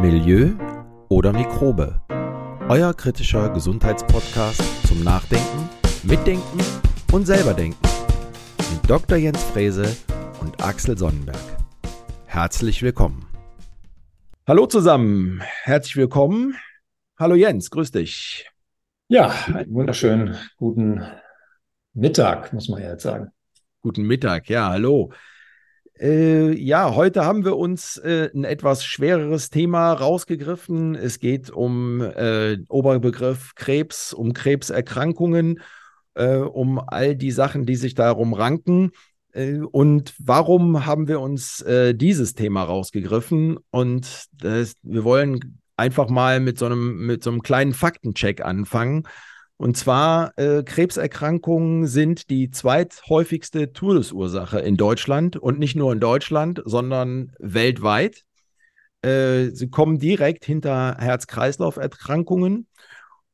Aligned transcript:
Milieu 0.00 0.52
oder 1.10 1.30
Mikrobe. 1.30 2.00
Euer 2.70 2.94
kritischer 2.94 3.50
Gesundheitspodcast 3.50 4.62
zum 4.88 5.04
Nachdenken, 5.04 5.68
Mitdenken 6.04 6.58
und 7.12 7.26
selberdenken. 7.26 7.86
Mit 8.72 8.88
Dr. 8.88 9.18
Jens 9.18 9.44
Frese 9.44 9.94
und 10.40 10.64
Axel 10.64 10.96
Sonnenberg. 10.96 11.36
Herzlich 12.24 12.82
willkommen. 12.82 13.26
Hallo 14.46 14.64
zusammen, 14.64 15.42
herzlich 15.64 15.96
willkommen. 15.96 16.56
Hallo 17.18 17.34
Jens, 17.34 17.68
grüß 17.68 17.90
dich. 17.90 18.50
Ja, 19.08 19.34
einen 19.52 19.74
wunderschönen 19.74 20.34
guten 20.56 21.02
Mittag, 21.92 22.54
muss 22.54 22.70
man 22.70 22.80
ja 22.80 22.92
jetzt 22.92 23.02
sagen. 23.02 23.32
Guten 23.82 24.06
Mittag, 24.06 24.48
ja, 24.48 24.70
hallo. 24.70 25.12
Äh, 26.00 26.54
ja, 26.58 26.94
heute 26.94 27.26
haben 27.26 27.44
wir 27.44 27.58
uns 27.58 27.98
äh, 27.98 28.30
ein 28.34 28.44
etwas 28.44 28.84
schwereres 28.86 29.50
Thema 29.50 29.92
rausgegriffen. 29.92 30.94
Es 30.94 31.18
geht 31.18 31.50
um 31.50 32.00
äh, 32.00 32.56
Oberbegriff 32.68 33.54
Krebs, 33.54 34.14
um 34.14 34.32
Krebserkrankungen, 34.32 35.60
äh, 36.14 36.36
um 36.36 36.78
all 36.78 37.16
die 37.16 37.30
Sachen, 37.30 37.66
die 37.66 37.76
sich 37.76 37.94
darum 37.94 38.32
ranken. 38.32 38.92
Äh, 39.32 39.58
und 39.58 40.14
warum 40.18 40.86
haben 40.86 41.06
wir 41.06 41.20
uns 41.20 41.60
äh, 41.60 41.94
dieses 41.94 42.32
Thema 42.32 42.62
rausgegriffen? 42.62 43.58
Und 43.70 44.24
das, 44.32 44.76
wir 44.82 45.04
wollen 45.04 45.60
einfach 45.76 46.08
mal 46.08 46.40
mit 46.40 46.58
so 46.58 46.64
einem, 46.64 47.04
mit 47.04 47.22
so 47.22 47.30
einem 47.30 47.42
kleinen 47.42 47.74
Faktencheck 47.74 48.42
anfangen. 48.42 49.06
Und 49.60 49.76
zwar, 49.76 50.32
äh, 50.38 50.62
Krebserkrankungen 50.62 51.86
sind 51.86 52.30
die 52.30 52.50
zweithäufigste 52.50 53.74
Todesursache 53.74 54.58
in 54.58 54.78
Deutschland 54.78 55.36
und 55.36 55.58
nicht 55.58 55.76
nur 55.76 55.92
in 55.92 56.00
Deutschland, 56.00 56.62
sondern 56.64 57.32
weltweit. 57.38 58.24
Äh, 59.02 59.50
sie 59.50 59.68
kommen 59.68 59.98
direkt 59.98 60.46
hinter 60.46 60.96
Herz-Kreislauf-Erkrankungen. 60.98 62.68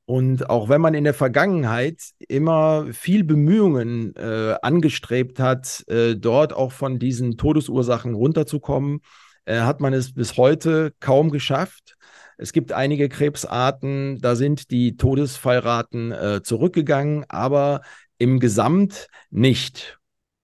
Und 0.05 0.51
auch 0.51 0.69
wenn 0.69 0.81
man 0.81 0.95
in 0.95 1.05
der 1.05 1.15
Vergangenheit 1.15 2.03
immer 2.27 2.89
viel 2.93 3.23
Bemühungen 3.23 4.13
äh, 4.17 4.57
angestrebt 4.63 5.39
hat, 5.39 5.85
äh, 5.87 6.17
dort 6.17 6.53
auch 6.53 6.73
von 6.73 6.99
diesen 6.99 7.37
Todesursachen 7.37 8.15
runterzukommen, 8.15 8.99
äh, 9.45 9.61
hat 9.61 9.81
man 9.81 9.93
es 9.93 10.13
bis 10.13 10.37
heute 10.37 10.93
kaum 10.99 11.31
geschafft. 11.31 11.97
Es 12.37 12.53
gibt 12.53 12.73
einige 12.73 13.09
Krebsarten, 13.09 14.19
da 14.21 14.37
sind 14.37 14.71
die 14.71 14.97
Todesfallraten 14.97 16.13
äh, 16.13 16.43
zurückgegangen, 16.43 17.25
aber 17.29 17.81
im 18.19 18.41
Gesamt 18.41 19.09
nicht. 19.31 19.99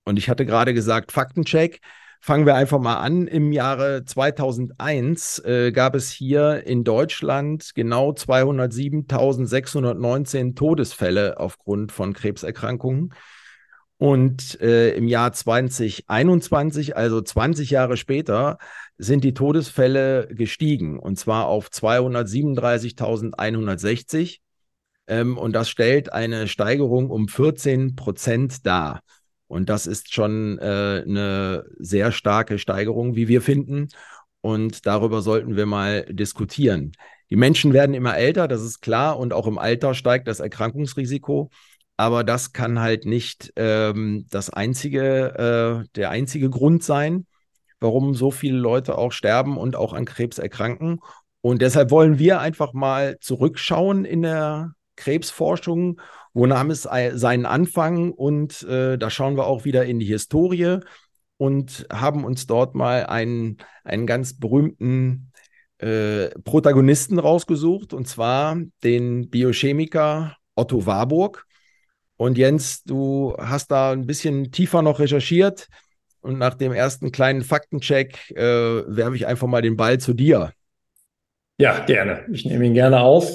Und 0.05 0.19
ich 0.19 0.29
hatte 0.29 0.47
gerade 0.47 0.75
gesagt, 0.75 1.13
Faktencheck. 1.13 1.81
Fangen 2.25 2.47
wir 2.47 2.55
einfach 2.55 2.79
mal 2.79 2.99
an. 2.99 3.27
Im 3.27 3.51
Jahre 3.51 4.05
2001 4.05 5.41
äh, 5.41 5.73
gab 5.73 5.97
es 5.97 6.13
hier 6.13 6.65
in 6.65 6.85
Deutschland 6.85 7.73
genau 7.75 8.13
207.619 8.13 10.55
Todesfälle 10.55 11.41
aufgrund 11.41 11.91
von 11.91 12.13
Krebserkrankungen. 12.13 13.13
Und 14.03 14.61
äh, 14.61 14.97
im 14.97 15.07
Jahr 15.07 15.33
2021, 15.33 16.97
also 16.97 17.23
20 17.23 17.71
Jahre 17.71 17.97
später, 17.97 18.59
sind 18.99 19.23
die 19.23 19.33
Todesfälle 19.33 20.27
gestiegen 20.27 20.99
und 20.99 21.21
zwar 21.21 21.47
auf 21.47 21.69
237.160. 21.69 24.41
Ähm, 25.07 25.39
und 25.39 25.53
das 25.53 25.71
stellt 25.71 26.13
eine 26.13 26.49
Steigerung 26.49 27.11
um 27.11 27.29
14 27.29 27.95
Prozent 27.95 28.67
dar. 28.67 29.03
Und 29.47 29.69
das 29.69 29.87
ist 29.87 30.13
schon 30.13 30.59
äh, 30.59 31.05
eine 31.07 31.65
sehr 31.79 32.11
starke 32.11 32.59
Steigerung, 32.59 33.15
wie 33.15 33.29
wir 33.29 33.41
finden. 33.41 33.87
Und 34.41 34.85
darüber 34.85 35.23
sollten 35.23 35.55
wir 35.55 35.67
mal 35.67 36.07
diskutieren. 36.11 36.91
Die 37.31 37.37
Menschen 37.37 37.73
werden 37.73 37.95
immer 37.95 38.17
älter, 38.17 38.49
das 38.49 38.63
ist 38.63 38.81
klar. 38.81 39.17
Und 39.17 39.33
auch 39.33 39.47
im 39.47 39.59
Alter 39.59 39.95
steigt 39.95 40.27
das 40.27 40.41
Erkrankungsrisiko 40.41 41.51
aber 42.03 42.25
das 42.25 42.53
kann 42.53 42.81
halt 42.81 43.07
nicht 43.07 43.53
ähm, 43.55 44.27
das 44.29 44.51
einzige, 44.51 45.85
äh, 45.87 45.89
der 45.95 46.11
einzige 46.11 46.51
Grund 46.51 46.83
sein, 46.83 47.29
warum 47.79 48.17
so 48.17 48.33
viele 48.33 48.59
Leute 48.59 48.99
auch 48.99 49.13
sterben 49.13 49.57
und 49.57 49.77
auch 49.77 49.93
an 49.93 50.05
Krebs 50.05 50.41
erkranken. 50.41 50.99
Und 51.43 51.63
deshalb 51.63 51.93
wollen 51.93 52.19
wir 52.19 52.41
einfach 52.41 52.73
mal 52.73 53.19
zurückschauen 53.21 54.05
in 54.05 54.23
der 54.23 54.73
Krebsforschung. 54.97 56.01
Wo 56.35 56.45
nahm 56.45 56.73
es 56.73 56.83
seinen 56.83 57.47
Anfang? 57.47 58.11
Und 58.11 58.65
äh, 58.65 58.99
da 58.99 59.09
schauen 59.09 59.37
wir 59.37 59.47
auch 59.47 59.65
wieder 59.65 59.85
in 59.85 60.01
die 60.01 60.07
Historie 60.07 60.81
und 61.37 61.87
haben 61.93 62.25
uns 62.25 62.49
dort 62.49 62.75
mal 62.75 63.07
einen, 63.07 63.59
einen 63.85 64.09
ganz 64.09 64.41
berühmten 64.41 65.31
äh, 65.79 66.31
Protagonisten 66.43 67.21
rausgesucht, 67.21 67.95
und 67.95 68.09
zwar 68.09 68.57
den 68.83 69.31
Biochemiker 69.31 70.37
Otto 70.57 70.85
Warburg. 70.85 71.47
Und 72.23 72.39
Jens, 72.39 72.85
du 72.85 73.35
hast 73.37 73.73
da 73.73 73.91
ein 73.91 74.07
bisschen 74.07 74.53
tiefer 74.53 74.81
noch 74.81 75.01
recherchiert. 75.01 75.67
Und 76.21 76.39
nach 76.39 76.55
dem 76.55 76.73
ersten 76.73 77.11
kleinen 77.11 77.43
Faktencheck 77.43 78.31
äh, 78.37 78.45
werfe 78.45 79.17
ich 79.17 79.27
einfach 79.27 79.49
mal 79.49 79.61
den 79.61 79.77
Ball 79.77 79.99
zu 79.99 80.15
dir. 80.15 80.53
Ja, 81.59 81.85
gerne. 81.85 82.25
Ich 82.33 82.45
nehme 82.45 82.65
ihn 82.65 82.75
gerne 82.75 83.01
auf 83.01 83.29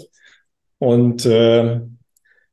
und 0.78 1.26
äh, 1.26 1.82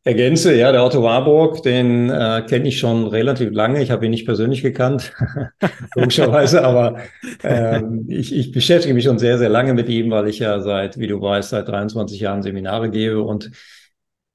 ergänze. 0.03 0.57
Ja, 0.57 0.73
der 0.73 0.83
Otto 0.83 1.05
Warburg, 1.05 1.63
den 1.63 2.11
äh, 2.11 2.43
kenne 2.49 2.67
ich 2.67 2.81
schon 2.81 3.07
relativ 3.07 3.53
lange. 3.53 3.81
Ich 3.81 3.93
habe 3.93 4.05
ihn 4.07 4.11
nicht 4.11 4.27
persönlich 4.27 4.61
gekannt, 4.61 5.13
logischerweise, 5.95 6.65
aber 6.65 6.97
äh, 7.45 7.81
ich, 8.09 8.35
ich 8.35 8.51
beschäftige 8.51 8.93
mich 8.93 9.05
schon 9.05 9.21
sehr, 9.21 9.39
sehr 9.39 9.51
lange 9.51 9.73
mit 9.73 9.89
ihm, 9.89 10.11
weil 10.11 10.27
ich 10.27 10.41
ja 10.41 10.59
seit, 10.59 10.99
wie 10.99 11.07
du 11.07 11.21
weißt, 11.21 11.51
seit 11.51 11.69
23 11.69 12.19
Jahren 12.19 12.43
Seminare 12.43 12.91
gebe 12.91 13.23
und 13.23 13.53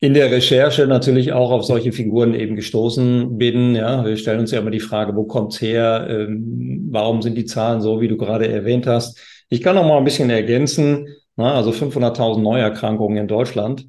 in 0.01 0.13
der 0.13 0.31
Recherche 0.31 0.87
natürlich 0.87 1.33
auch 1.33 1.51
auf 1.51 1.65
solche 1.65 1.91
Figuren 1.91 2.33
eben 2.33 2.55
gestoßen 2.55 3.37
bin. 3.37 3.75
Ja, 3.75 4.05
wir 4.05 4.15
stellen 4.15 4.39
uns 4.39 4.51
ja 4.51 4.59
immer 4.59 4.71
die 4.71 4.79
Frage, 4.79 5.15
wo 5.15 5.25
kommt's 5.25 5.61
her? 5.61 6.07
Ähm, 6.09 6.87
warum 6.89 7.21
sind 7.21 7.35
die 7.35 7.45
Zahlen 7.45 7.81
so, 7.81 7.99
wie 7.99 8.07
du 8.07 8.15
gerade 8.17 8.47
erwähnt 8.47 8.87
hast? 8.87 9.19
Ich 9.49 9.61
kann 9.61 9.75
noch 9.75 9.85
mal 9.85 9.97
ein 9.97 10.05
bisschen 10.05 10.29
ergänzen. 10.29 11.07
Na, 11.35 11.53
also 11.55 11.71
500.000 11.71 12.41
Neuerkrankungen 12.41 13.17
in 13.17 13.27
Deutschland. 13.27 13.87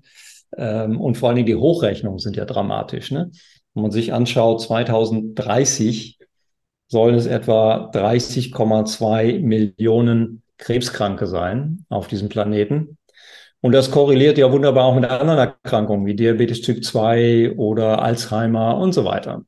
Ähm, 0.56 1.00
und 1.00 1.16
vor 1.16 1.28
allen 1.28 1.36
Dingen 1.36 1.46
die 1.46 1.56
Hochrechnungen 1.56 2.18
sind 2.18 2.36
ja 2.36 2.44
dramatisch. 2.44 3.12
Ne? 3.12 3.30
Wenn 3.74 3.82
man 3.82 3.92
sich 3.92 4.12
anschaut, 4.12 4.62
2030 4.62 6.18
sollen 6.88 7.14
es 7.14 7.26
etwa 7.26 7.90
30,2 7.92 9.40
Millionen 9.40 10.42
Krebskranke 10.58 11.26
sein 11.26 11.84
auf 11.88 12.08
diesem 12.08 12.28
Planeten. 12.28 12.98
Und 13.62 13.72
das 13.72 13.90
korreliert 13.90 14.38
ja 14.38 14.50
wunderbar 14.50 14.84
auch 14.84 14.94
mit 14.94 15.04
anderen 15.04 15.38
Erkrankungen 15.38 16.06
wie 16.06 16.14
Diabetes 16.14 16.62
Typ 16.62 16.82
2 16.82 17.56
oder 17.56 18.02
Alzheimer 18.02 18.78
und 18.78 18.92
so 18.92 19.04
weiter. 19.04 19.44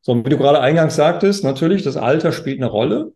So, 0.00 0.24
wie 0.24 0.30
du 0.30 0.38
gerade 0.38 0.60
eingangs 0.60 0.96
sagtest, 0.96 1.44
natürlich, 1.44 1.82
das 1.82 1.96
Alter 1.96 2.32
spielt 2.32 2.58
eine 2.58 2.70
Rolle. 2.70 3.12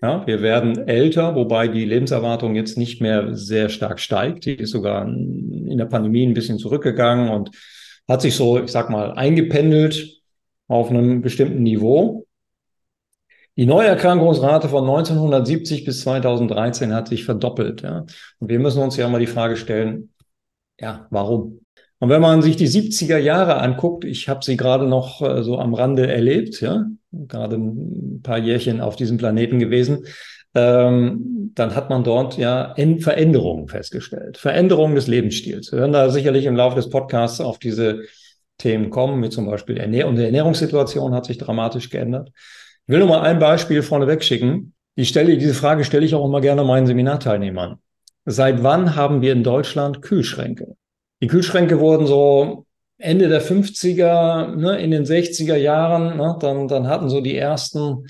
Ja, 0.00 0.24
wir 0.26 0.40
werden 0.40 0.86
älter, 0.86 1.34
wobei 1.34 1.66
die 1.66 1.84
Lebenserwartung 1.84 2.54
jetzt 2.54 2.78
nicht 2.78 3.00
mehr 3.00 3.34
sehr 3.34 3.68
stark 3.68 3.98
steigt. 3.98 4.46
Die 4.46 4.54
ist 4.54 4.70
sogar 4.70 5.06
in 5.08 5.76
der 5.76 5.86
Pandemie 5.86 6.24
ein 6.24 6.34
bisschen 6.34 6.58
zurückgegangen 6.58 7.30
und 7.30 7.50
hat 8.06 8.22
sich 8.22 8.36
so, 8.36 8.62
ich 8.62 8.70
sag 8.70 8.88
mal, 8.88 9.12
eingependelt 9.14 10.20
auf 10.68 10.90
einem 10.90 11.20
bestimmten 11.20 11.64
Niveau. 11.64 12.27
Die 13.58 13.66
Neuerkrankungsrate 13.66 14.68
von 14.68 14.84
1970 14.84 15.84
bis 15.84 16.02
2013 16.02 16.94
hat 16.94 17.08
sich 17.08 17.24
verdoppelt. 17.24 17.82
Ja. 17.82 18.06
Und 18.38 18.48
wir 18.48 18.60
müssen 18.60 18.80
uns 18.80 18.96
ja 18.96 19.08
mal 19.08 19.18
die 19.18 19.26
Frage 19.26 19.56
stellen, 19.56 20.12
ja, 20.78 21.08
warum? 21.10 21.62
Und 21.98 22.08
wenn 22.08 22.20
man 22.20 22.40
sich 22.40 22.54
die 22.54 22.68
70er 22.68 23.18
Jahre 23.18 23.56
anguckt, 23.56 24.04
ich 24.04 24.28
habe 24.28 24.44
sie 24.44 24.56
gerade 24.56 24.86
noch 24.86 25.20
äh, 25.22 25.42
so 25.42 25.58
am 25.58 25.74
Rande 25.74 26.06
erlebt, 26.06 26.60
ja, 26.60 26.86
gerade 27.10 27.56
ein 27.56 28.20
paar 28.22 28.38
Jährchen 28.38 28.80
auf 28.80 28.94
diesem 28.94 29.18
Planeten 29.18 29.58
gewesen, 29.58 30.04
ähm, 30.54 31.50
dann 31.56 31.74
hat 31.74 31.90
man 31.90 32.04
dort 32.04 32.38
ja 32.38 32.76
Veränderungen 33.00 33.66
festgestellt. 33.66 34.38
Veränderungen 34.38 34.94
des 34.94 35.08
Lebensstils. 35.08 35.72
Wir 35.72 35.80
werden 35.80 35.92
da 35.92 36.10
sicherlich 36.10 36.44
im 36.44 36.54
Laufe 36.54 36.76
des 36.76 36.90
Podcasts 36.90 37.40
auf 37.40 37.58
diese 37.58 38.02
Themen 38.56 38.90
kommen, 38.90 39.20
wie 39.20 39.30
zum 39.30 39.46
Beispiel 39.46 39.78
Ernähr 39.78 40.06
und 40.06 40.14
die 40.14 40.22
Ernährungssituation 40.22 41.12
hat 41.12 41.26
sich 41.26 41.38
dramatisch 41.38 41.90
geändert. 41.90 42.30
Ich 42.88 42.92
will 42.92 43.00
nur 43.00 43.08
mal 43.08 43.20
ein 43.20 43.38
Beispiel 43.38 43.82
vorneweg 43.82 44.24
schicken. 44.24 44.72
Ich 44.94 45.10
stelle, 45.10 45.36
diese 45.36 45.52
Frage 45.52 45.84
stelle 45.84 46.06
ich 46.06 46.14
auch 46.14 46.24
immer 46.24 46.40
gerne 46.40 46.64
meinen 46.64 46.86
Seminarteilnehmern. 46.86 47.76
Seit 48.24 48.62
wann 48.62 48.96
haben 48.96 49.20
wir 49.20 49.34
in 49.34 49.44
Deutschland 49.44 50.00
Kühlschränke? 50.00 50.74
Die 51.20 51.26
Kühlschränke 51.26 51.80
wurden 51.80 52.06
so 52.06 52.64
Ende 52.96 53.28
der 53.28 53.42
50er, 53.42 54.56
ne, 54.56 54.78
in 54.78 54.90
den 54.90 55.04
60er 55.04 55.56
Jahren, 55.56 56.16
ne, 56.16 56.38
dann, 56.40 56.66
dann 56.66 56.88
hatten 56.88 57.10
so 57.10 57.20
die 57.20 57.36
ersten 57.36 58.06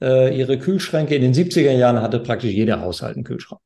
äh, 0.00 0.34
ihre 0.34 0.58
Kühlschränke. 0.58 1.14
In 1.14 1.20
den 1.20 1.34
70er 1.34 1.72
Jahren 1.72 2.00
hatte 2.00 2.18
praktisch 2.18 2.52
jeder 2.52 2.80
Haushalt 2.80 3.16
einen 3.16 3.24
Kühlschrank. 3.24 3.60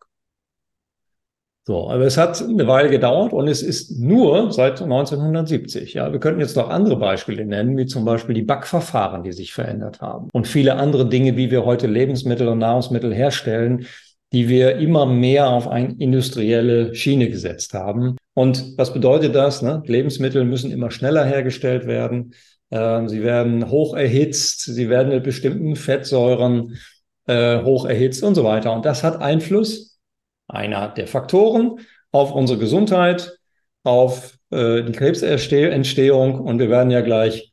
So, 1.68 1.90
aber 1.90 2.04
es 2.04 2.16
hat 2.16 2.40
eine 2.40 2.68
Weile 2.68 2.90
gedauert 2.90 3.32
und 3.32 3.48
es 3.48 3.60
ist 3.60 3.98
nur 3.98 4.52
seit 4.52 4.80
1970. 4.80 5.94
Ja, 5.94 6.12
wir 6.12 6.20
könnten 6.20 6.40
jetzt 6.40 6.54
noch 6.54 6.70
andere 6.70 6.96
Beispiele 6.96 7.44
nennen, 7.44 7.76
wie 7.76 7.86
zum 7.86 8.04
Beispiel 8.04 8.36
die 8.36 8.42
Backverfahren, 8.42 9.24
die 9.24 9.32
sich 9.32 9.52
verändert 9.52 10.00
haben 10.00 10.28
und 10.32 10.46
viele 10.46 10.76
andere 10.76 11.08
Dinge, 11.08 11.36
wie 11.36 11.50
wir 11.50 11.64
heute 11.64 11.88
Lebensmittel 11.88 12.46
und 12.46 12.58
Nahrungsmittel 12.58 13.12
herstellen, 13.12 13.86
die 14.32 14.48
wir 14.48 14.76
immer 14.76 15.06
mehr 15.06 15.48
auf 15.50 15.66
eine 15.66 15.96
industrielle 15.98 16.94
Schiene 16.94 17.28
gesetzt 17.28 17.74
haben. 17.74 18.16
Und 18.34 18.78
was 18.78 18.92
bedeutet 18.92 19.34
das? 19.34 19.60
Ne? 19.60 19.82
Lebensmittel 19.86 20.44
müssen 20.44 20.70
immer 20.70 20.92
schneller 20.92 21.24
hergestellt 21.24 21.88
werden. 21.88 22.34
Äh, 22.70 23.08
sie 23.08 23.24
werden 23.24 23.70
hoch 23.70 23.96
erhitzt, 23.96 24.60
sie 24.60 24.88
werden 24.88 25.08
mit 25.08 25.24
bestimmten 25.24 25.74
Fettsäuren 25.74 26.76
äh, 27.26 27.60
hoch 27.64 27.86
erhitzt 27.86 28.22
und 28.22 28.36
so 28.36 28.44
weiter. 28.44 28.72
Und 28.72 28.84
das 28.84 29.02
hat 29.02 29.20
Einfluss, 29.20 29.95
einer 30.48 30.88
der 30.88 31.06
Faktoren, 31.06 31.80
auf 32.12 32.32
unsere 32.32 32.58
Gesundheit, 32.58 33.38
auf 33.84 34.38
äh, 34.50 34.82
die 34.82 34.92
Krebsentstehung. 34.92 36.40
Und 36.40 36.58
wir 36.58 36.70
werden 36.70 36.90
ja 36.90 37.00
gleich 37.00 37.52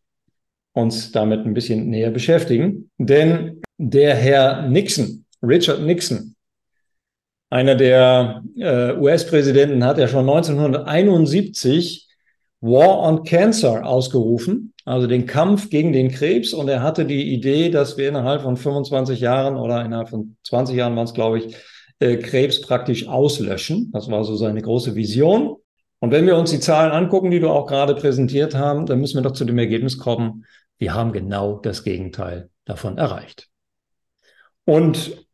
uns 0.73 1.11
damit 1.11 1.45
ein 1.45 1.53
bisschen 1.53 1.89
näher 1.89 2.11
beschäftigen. 2.11 2.89
Denn 2.97 3.61
der 3.77 4.15
Herr 4.15 4.63
Nixon, 4.63 5.25
Richard 5.41 5.81
Nixon, 5.81 6.35
einer 7.49 7.75
der 7.75 8.43
äh, 8.55 8.93
US-Präsidenten, 8.93 9.83
hat 9.83 9.99
ja 9.99 10.07
schon 10.07 10.27
1971 10.27 12.07
War 12.61 12.99
on 12.99 13.23
Cancer 13.23 13.85
ausgerufen, 13.85 14.73
also 14.85 15.05
den 15.05 15.27
Kampf 15.27 15.69
gegen 15.69 15.93
den 15.93 16.09
Krebs. 16.09 16.53
Und 16.53 16.69
er 16.69 16.81
hatte 16.81 17.05
die 17.05 17.33
Idee, 17.33 17.69
dass 17.69 17.97
wir 17.97 18.09
innerhalb 18.09 18.41
von 18.41 18.57
25 18.57 19.19
Jahren 19.19 19.57
oder 19.57 19.85
innerhalb 19.85 20.09
von 20.09 20.37
20 20.43 20.75
Jahren 20.75 20.95
waren 20.95 21.05
es, 21.05 21.13
glaube 21.13 21.39
ich, 21.39 21.55
äh, 21.99 22.17
Krebs 22.17 22.61
praktisch 22.61 23.07
auslöschen. 23.07 23.91
Das 23.91 24.09
war 24.09 24.23
so 24.23 24.35
seine 24.35 24.61
große 24.61 24.95
Vision. 24.95 25.57
Und 25.99 26.11
wenn 26.11 26.25
wir 26.25 26.37
uns 26.37 26.51
die 26.51 26.59
Zahlen 26.59 26.91
angucken, 26.91 27.31
die 27.31 27.39
du 27.39 27.49
auch 27.49 27.65
gerade 27.65 27.95
präsentiert 27.95 28.55
haben, 28.55 28.85
dann 28.85 28.99
müssen 28.99 29.15
wir 29.15 29.21
doch 29.21 29.31
zu 29.31 29.45
dem 29.45 29.57
Ergebnis 29.57 29.97
kommen, 29.97 30.45
wir 30.77 30.93
haben 30.93 31.13
genau 31.13 31.59
das 31.59 31.83
Gegenteil 31.83 32.49
davon 32.65 32.97
erreicht. 32.97 33.47
Und 34.65 35.25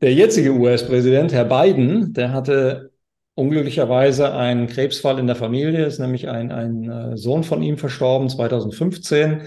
der 0.00 0.14
jetzige 0.14 0.52
US-Präsident, 0.52 1.32
Herr 1.32 1.44
Biden, 1.44 2.12
der 2.12 2.32
hatte 2.32 2.92
unglücklicherweise 3.34 4.34
einen 4.34 4.66
Krebsfall 4.66 5.18
in 5.18 5.26
der 5.26 5.36
Familie, 5.36 5.84
ist 5.84 5.98
nämlich 5.98 6.28
ein, 6.28 6.52
ein 6.52 6.90
äh, 6.90 7.16
Sohn 7.16 7.44
von 7.44 7.62
ihm 7.62 7.78
verstorben 7.78 8.28
2015 8.28 9.42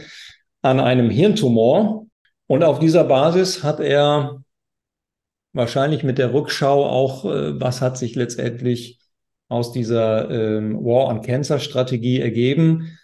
an 0.62 0.80
einem 0.80 1.10
Hirntumor. 1.10 2.06
Und 2.48 2.64
auf 2.64 2.80
dieser 2.80 3.06
Basis 3.06 3.64
hat 3.64 3.80
er 3.80 4.44
wahrscheinlich 5.54 6.04
mit 6.04 6.18
der 6.18 6.34
Rückschau 6.34 6.86
auch, 6.86 7.26
äh, 7.26 7.60
was 7.60 7.82
hat 7.82 7.98
sich 7.98 8.16
letztendlich 8.16 9.00
aus 9.50 9.72
dieser 9.72 10.30
ähm, 10.30 10.84
War 10.84 11.08
on 11.08 11.22
Cancer 11.22 11.60
Strategie 11.60 12.22
ergeben, 12.22 12.98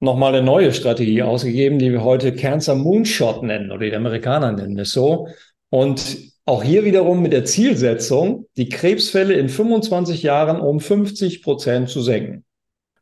nochmal 0.00 0.34
eine 0.34 0.44
neue 0.44 0.72
Strategie 0.72 1.22
ausgegeben, 1.22 1.78
die 1.78 1.92
wir 1.92 2.02
heute 2.02 2.34
Cancer 2.34 2.74
Moonshot 2.74 3.42
nennen 3.42 3.70
oder 3.70 3.86
die 3.86 3.94
Amerikaner 3.94 4.52
nennen 4.52 4.78
es 4.78 4.92
so. 4.92 5.28
Und 5.68 6.18
auch 6.46 6.64
hier 6.64 6.84
wiederum 6.84 7.22
mit 7.22 7.32
der 7.32 7.44
Zielsetzung, 7.44 8.46
die 8.56 8.68
Krebsfälle 8.68 9.34
in 9.34 9.48
25 9.48 10.22
Jahren 10.22 10.60
um 10.60 10.80
50 10.80 11.42
Prozent 11.42 11.90
zu 11.90 12.00
senken. 12.02 12.44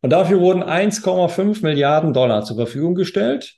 Und 0.03 0.11
dafür 0.11 0.41
wurden 0.41 0.63
1,5 0.63 1.63
Milliarden 1.63 2.13
Dollar 2.13 2.45
zur 2.45 2.57
Verfügung 2.57 2.95
gestellt. 2.95 3.57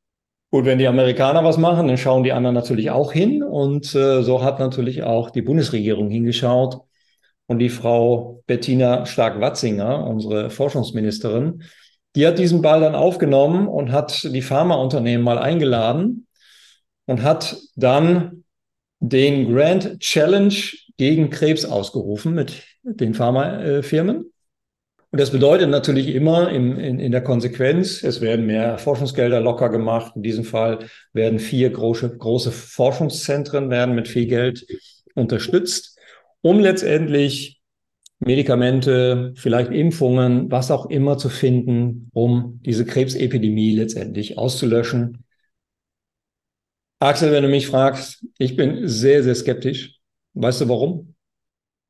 Gut, 0.52 0.64
wenn 0.64 0.78
die 0.78 0.88
Amerikaner 0.88 1.44
was 1.44 1.58
machen, 1.58 1.86
dann 1.86 1.96
schauen 1.96 2.24
die 2.24 2.32
anderen 2.32 2.54
natürlich 2.54 2.90
auch 2.90 3.12
hin. 3.12 3.42
Und 3.42 3.94
äh, 3.94 4.22
so 4.22 4.42
hat 4.42 4.58
natürlich 4.58 5.04
auch 5.04 5.30
die 5.30 5.42
Bundesregierung 5.42 6.10
hingeschaut. 6.10 6.80
Und 7.46 7.60
die 7.60 7.68
Frau 7.68 8.42
Bettina 8.46 9.06
Stark-Watzinger, 9.06 10.06
unsere 10.06 10.50
Forschungsministerin, 10.50 11.62
die 12.16 12.26
hat 12.26 12.38
diesen 12.38 12.62
Ball 12.62 12.80
dann 12.80 12.96
aufgenommen 12.96 13.68
und 13.68 13.92
hat 13.92 14.24
die 14.24 14.42
Pharmaunternehmen 14.42 15.24
mal 15.24 15.38
eingeladen 15.38 16.26
und 17.06 17.22
hat 17.22 17.56
dann 17.76 18.44
den 18.98 19.52
Grand 19.52 20.00
Challenge 20.00 20.54
gegen 20.96 21.30
Krebs 21.30 21.64
ausgerufen 21.64 22.34
mit 22.34 22.64
den 22.82 23.14
Pharmafirmen. 23.14 24.32
Und 25.12 25.20
das 25.20 25.32
bedeutet 25.32 25.68
natürlich 25.70 26.14
immer 26.14 26.50
in, 26.50 26.78
in, 26.78 27.00
in 27.00 27.10
der 27.10 27.22
Konsequenz, 27.22 28.04
es 28.04 28.20
werden 28.20 28.46
mehr 28.46 28.78
Forschungsgelder 28.78 29.40
locker 29.40 29.68
gemacht. 29.68 30.12
In 30.14 30.22
diesem 30.22 30.44
Fall 30.44 30.86
werden 31.12 31.40
vier 31.40 31.70
große, 31.70 32.16
große 32.16 32.52
Forschungszentren 32.52 33.70
werden 33.70 33.96
mit 33.96 34.06
viel 34.06 34.26
Geld 34.26 34.64
unterstützt, 35.14 35.98
um 36.42 36.60
letztendlich 36.60 37.60
Medikamente, 38.22 39.32
vielleicht 39.34 39.72
Impfungen, 39.72 40.50
was 40.50 40.70
auch 40.70 40.90
immer 40.90 41.16
zu 41.16 41.30
finden, 41.30 42.10
um 42.12 42.60
diese 42.62 42.84
Krebsepidemie 42.84 43.74
letztendlich 43.74 44.36
auszulöschen. 44.36 45.24
Axel, 46.98 47.32
wenn 47.32 47.42
du 47.42 47.48
mich 47.48 47.66
fragst, 47.66 48.26
ich 48.36 48.56
bin 48.56 48.86
sehr, 48.86 49.22
sehr 49.22 49.34
skeptisch. 49.34 49.98
Weißt 50.34 50.60
du 50.60 50.68
warum? 50.68 51.14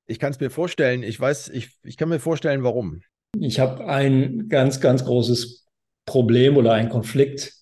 Ich 0.06 0.20
kann 0.20 0.30
es 0.30 0.38
mir 0.38 0.50
vorstellen. 0.50 1.02
Ich 1.02 1.18
weiß, 1.18 1.48
ich, 1.48 1.76
ich 1.82 1.96
kann 1.96 2.08
mir 2.08 2.20
vorstellen, 2.20 2.62
warum. 2.62 3.02
Ich 3.38 3.60
habe 3.60 3.86
ein 3.86 4.48
ganz, 4.48 4.80
ganz 4.80 5.04
großes 5.04 5.66
Problem 6.04 6.56
oder 6.56 6.72
einen 6.72 6.88
Konflikt. 6.88 7.54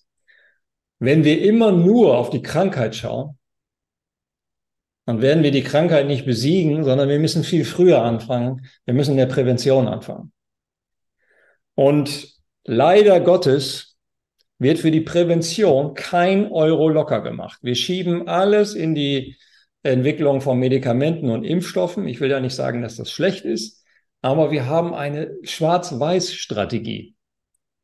Wenn 0.99 1.23
wir 1.23 1.41
immer 1.41 1.71
nur 1.71 2.17
auf 2.17 2.29
die 2.29 2.41
Krankheit 2.41 2.95
schauen, 2.95 3.37
dann 5.05 5.21
werden 5.21 5.43
wir 5.43 5.51
die 5.51 5.63
Krankheit 5.63 6.05
nicht 6.05 6.25
besiegen, 6.25 6.83
sondern 6.83 7.09
wir 7.09 7.19
müssen 7.19 7.43
viel 7.43 7.65
früher 7.65 8.03
anfangen. 8.03 8.67
Wir 8.85 8.93
müssen 8.93 9.11
in 9.11 9.17
der 9.17 9.25
Prävention 9.25 9.87
anfangen. 9.87 10.31
Und 11.73 12.35
leider 12.65 13.19
Gottes 13.19 13.97
wird 14.59 14.79
für 14.79 14.91
die 14.91 15.01
Prävention 15.01 15.93
kein 15.93 16.51
Euro 16.51 16.89
locker 16.89 17.21
gemacht. 17.21 17.59
Wir 17.63 17.75
schieben 17.75 18.27
alles 18.27 18.75
in 18.75 18.93
die 18.93 19.37
Entwicklung 19.81 20.41
von 20.41 20.59
Medikamenten 20.59 21.29
und 21.29 21.45
Impfstoffen. 21.45 22.07
Ich 22.07 22.19
will 22.19 22.29
ja 22.29 22.39
nicht 22.39 22.55
sagen, 22.55 22.81
dass 22.81 22.97
das 22.97 23.09
schlecht 23.09 23.45
ist, 23.45 23.78
aber 24.21 24.51
wir 24.51 24.65
haben 24.65 24.93
eine 24.93 25.35
Schwarz-Weiß-Strategie. 25.43 27.15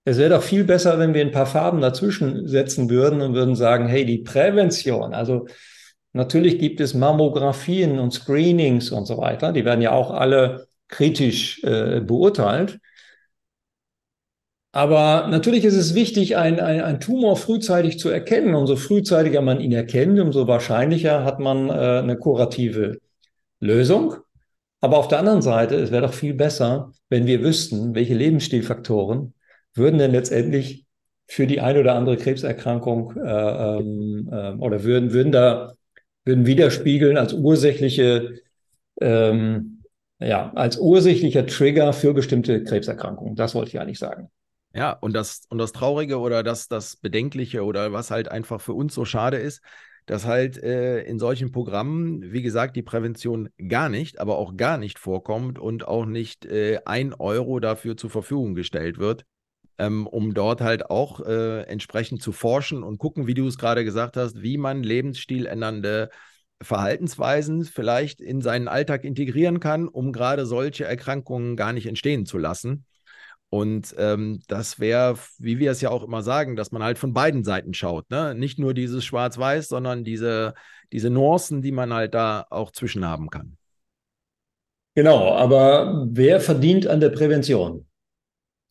Es 0.04 0.18
wäre 0.18 0.36
doch 0.36 0.44
viel 0.44 0.64
besser, 0.64 1.00
wenn 1.00 1.14
wir 1.14 1.22
ein 1.22 1.32
paar 1.32 1.48
Farben 1.48 1.82
dazwischen 1.82 2.48
setzen 2.48 2.90
würden 2.90 3.22
und 3.22 3.34
würden 3.34 3.56
sagen, 3.56 3.88
hey, 3.88 4.06
die 4.06 4.20
Prävention, 4.20 5.14
also 5.14 5.48
Natürlich 6.16 6.60
gibt 6.60 6.80
es 6.80 6.94
Mammografien 6.94 8.00
und 8.00 8.14
Screenings 8.14 8.90
und 8.90 9.06
so 9.06 9.18
weiter. 9.18 9.52
Die 9.52 9.66
werden 9.66 9.82
ja 9.82 9.92
auch 9.92 10.12
alle 10.12 10.68
kritisch 10.88 11.62
äh, 11.66 12.00
beurteilt. 12.00 12.80
Aber 14.72 15.28
natürlich 15.28 15.66
ist 15.66 15.76
es 15.76 15.94
wichtig, 15.94 16.38
ein, 16.38 16.62
ein, 16.62 16.80
ein 16.80 17.02
Tumor 17.02 17.36
frühzeitig 17.36 18.00
zu 18.00 18.08
erkennen. 18.08 18.56
Umso 18.56 18.78
frühzeitiger 18.78 19.42
man 19.42 19.60
ihn 19.60 19.74
erkennt, 19.74 20.18
umso 20.18 20.48
wahrscheinlicher 20.48 21.26
hat 21.26 21.40
man 21.40 21.70
äh, 21.70 21.74
eine 21.74 22.16
kurative 22.18 23.00
Lösung. 23.60 24.16
Aber 24.86 25.00
auf 25.00 25.08
der 25.08 25.18
anderen 25.18 25.42
Seite, 25.42 25.78
es 25.78 25.90
wäre 25.90 26.04
doch 26.04 26.14
viel 26.14 26.36
besser, 26.36 26.92
wenn 27.10 27.26
wir 27.26 27.42
wüssten, 27.42 27.96
welche 27.96 28.14
Lebensstilfaktoren 28.14 29.34
würden 29.74 29.98
denn 29.98 30.12
letztendlich 30.12 30.86
für 31.26 31.48
die 31.48 31.60
eine 31.60 31.80
oder 31.80 31.96
andere 31.96 32.18
Krebserkrankung 32.18 33.18
äh, 33.18 33.80
äh, 33.80 34.56
oder 34.60 34.84
würden, 34.84 35.12
würden 35.12 35.32
da 35.32 35.74
würden 36.24 36.46
widerspiegeln 36.46 37.18
als 37.18 37.34
ursächliche, 37.34 38.42
ähm, 39.02 39.82
ja, 40.20 40.54
als 40.54 40.78
ursächlicher 40.78 41.48
Trigger 41.48 41.92
für 41.92 42.14
bestimmte 42.14 42.64
Krebserkrankungen. 42.64 43.36
Das 43.36 43.56
wollte 43.56 43.70
ich 43.70 43.80
eigentlich 43.80 43.98
sagen. 43.98 44.30
Ja, 44.76 44.92
und 44.92 45.14
das, 45.14 45.48
und 45.50 45.58
das 45.58 45.72
Traurige 45.72 46.20
oder 46.20 46.44
das, 46.44 46.68
das 46.68 46.96
Bedenkliche 46.96 47.64
oder 47.64 47.92
was 47.92 48.12
halt 48.12 48.30
einfach 48.30 48.62
für 48.62 48.74
uns 48.74 48.94
so 48.94 49.04
schade 49.04 49.38
ist, 49.38 49.64
dass 50.06 50.26
halt 50.26 50.62
äh, 50.62 51.02
in 51.04 51.20
solchen 51.20 51.52
Programmen, 51.52 52.32
wie 52.32 52.42
gesagt, 52.42 52.76
die 52.76 52.84
Prävention 52.84 53.50
gar 53.68 53.90
nicht, 53.90 54.20
aber 54.20 54.38
auch 54.38 54.56
gar 54.56 54.78
nicht 54.78 55.00
vorkommt 55.00 55.60
und 55.60 55.88
auch 55.88 56.06
nicht 56.06 56.46
äh, 56.46 56.80
ein 56.86 57.14
Euro 57.14 57.60
dafür 57.60 57.98
zur 57.98 58.10
Verfügung 58.10 58.56
gestellt 58.56 58.98
wird 58.98 59.26
ähm, 59.78 60.08
um 60.08 60.34
dort 60.34 60.62
halt 60.62 60.90
auch 60.90 61.20
äh, 61.22 61.62
entsprechend 61.64 62.22
zu 62.22 62.32
forschen 62.32 62.84
und 62.84 62.98
gucken, 62.98 63.28
wie 63.28 63.34
du 63.34 63.48
es 63.48 63.58
gerade 63.58 63.84
gesagt 63.84 64.18
hast, 64.18 64.42
wie 64.42 64.58
man 64.58 64.84
lebensstiländernde 64.84 66.10
Verhaltensweisen 66.62 67.66
vielleicht 67.66 68.22
in 68.22 68.42
seinen 68.42 68.68
Alltag 68.68 69.04
integrieren 69.04 69.60
kann, 69.60 69.88
um 69.88 70.14
gerade 70.14 70.46
solche 70.46 70.86
Erkrankungen 70.86 71.58
gar 71.58 71.74
nicht 71.74 71.86
entstehen 71.86 72.26
zu 72.26 72.38
lassen. 72.38 72.86
Und 73.50 73.96
ähm, 73.98 74.42
das 74.48 74.80
wäre, 74.80 75.18
wie 75.38 75.60
wir 75.60 75.72
es 75.72 75.82
ja 75.82 75.90
auch 75.90 76.04
immer 76.04 76.22
sagen, 76.24 76.56
dass 76.56 76.72
man 76.72 76.84
halt 76.84 76.98
von 76.98 77.14
beiden 77.14 77.44
Seiten 77.44 77.74
schaut. 77.74 78.10
Ne? 78.10 78.36
Nicht 78.36 78.60
nur 78.60 78.74
dieses 78.74 79.06
Schwarz-Weiß, 79.06 79.68
sondern 79.68 80.04
diese, 80.04 80.56
diese 80.92 81.10
Nuancen, 81.10 81.62
die 81.62 81.72
man 81.72 81.94
halt 81.94 82.14
da 82.14 82.46
auch 82.50 82.72
zwischen 82.72 83.06
haben 83.06 83.30
kann. 83.30 83.58
Genau, 84.96 85.34
aber 85.34 86.06
wer 86.10 86.40
verdient 86.40 86.88
an 86.88 87.00
der 87.00 87.10
Prävention? 87.10 87.86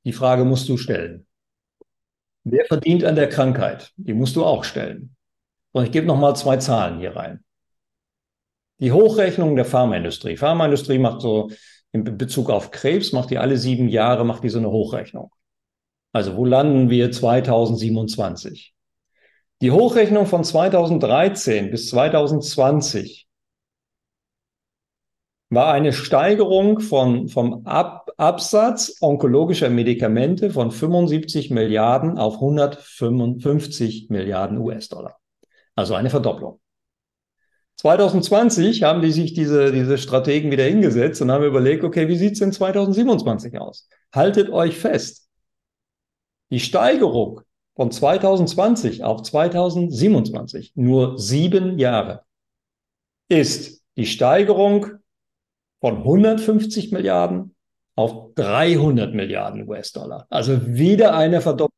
Die 0.04 0.12
Frage 0.12 0.44
musst 0.44 0.68
du 0.68 0.76
stellen. 0.76 1.26
Wer 2.44 2.64
verdient 2.66 3.04
an 3.04 3.14
der 3.14 3.28
Krankheit? 3.28 3.92
Die 3.96 4.12
musst 4.12 4.36
du 4.36 4.44
auch 4.44 4.64
stellen. 4.64 5.16
Und 5.72 5.84
ich 5.84 5.92
gebe 5.92 6.06
noch 6.06 6.18
mal 6.18 6.34
zwei 6.34 6.56
Zahlen 6.58 6.98
hier 6.98 7.16
rein. 7.16 7.42
Die 8.80 8.92
Hochrechnung 8.92 9.56
der 9.56 9.64
Pharmaindustrie. 9.64 10.36
Pharmaindustrie 10.36 10.98
macht 10.98 11.20
so 11.20 11.50
in 11.94 12.18
Bezug 12.18 12.50
auf 12.50 12.72
Krebs, 12.72 13.12
macht 13.12 13.30
die 13.30 13.38
alle 13.38 13.56
sieben 13.56 13.88
Jahre, 13.88 14.24
macht 14.24 14.42
die 14.42 14.48
so 14.48 14.58
eine 14.58 14.70
Hochrechnung. 14.70 15.30
Also 16.12 16.36
wo 16.36 16.44
landen 16.44 16.90
wir 16.90 17.12
2027? 17.12 18.74
Die 19.62 19.70
Hochrechnung 19.70 20.26
von 20.26 20.42
2013 20.42 21.70
bis 21.70 21.88
2020 21.90 23.28
war 25.50 25.72
eine 25.72 25.92
Steigerung 25.92 26.80
von, 26.80 27.28
vom 27.28 27.64
Ab 27.64 28.10
Absatz 28.16 28.96
onkologischer 29.00 29.70
Medikamente 29.70 30.50
von 30.50 30.72
75 30.72 31.50
Milliarden 31.50 32.18
auf 32.18 32.34
155 32.34 34.08
Milliarden 34.10 34.58
US-Dollar. 34.58 35.16
Also 35.76 35.94
eine 35.94 36.10
Verdopplung. 36.10 36.60
2020 37.76 38.82
haben 38.82 39.02
die 39.02 39.12
sich 39.12 39.34
diese, 39.34 39.72
diese 39.72 39.98
Strategen 39.98 40.50
wieder 40.50 40.64
hingesetzt 40.64 41.20
und 41.20 41.30
haben 41.30 41.44
überlegt, 41.44 41.84
okay, 41.84 42.08
wie 42.08 42.16
sieht 42.16 42.34
es 42.34 42.38
denn 42.38 42.52
2027 42.52 43.58
aus? 43.58 43.88
Haltet 44.14 44.50
euch 44.50 44.78
fest. 44.78 45.28
Die 46.50 46.60
Steigerung 46.60 47.40
von 47.74 47.90
2020 47.90 49.02
auf 49.02 49.22
2027, 49.22 50.72
nur 50.76 51.18
sieben 51.18 51.78
Jahre, 51.78 52.22
ist 53.28 53.82
die 53.96 54.06
Steigerung 54.06 54.86
von 55.80 55.98
150 55.98 56.92
Milliarden 56.92 57.54
auf 57.96 58.34
300 58.34 59.14
Milliarden 59.14 59.68
US-Dollar. 59.68 60.26
Also 60.30 60.66
wieder 60.66 61.14
eine 61.14 61.40
Verdopplung. 61.40 61.73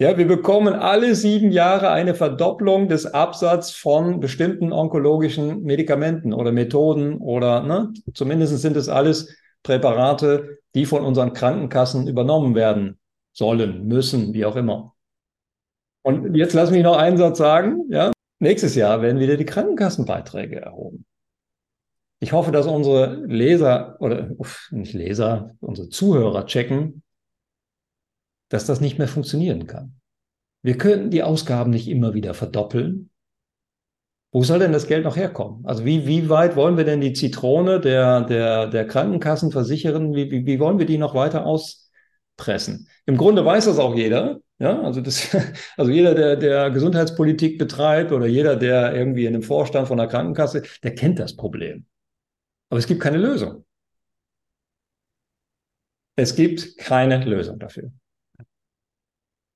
Ja, 0.00 0.16
wir 0.16 0.26
bekommen 0.26 0.72
alle 0.72 1.14
sieben 1.14 1.52
Jahre 1.52 1.90
eine 1.90 2.14
Verdopplung 2.14 2.88
des 2.88 3.04
Absatzes 3.04 3.76
von 3.76 4.18
bestimmten 4.18 4.72
onkologischen 4.72 5.62
Medikamenten 5.62 6.32
oder 6.32 6.52
Methoden 6.52 7.18
oder 7.18 7.62
ne, 7.62 7.92
zumindest 8.14 8.56
sind 8.62 8.78
es 8.78 8.88
alles 8.88 9.36
Präparate, 9.62 10.60
die 10.74 10.86
von 10.86 11.04
unseren 11.04 11.34
Krankenkassen 11.34 12.08
übernommen 12.08 12.54
werden 12.54 12.98
sollen, 13.34 13.88
müssen, 13.88 14.32
wie 14.32 14.46
auch 14.46 14.56
immer. 14.56 14.94
Und 16.00 16.34
jetzt 16.34 16.54
lass 16.54 16.70
mich 16.70 16.82
noch 16.82 16.96
einen 16.96 17.18
Satz 17.18 17.36
sagen. 17.36 17.84
Ja, 17.90 18.10
nächstes 18.38 18.74
Jahr 18.76 19.02
werden 19.02 19.20
wieder 19.20 19.36
die 19.36 19.44
Krankenkassenbeiträge 19.44 20.62
erhoben. 20.62 21.04
Ich 22.20 22.32
hoffe, 22.32 22.52
dass 22.52 22.66
unsere 22.66 23.16
Leser 23.26 23.96
oder 24.00 24.30
nicht 24.70 24.94
Leser, 24.94 25.50
unsere 25.60 25.90
Zuhörer 25.90 26.46
checken, 26.46 27.02
dass 28.50 28.66
das 28.66 28.82
nicht 28.82 28.98
mehr 28.98 29.08
funktionieren 29.08 29.66
kann. 29.66 29.94
Wir 30.62 30.76
können 30.76 31.10
die 31.10 31.22
Ausgaben 31.22 31.70
nicht 31.70 31.88
immer 31.88 32.12
wieder 32.12 32.34
verdoppeln. 32.34 33.10
Wo 34.32 34.44
soll 34.44 34.58
denn 34.58 34.72
das 34.72 34.86
Geld 34.86 35.04
noch 35.04 35.16
herkommen? 35.16 35.64
Also 35.64 35.84
wie, 35.84 36.06
wie 36.06 36.28
weit 36.28 36.54
wollen 36.54 36.76
wir 36.76 36.84
denn 36.84 37.00
die 37.00 37.14
Zitrone 37.14 37.80
der, 37.80 38.22
der, 38.22 38.66
der 38.66 38.86
Krankenkassen 38.86 39.50
versichern? 39.50 40.14
Wie, 40.14 40.30
wie, 40.30 40.46
wie 40.46 40.60
wollen 40.60 40.78
wir 40.78 40.86
die 40.86 40.98
noch 40.98 41.14
weiter 41.14 41.46
auspressen? 41.46 42.88
Im 43.06 43.16
Grunde 43.16 43.44
weiß 43.44 43.64
das 43.64 43.78
auch 43.78 43.94
jeder. 43.94 44.40
Ja, 44.58 44.82
also 44.82 45.00
das, 45.00 45.34
also 45.76 45.90
jeder, 45.90 46.14
der, 46.14 46.36
der 46.36 46.70
Gesundheitspolitik 46.70 47.58
betreibt 47.58 48.12
oder 48.12 48.26
jeder, 48.26 48.56
der 48.56 48.94
irgendwie 48.94 49.24
in 49.24 49.34
einem 49.34 49.42
Vorstand 49.42 49.88
von 49.88 49.96
der 49.96 50.06
Krankenkasse, 50.06 50.62
der 50.82 50.94
kennt 50.94 51.18
das 51.18 51.34
Problem. 51.34 51.86
Aber 52.68 52.78
es 52.78 52.86
gibt 52.86 53.00
keine 53.00 53.16
Lösung. 53.16 53.64
Es 56.14 56.36
gibt 56.36 56.76
keine 56.76 57.24
Lösung 57.24 57.58
dafür. 57.58 57.90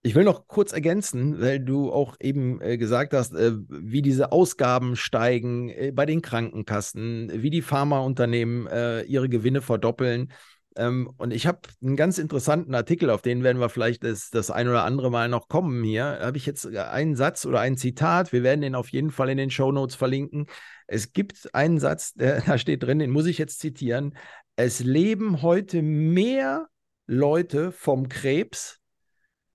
Ich 0.06 0.14
will 0.14 0.24
noch 0.24 0.48
kurz 0.48 0.74
ergänzen, 0.74 1.40
weil 1.40 1.60
du 1.60 1.90
auch 1.90 2.16
eben 2.20 2.60
äh, 2.60 2.76
gesagt 2.76 3.14
hast, 3.14 3.32
äh, 3.32 3.52
wie 3.70 4.02
diese 4.02 4.32
Ausgaben 4.32 4.96
steigen 4.96 5.70
äh, 5.70 5.92
bei 5.94 6.04
den 6.04 6.20
Krankenkassen, 6.20 7.30
wie 7.32 7.48
die 7.48 7.62
Pharmaunternehmen 7.62 8.66
äh, 8.66 9.00
ihre 9.04 9.30
Gewinne 9.30 9.62
verdoppeln. 9.62 10.30
Ähm, 10.76 11.10
und 11.16 11.30
ich 11.32 11.46
habe 11.46 11.60
einen 11.82 11.96
ganz 11.96 12.18
interessanten 12.18 12.74
Artikel, 12.74 13.08
auf 13.08 13.22
den 13.22 13.42
werden 13.42 13.60
wir 13.60 13.70
vielleicht 13.70 14.04
das, 14.04 14.28
das 14.28 14.50
ein 14.50 14.68
oder 14.68 14.84
andere 14.84 15.10
Mal 15.10 15.30
noch 15.30 15.48
kommen 15.48 15.82
hier. 15.82 16.18
Habe 16.20 16.36
ich 16.36 16.44
jetzt 16.44 16.66
einen 16.66 17.16
Satz 17.16 17.46
oder 17.46 17.60
ein 17.60 17.78
Zitat. 17.78 18.30
Wir 18.30 18.42
werden 18.42 18.60
den 18.60 18.74
auf 18.74 18.90
jeden 18.90 19.10
Fall 19.10 19.30
in 19.30 19.38
den 19.38 19.50
Show 19.50 19.72
Notes 19.72 19.96
verlinken. 19.96 20.48
Es 20.86 21.14
gibt 21.14 21.54
einen 21.54 21.80
Satz, 21.80 22.12
der, 22.12 22.42
da 22.46 22.58
steht 22.58 22.82
drin, 22.82 22.98
den 22.98 23.10
muss 23.10 23.24
ich 23.24 23.38
jetzt 23.38 23.58
zitieren. 23.58 24.18
Es 24.54 24.80
leben 24.80 25.40
heute 25.40 25.80
mehr 25.80 26.68
Leute 27.06 27.72
vom 27.72 28.10
Krebs, 28.10 28.82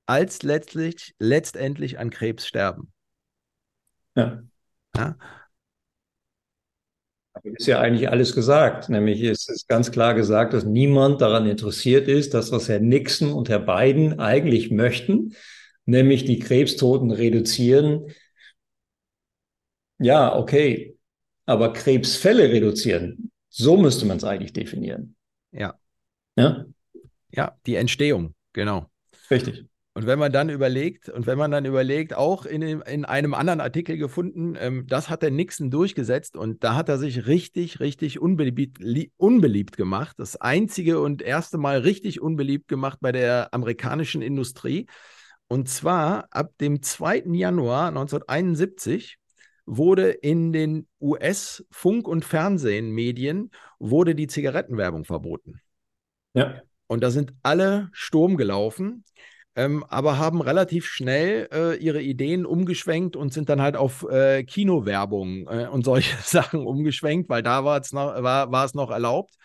als 0.09 0.41
letztlich, 0.41 1.13
letztendlich 1.19 1.99
an 1.99 2.09
Krebs 2.09 2.47
sterben. 2.47 2.91
Ja. 4.15 4.41
ja? 4.95 5.15
ist 7.43 7.67
ja 7.67 7.79
eigentlich 7.79 8.09
alles 8.09 8.33
gesagt. 8.33 8.89
Nämlich 8.89 9.21
ist 9.21 9.49
es 9.49 9.67
ganz 9.67 9.91
klar 9.91 10.15
gesagt, 10.15 10.53
dass 10.53 10.65
niemand 10.65 11.21
daran 11.21 11.45
interessiert 11.45 12.07
ist, 12.07 12.33
dass 12.33 12.51
was 12.51 12.67
Herr 12.67 12.79
Nixon 12.79 13.31
und 13.31 13.49
Herr 13.49 13.59
Biden 13.59 14.19
eigentlich 14.19 14.71
möchten, 14.71 15.35
nämlich 15.85 16.25
die 16.25 16.39
Krebstoten 16.39 17.11
reduzieren. 17.11 18.07
Ja, 19.99 20.35
okay. 20.35 20.97
Aber 21.45 21.71
Krebsfälle 21.71 22.49
reduzieren, 22.49 23.31
so 23.49 23.77
müsste 23.77 24.07
man 24.07 24.17
es 24.17 24.23
eigentlich 24.23 24.53
definieren. 24.53 25.15
Ja. 25.51 25.79
Ja? 26.35 26.65
Ja, 27.31 27.57
die 27.67 27.75
Entstehung, 27.75 28.33
genau. 28.53 28.89
Richtig. 29.29 29.69
Und 29.99 30.05
wenn 30.05 30.17
man 30.17 30.31
dann 30.31 30.47
überlegt, 30.47 31.09
und 31.09 31.27
wenn 31.27 31.37
man 31.37 31.51
dann 31.51 31.65
überlegt, 31.65 32.13
auch 32.13 32.45
in, 32.45 32.61
in 32.61 33.03
einem 33.03 33.33
anderen 33.33 33.59
Artikel 33.59 33.97
gefunden, 33.97 34.55
ähm, 34.57 34.87
das 34.87 35.09
hat 35.09 35.23
der 35.23 35.29
Nixon 35.29 35.71
durchgesetzt 35.71 36.37
und 36.37 36.63
da 36.63 36.75
hat 36.75 36.87
er 36.87 36.97
sich 36.97 37.27
richtig, 37.27 37.81
richtig 37.81 38.17
unbeliebt, 38.17 38.79
unbeliebt 39.17 39.75
gemacht. 39.75 40.17
Das 40.17 40.37
einzige 40.37 41.01
und 41.01 41.21
erste 41.21 41.57
Mal 41.57 41.79
richtig 41.79 42.21
unbeliebt 42.21 42.69
gemacht 42.69 42.99
bei 43.01 43.11
der 43.11 43.53
amerikanischen 43.53 44.21
Industrie. 44.21 44.85
Und 45.49 45.67
zwar 45.67 46.27
ab 46.29 46.53
dem 46.61 46.81
2. 46.81 47.33
Januar 47.33 47.89
1971 47.89 49.17
wurde 49.65 50.11
in 50.11 50.53
den 50.53 50.87
US-Funk- 51.01 52.07
und 52.07 52.23
Fernsehmedien 52.23 53.51
wurde 53.79 54.15
die 54.15 54.27
Zigarettenwerbung 54.27 55.03
verboten. 55.03 55.59
Ja. 56.35 56.61
Und 56.87 57.03
da 57.03 57.11
sind 57.11 57.33
alle 57.43 57.89
Sturm 57.91 58.37
gelaufen 58.37 59.03
ähm, 59.59 59.83
aber 59.89 60.17
haben 60.17 60.41
relativ 60.41 60.85
schnell 60.85 61.49
äh, 61.51 61.75
ihre 61.75 62.01
Ideen 62.01 62.45
umgeschwenkt 62.45 63.17
und 63.17 63.33
sind 63.33 63.49
dann 63.49 63.61
halt 63.61 63.75
auf 63.75 64.09
äh, 64.09 64.45
Kinowerbung 64.45 65.47
äh, 65.47 65.67
und 65.67 65.83
solche 65.83 66.15
Sachen 66.23 66.65
umgeschwenkt, 66.65 67.29
weil 67.29 67.43
da 67.43 67.65
war 67.65 67.81
es 67.81 67.91
noch, 67.91 68.23
war, 68.23 68.53
war 68.53 68.63
es 68.63 68.73
noch 68.73 68.89
erlaubt. 68.89 69.35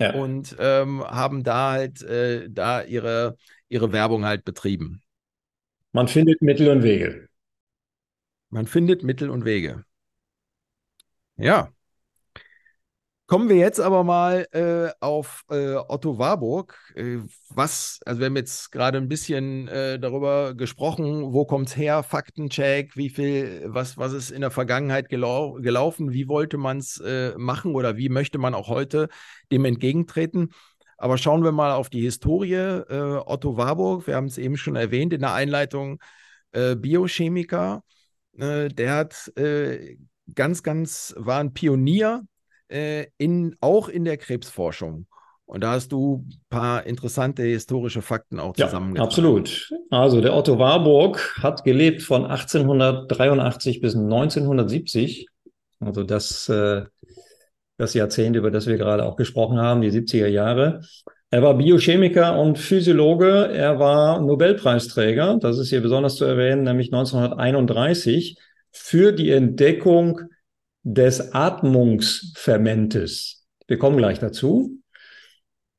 Ja. 0.00 0.14
Und 0.14 0.56
ähm, 0.58 1.04
haben 1.04 1.44
da 1.44 1.72
halt 1.72 2.02
äh, 2.02 2.48
da 2.48 2.82
ihre, 2.82 3.36
ihre 3.68 3.92
Werbung 3.92 4.24
halt 4.24 4.46
betrieben. 4.46 5.02
Man 5.92 6.08
findet 6.08 6.40
Mittel 6.40 6.70
und 6.70 6.82
Wege. 6.82 7.28
Man 8.48 8.66
findet 8.66 9.02
Mittel 9.02 9.28
und 9.28 9.44
Wege. 9.44 9.84
Ja. 11.36 11.68
Kommen 13.28 13.50
wir 13.50 13.56
jetzt 13.56 13.78
aber 13.78 14.04
mal 14.04 14.46
äh, 14.52 14.90
auf 15.00 15.44
äh, 15.50 15.74
Otto 15.74 16.16
Warburg. 16.16 16.78
Äh, 16.94 17.18
was, 17.50 18.00
also 18.06 18.20
wir 18.20 18.28
haben 18.28 18.36
jetzt 18.36 18.72
gerade 18.72 18.96
ein 18.96 19.06
bisschen 19.06 19.68
äh, 19.68 19.98
darüber 19.98 20.54
gesprochen, 20.54 21.34
wo 21.34 21.44
kommt 21.44 21.68
es 21.68 21.76
her, 21.76 22.02
Faktencheck, 22.02 22.96
wie 22.96 23.10
viel, 23.10 23.64
was, 23.66 23.98
was 23.98 24.14
ist 24.14 24.30
in 24.30 24.40
der 24.40 24.50
Vergangenheit 24.50 25.10
gelau 25.10 25.52
gelaufen, 25.60 26.14
wie 26.14 26.26
wollte 26.26 26.56
man 26.56 26.78
es 26.78 27.02
äh, 27.04 27.34
machen 27.36 27.74
oder 27.74 27.98
wie 27.98 28.08
möchte 28.08 28.38
man 28.38 28.54
auch 28.54 28.68
heute 28.68 29.08
dem 29.52 29.66
entgegentreten. 29.66 30.54
Aber 30.96 31.18
schauen 31.18 31.44
wir 31.44 31.52
mal 31.52 31.72
auf 31.72 31.90
die 31.90 32.00
Historie. 32.00 32.54
Äh, 32.54 33.20
Otto 33.26 33.58
Warburg, 33.58 34.06
wir 34.06 34.16
haben 34.16 34.28
es 34.28 34.38
eben 34.38 34.56
schon 34.56 34.74
erwähnt 34.74 35.12
in 35.12 35.20
der 35.20 35.34
Einleitung, 35.34 36.00
Biochemiker, 36.50 37.84
der 38.32 38.94
hat 38.94 39.30
ganz, 40.34 40.62
ganz, 40.62 41.14
war 41.18 41.40
ein 41.40 41.52
Pionier 41.52 42.22
äh, 42.68 43.06
in, 43.18 43.56
auch 43.60 43.88
in 43.88 44.04
der 44.04 44.16
Krebsforschung. 44.16 45.06
Und 45.48 45.62
da 45.62 45.72
hast 45.72 45.92
du 45.92 46.26
ein 46.28 46.40
paar 46.50 46.84
interessante 46.84 47.42
historische 47.42 48.02
Fakten 48.02 48.38
auch 48.38 48.54
zusammengetragen. 48.54 48.96
Ja, 48.96 49.02
absolut. 49.02 49.70
Also 49.88 50.20
der 50.20 50.36
Otto 50.36 50.58
Warburg 50.58 51.38
hat 51.42 51.64
gelebt 51.64 52.02
von 52.02 52.26
1883 52.26 53.80
bis 53.80 53.96
1970. 53.96 55.26
Also 55.80 56.02
das, 56.02 56.50
äh, 56.50 56.84
das 57.78 57.94
Jahrzehnt, 57.94 58.36
über 58.36 58.50
das 58.50 58.66
wir 58.66 58.76
gerade 58.76 59.06
auch 59.06 59.16
gesprochen 59.16 59.58
haben, 59.58 59.80
die 59.80 59.90
70er 59.90 60.26
Jahre. 60.26 60.82
Er 61.30 61.42
war 61.42 61.56
Biochemiker 61.56 62.38
und 62.38 62.58
Physiologe. 62.58 63.48
Er 63.50 63.78
war 63.78 64.20
Nobelpreisträger, 64.20 65.38
das 65.40 65.58
ist 65.58 65.70
hier 65.70 65.80
besonders 65.80 66.16
zu 66.16 66.26
erwähnen, 66.26 66.64
nämlich 66.64 66.92
1931 66.92 68.38
für 68.70 69.12
die 69.12 69.30
Entdeckung 69.30 70.20
des 70.82 71.34
Atmungsfermentes. 71.34 73.46
Wir 73.66 73.78
kommen 73.78 73.96
gleich 73.96 74.18
dazu. 74.18 74.78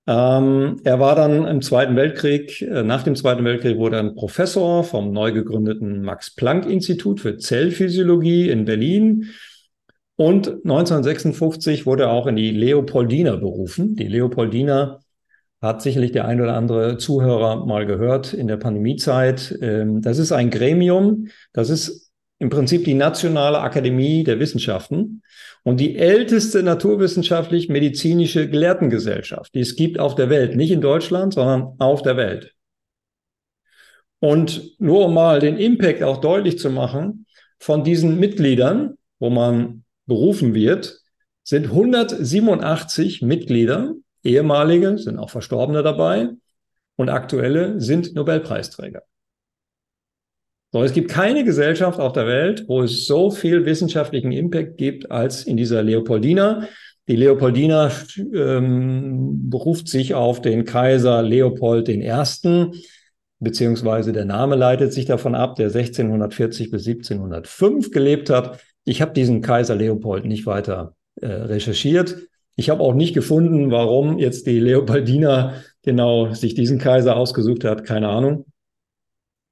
Ähm, 0.08 0.78
er 0.84 1.00
war 1.00 1.16
dann 1.16 1.46
im 1.46 1.62
Zweiten 1.62 1.96
Weltkrieg, 1.96 2.64
äh, 2.64 2.82
nach 2.82 3.04
dem 3.04 3.16
Zweiten 3.16 3.46
Weltkrieg 3.46 3.78
wurde 3.78 3.98
er 3.98 4.04
ein 4.04 4.16
Professor 4.16 4.84
vom 4.84 5.12
neu 5.12 5.32
gegründeten 5.32 6.02
Max-Planck-Institut 6.02 7.22
für 7.22 7.38
Zellphysiologie 7.38 8.50
in 8.50 8.66
Berlin. 8.66 9.28
Und 10.16 10.48
1956 10.48 11.86
wurde 11.86 12.04
er 12.04 12.12
auch 12.12 12.26
in 12.26 12.36
die 12.36 12.52
Leopoldina 12.52 13.36
berufen. 13.36 13.96
Die 13.96 14.08
Leopoldina 14.08 15.00
hat 15.62 15.82
sicherlich 15.82 16.12
der 16.12 16.26
ein 16.26 16.42
oder 16.42 16.56
andere 16.56 16.98
Zuhörer 16.98 17.66
mal 17.66 17.86
gehört 17.86 18.34
in 18.34 18.48
der 18.48 18.58
Pandemiezeit. 18.58 19.58
Ähm, 19.62 20.02
das 20.02 20.18
ist 20.18 20.32
ein 20.32 20.50
Gremium, 20.50 21.28
das 21.54 21.70
ist 21.70 22.09
im 22.40 22.50
Prinzip 22.50 22.86
die 22.86 22.94
Nationale 22.94 23.60
Akademie 23.60 24.24
der 24.24 24.40
Wissenschaften 24.40 25.22
und 25.64 25.80
die 25.80 25.98
älteste 25.98 26.64
naturwissenschaftlich-medizinische 26.64 28.50
Gelehrtengesellschaft, 28.50 29.54
die 29.54 29.60
es 29.60 29.76
gibt 29.76 30.00
auf 30.00 30.16
der 30.16 30.30
Welt. 30.30 30.56
Nicht 30.56 30.72
in 30.72 30.82
Deutschland, 30.82 31.34
sondern 31.34 31.76
auf 31.80 32.02
der 32.02 32.16
Welt. 32.16 32.56
Und 34.20 34.80
nur 34.80 35.06
um 35.06 35.14
mal 35.14 35.40
den 35.40 35.58
Impact 35.58 36.02
auch 36.02 36.22
deutlich 36.22 36.58
zu 36.60 36.70
machen, 36.70 37.26
von 37.60 37.84
diesen 37.84 38.20
Mitgliedern, 38.20 38.98
wo 39.20 39.30
man 39.30 39.84
berufen 40.06 40.54
wird, 40.54 41.02
sind 41.44 41.68
187 41.68 43.22
Mitglieder, 43.22 43.94
ehemalige, 44.24 44.98
sind 44.98 45.18
auch 45.18 45.30
Verstorbene 45.30 45.84
dabei 45.84 46.30
und 46.96 47.10
aktuelle 47.10 47.82
sind 47.82 48.16
Nobelpreisträger. 48.16 49.04
So, 50.72 50.84
es 50.84 50.94
gibt 50.94 51.10
keine 51.10 51.44
Gesellschaft 51.44 52.00
auf 52.00 52.14
der 52.14 52.28
Welt, 52.28 52.66
wo 52.68 52.84
es 52.84 53.06
so 53.06 53.32
viel 53.32 53.66
wissenschaftlichen 53.66 54.32
Impact 54.32 54.78
gibt 54.78 55.10
als 55.10 55.44
in 55.44 55.58
dieser 55.58 55.82
Leopoldina. 55.82 56.68
Die 57.08 57.16
Leopoldina 57.16 57.92
ähm, 58.36 59.50
beruft 59.50 59.88
sich 59.88 60.14
auf 60.14 60.42
den 60.42 60.66
Kaiser 60.66 61.24
Leopold 61.24 61.90
I., 61.90 62.14
beziehungsweise 63.40 64.12
der 64.12 64.26
Name 64.26 64.56
leitet 64.56 64.94
sich 64.94 65.06
davon 65.06 65.34
ab, 65.34 65.56
der 65.56 65.68
1640 65.68 66.70
bis 66.70 66.86
1705 66.86 67.90
gelebt 67.90 68.30
hat. 68.30 68.60
Ich 68.84 69.02
habe 69.02 69.14
diesen 69.14 69.42
Kaiser 69.42 69.76
Leopold 69.76 70.26
nicht 70.26 70.46
weiter 70.46 70.94
äh, 71.20 71.28
recherchiert. 71.28 72.16
Ich 72.56 72.70
habe 72.70 72.84
auch 72.84 72.94
nicht 72.94 73.16
gefunden, 73.16 73.72
warum 73.72 74.20
jetzt 74.20 74.46
die 74.46 74.60
Leopoldina 74.60 75.56
genau 75.82 76.32
sich 76.34 76.54
diesen 76.54 76.78
Kaiser 76.78 77.16
ausgesucht 77.16 77.64
hat. 77.64 77.86
Keine 77.86 78.10
Ahnung. 78.10 78.46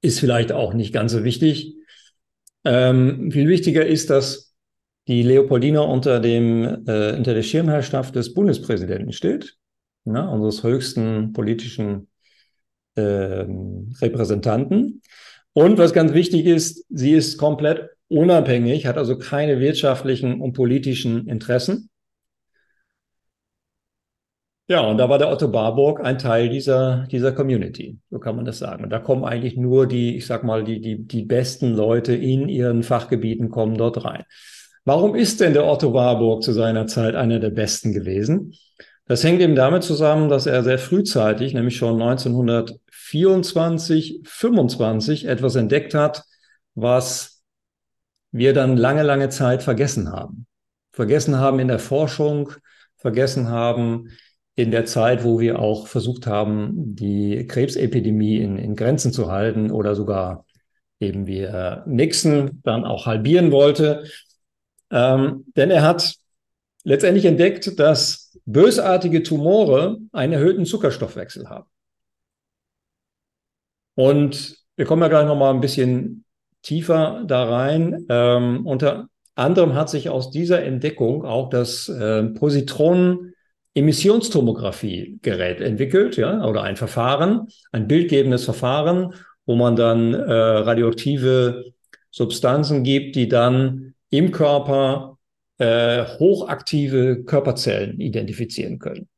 Ist 0.00 0.20
vielleicht 0.20 0.52
auch 0.52 0.74
nicht 0.74 0.92
ganz 0.92 1.12
so 1.12 1.24
wichtig. 1.24 1.74
Ähm, 2.64 3.30
viel 3.30 3.48
wichtiger 3.48 3.86
ist, 3.86 4.10
dass 4.10 4.54
die 5.08 5.22
Leopoldina 5.22 5.80
unter 5.80 6.20
dem 6.20 6.64
äh, 6.86 7.16
unter 7.16 7.34
der 7.34 7.42
Schirmherrschaft 7.42 8.14
des 8.14 8.34
Bundespräsidenten 8.34 9.12
steht, 9.12 9.56
ja, 10.04 10.26
unseres 10.28 10.62
höchsten 10.62 11.32
politischen 11.32 12.08
äh, 12.94 13.46
Repräsentanten. 14.00 15.02
Und 15.52 15.78
was 15.78 15.92
ganz 15.92 16.12
wichtig 16.12 16.46
ist, 16.46 16.84
sie 16.90 17.12
ist 17.12 17.38
komplett 17.38 17.88
unabhängig, 18.08 18.86
hat 18.86 18.98
also 18.98 19.18
keine 19.18 19.60
wirtschaftlichen 19.60 20.40
und 20.40 20.52
politischen 20.52 21.26
Interessen. 21.26 21.90
Ja, 24.70 24.82
und 24.82 24.98
da 24.98 25.08
war 25.08 25.16
der 25.16 25.30
Otto 25.30 25.48
Barburg 25.48 26.04
ein 26.04 26.18
Teil 26.18 26.50
dieser, 26.50 27.06
dieser 27.10 27.32
Community, 27.32 27.96
so 28.10 28.18
kann 28.18 28.36
man 28.36 28.44
das 28.44 28.58
sagen. 28.58 28.84
Und 28.84 28.90
da 28.90 28.98
kommen 28.98 29.24
eigentlich 29.24 29.56
nur 29.56 29.86
die, 29.86 30.18
ich 30.18 30.26
sag 30.26 30.44
mal, 30.44 30.62
die, 30.62 30.82
die, 30.82 31.06
die 31.06 31.22
besten 31.22 31.72
Leute 31.72 32.14
in 32.14 32.50
ihren 32.50 32.82
Fachgebieten 32.82 33.48
kommen 33.48 33.78
dort 33.78 34.04
rein. 34.04 34.24
Warum 34.84 35.14
ist 35.14 35.40
denn 35.40 35.54
der 35.54 35.66
Otto 35.66 35.94
Warburg 35.94 36.42
zu 36.42 36.52
seiner 36.52 36.86
Zeit 36.86 37.14
einer 37.14 37.40
der 37.40 37.48
besten 37.48 37.94
gewesen? 37.94 38.52
Das 39.06 39.24
hängt 39.24 39.40
eben 39.40 39.54
damit 39.54 39.84
zusammen, 39.84 40.28
dass 40.28 40.44
er 40.44 40.62
sehr 40.62 40.78
frühzeitig, 40.78 41.54
nämlich 41.54 41.78
schon 41.78 41.94
1924, 42.02 44.20
25 44.24 45.26
etwas 45.26 45.56
entdeckt 45.56 45.94
hat, 45.94 46.24
was 46.74 47.42
wir 48.32 48.52
dann 48.52 48.76
lange, 48.76 49.02
lange 49.02 49.30
Zeit 49.30 49.62
vergessen 49.62 50.12
haben. 50.12 50.44
Vergessen 50.92 51.38
haben 51.38 51.58
in 51.58 51.68
der 51.68 51.78
Forschung, 51.78 52.52
vergessen 52.98 53.48
haben 53.48 54.10
in 54.58 54.72
der 54.72 54.86
Zeit, 54.86 55.22
wo 55.22 55.38
wir 55.38 55.60
auch 55.60 55.86
versucht 55.86 56.26
haben, 56.26 56.96
die 56.96 57.46
Krebsepidemie 57.46 58.38
in, 58.38 58.58
in 58.58 58.74
Grenzen 58.74 59.12
zu 59.12 59.30
halten 59.30 59.70
oder 59.70 59.94
sogar 59.94 60.46
eben 60.98 61.28
wie 61.28 61.42
äh, 61.42 61.76
Nixon 61.86 62.60
dann 62.64 62.84
auch 62.84 63.06
halbieren 63.06 63.52
wollte. 63.52 64.02
Ähm, 64.90 65.44
denn 65.54 65.70
er 65.70 65.82
hat 65.82 66.16
letztendlich 66.82 67.24
entdeckt, 67.24 67.78
dass 67.78 68.36
bösartige 68.46 69.22
Tumore 69.22 69.98
einen 70.10 70.32
erhöhten 70.32 70.66
Zuckerstoffwechsel 70.66 71.48
haben. 71.48 71.68
Und 73.94 74.56
wir 74.74 74.86
kommen 74.86 75.02
ja 75.02 75.08
gleich 75.08 75.26
noch 75.26 75.38
mal 75.38 75.54
ein 75.54 75.60
bisschen 75.60 76.24
tiefer 76.62 77.22
da 77.28 77.44
rein. 77.44 78.06
Ähm, 78.08 78.66
unter 78.66 79.06
anderem 79.36 79.76
hat 79.76 79.88
sich 79.88 80.08
aus 80.08 80.32
dieser 80.32 80.64
Entdeckung 80.64 81.24
auch 81.24 81.48
das 81.48 81.88
äh, 81.88 82.24
Positronen 82.24 83.34
Emissionstomographie-Gerät 83.78 85.60
entwickelt, 85.60 86.16
ja, 86.16 86.44
oder 86.44 86.62
ein 86.62 86.76
Verfahren, 86.76 87.48
ein 87.70 87.86
bildgebendes 87.86 88.44
Verfahren, 88.44 89.14
wo 89.46 89.54
man 89.54 89.76
dann 89.76 90.14
äh, 90.14 90.32
radioaktive 90.32 91.72
Substanzen 92.10 92.82
gibt, 92.82 93.14
die 93.16 93.28
dann 93.28 93.94
im 94.10 94.32
Körper 94.32 95.18
äh, 95.58 96.04
hochaktive 96.18 97.22
Körperzellen 97.24 98.00
identifizieren 98.00 98.78
können. 98.78 99.08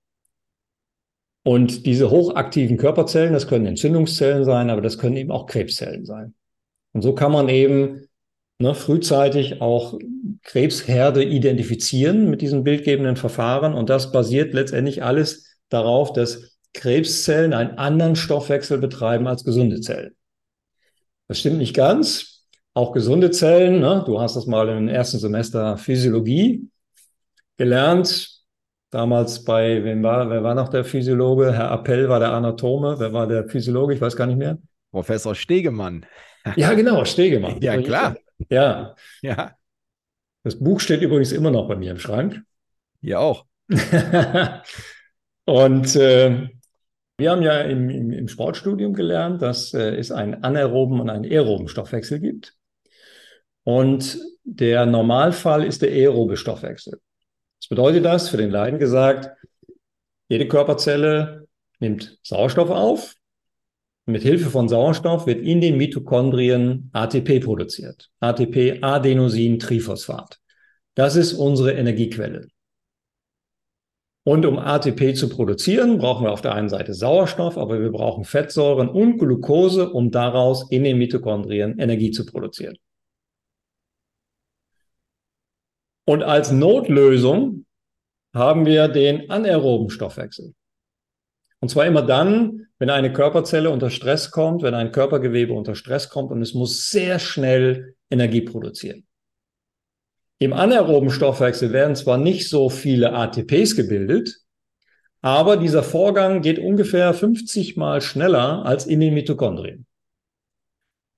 Und 1.42 1.86
diese 1.86 2.10
hochaktiven 2.10 2.76
Körperzellen, 2.76 3.32
das 3.32 3.48
können 3.48 3.66
Entzündungszellen 3.66 4.44
sein, 4.44 4.68
aber 4.68 4.82
das 4.82 4.98
können 4.98 5.16
eben 5.16 5.30
auch 5.30 5.46
Krebszellen 5.46 6.04
sein. 6.04 6.34
Und 6.92 7.00
so 7.02 7.14
kann 7.14 7.32
man 7.32 7.48
eben 7.48 8.08
ne, 8.60 8.74
frühzeitig 8.74 9.60
auch 9.60 9.98
Krebsherde 10.42 11.24
identifizieren 11.24 12.30
mit 12.30 12.40
diesem 12.40 12.64
bildgebenden 12.64 13.16
Verfahren. 13.16 13.74
Und 13.74 13.90
das 13.90 14.12
basiert 14.12 14.54
letztendlich 14.54 15.02
alles 15.02 15.56
darauf, 15.68 16.12
dass 16.12 16.58
Krebszellen 16.72 17.52
einen 17.52 17.78
anderen 17.78 18.16
Stoffwechsel 18.16 18.78
betreiben 18.78 19.26
als 19.26 19.44
gesunde 19.44 19.80
Zellen. 19.80 20.14
Das 21.26 21.38
stimmt 21.38 21.58
nicht 21.58 21.74
ganz. 21.74 22.44
Auch 22.72 22.92
gesunde 22.92 23.30
Zellen, 23.30 23.80
ne, 23.80 24.04
du 24.06 24.20
hast 24.20 24.36
das 24.36 24.46
mal 24.46 24.68
im 24.68 24.88
ersten 24.88 25.18
Semester 25.18 25.76
Physiologie 25.76 26.68
gelernt. 27.56 28.40
Damals 28.90 29.44
bei, 29.44 29.84
wem 29.84 30.02
war, 30.02 30.30
wer 30.30 30.42
war 30.42 30.54
noch 30.54 30.68
der 30.68 30.84
Physiologe? 30.84 31.52
Herr 31.52 31.70
Appell 31.72 32.08
war 32.08 32.18
der 32.18 32.32
Anatome. 32.32 32.96
Wer 32.98 33.12
war 33.12 33.26
der 33.26 33.48
Physiologe? 33.48 33.94
Ich 33.94 34.00
weiß 34.00 34.16
gar 34.16 34.26
nicht 34.26 34.38
mehr. 34.38 34.58
Professor 34.90 35.34
Stegemann. 35.34 36.06
Ja, 36.56 36.74
genau, 36.74 37.04
Stegemann. 37.04 37.60
Ja, 37.60 37.80
klar. 37.80 38.16
Ja. 38.48 38.94
Ja. 39.22 39.56
Das 40.42 40.58
Buch 40.58 40.80
steht 40.80 41.02
übrigens 41.02 41.32
immer 41.32 41.50
noch 41.50 41.68
bei 41.68 41.76
mir 41.76 41.90
im 41.90 41.98
Schrank. 41.98 42.42
Hier 43.02 43.20
auch. 43.20 43.44
und 45.44 45.96
äh, 45.96 46.48
wir 47.18 47.30
haben 47.30 47.42
ja 47.42 47.60
im, 47.60 47.90
im, 47.90 48.12
im 48.12 48.28
Sportstudium 48.28 48.94
gelernt, 48.94 49.42
dass 49.42 49.74
äh, 49.74 49.96
es 49.96 50.10
einen 50.10 50.42
anaeroben 50.42 51.00
und 51.00 51.10
einen 51.10 51.30
aeroben 51.30 51.68
Stoffwechsel 51.68 52.18
gibt. 52.20 52.54
Und 53.62 54.18
der 54.44 54.86
Normalfall 54.86 55.64
ist 55.64 55.82
der 55.82 55.90
aerobe 55.90 56.36
Stoffwechsel. 56.36 56.98
Was 57.60 57.68
bedeutet 57.68 58.04
das? 58.04 58.30
Für 58.30 58.38
den 58.38 58.50
Leiden 58.50 58.78
gesagt, 58.78 59.30
jede 60.28 60.48
Körperzelle 60.48 61.46
nimmt 61.78 62.18
Sauerstoff 62.22 62.70
auf 62.70 63.14
mit 64.10 64.22
Hilfe 64.22 64.50
von 64.50 64.68
Sauerstoff 64.68 65.26
wird 65.26 65.42
in 65.42 65.60
den 65.60 65.76
Mitochondrien 65.76 66.90
ATP 66.92 67.40
produziert. 67.40 68.10
ATP, 68.20 68.82
Adenosin-Triphosphat. 68.82 70.38
Das 70.94 71.16
ist 71.16 71.32
unsere 71.32 71.72
Energiequelle. 71.72 72.48
Und 74.24 74.44
um 74.44 74.58
ATP 74.58 75.14
zu 75.14 75.28
produzieren, 75.28 75.98
brauchen 75.98 76.24
wir 76.24 76.32
auf 76.32 76.42
der 76.42 76.54
einen 76.54 76.68
Seite 76.68 76.92
Sauerstoff, 76.94 77.56
aber 77.56 77.80
wir 77.80 77.90
brauchen 77.90 78.24
Fettsäuren 78.24 78.88
und 78.88 79.18
Glucose, 79.18 79.90
um 79.90 80.10
daraus 80.10 80.70
in 80.70 80.84
den 80.84 80.98
Mitochondrien 80.98 81.78
Energie 81.78 82.10
zu 82.10 82.26
produzieren. 82.26 82.76
Und 86.04 86.22
als 86.22 86.50
Notlösung 86.50 87.66
haben 88.34 88.66
wir 88.66 88.88
den 88.88 89.30
anaeroben 89.30 89.90
Stoffwechsel. 89.90 90.54
Und 91.60 91.68
zwar 91.68 91.86
immer 91.86 92.02
dann, 92.02 92.66
wenn 92.80 92.90
eine 92.90 93.12
Körperzelle 93.12 93.70
unter 93.70 93.90
Stress 93.90 94.30
kommt, 94.30 94.62
wenn 94.62 94.74
ein 94.74 94.90
Körpergewebe 94.90 95.52
unter 95.52 95.74
Stress 95.74 96.08
kommt 96.08 96.32
und 96.32 96.40
es 96.40 96.54
muss 96.54 96.88
sehr 96.88 97.18
schnell 97.18 97.94
Energie 98.08 98.40
produzieren. 98.40 99.06
Im 100.38 100.54
anaeroben 100.54 101.10
Stoffwechsel 101.10 101.74
werden 101.74 101.94
zwar 101.94 102.16
nicht 102.16 102.48
so 102.48 102.70
viele 102.70 103.12
ATPs 103.12 103.76
gebildet, 103.76 104.34
aber 105.20 105.58
dieser 105.58 105.82
Vorgang 105.82 106.40
geht 106.40 106.58
ungefähr 106.58 107.12
50 107.12 107.76
mal 107.76 108.00
schneller 108.00 108.64
als 108.64 108.86
in 108.86 109.00
den 109.00 109.12
Mitochondrien. 109.12 109.84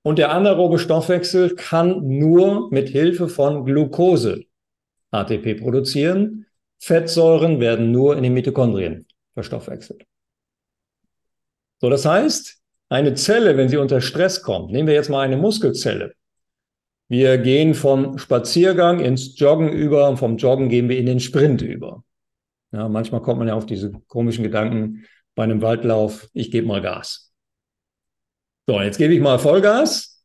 Und 0.01 0.19
der 0.19 0.33
anaerobe 0.33 0.79
Stoffwechsel 0.79 1.55
kann 1.55 2.05
nur 2.05 2.69
mit 2.71 2.89
Hilfe 2.89 3.29
von 3.29 3.63
Glucose 3.63 4.43
ATP 5.11 5.61
produzieren. 5.61 6.45
Fettsäuren 6.79 7.61
werden 7.61 7.91
nur 7.91 8.17
in 8.17 8.23
den 8.23 8.33
Mitochondrien 8.33 9.07
verstoffwechselt. 9.33 10.03
So, 11.83 11.89
das 11.89 12.05
heißt, 12.05 12.61
eine 12.87 13.13
Zelle, 13.13 13.57
wenn 13.57 13.67
sie 13.67 13.75
unter 13.75 13.99
Stress 13.99 14.41
kommt, 14.41 14.71
nehmen 14.71 14.87
wir 14.87 14.95
jetzt 14.95 15.09
mal 15.09 15.19
eine 15.19 15.35
Muskelzelle. 15.35 16.13
Wir 17.09 17.37
gehen 17.37 17.73
vom 17.73 18.17
Spaziergang 18.17 19.01
ins 19.01 19.37
Joggen 19.37 19.67
über 19.67 20.07
und 20.07 20.15
vom 20.15 20.37
Joggen 20.37 20.69
gehen 20.69 20.87
wir 20.87 20.97
in 20.97 21.07
den 21.07 21.19
Sprint 21.19 21.61
über. 21.61 22.05
Ja, 22.71 22.87
manchmal 22.87 23.21
kommt 23.21 23.39
man 23.39 23.49
ja 23.49 23.55
auf 23.55 23.65
diese 23.65 23.91
komischen 24.07 24.45
Gedanken 24.45 25.03
bei 25.35 25.43
einem 25.43 25.61
Waldlauf, 25.61 26.29
ich 26.31 26.51
gebe 26.51 26.67
mal 26.67 26.81
Gas. 26.81 27.33
So, 28.65 28.79
jetzt 28.79 28.97
gebe 28.97 29.13
ich 29.13 29.19
mal 29.19 29.37
Vollgas 29.37 30.23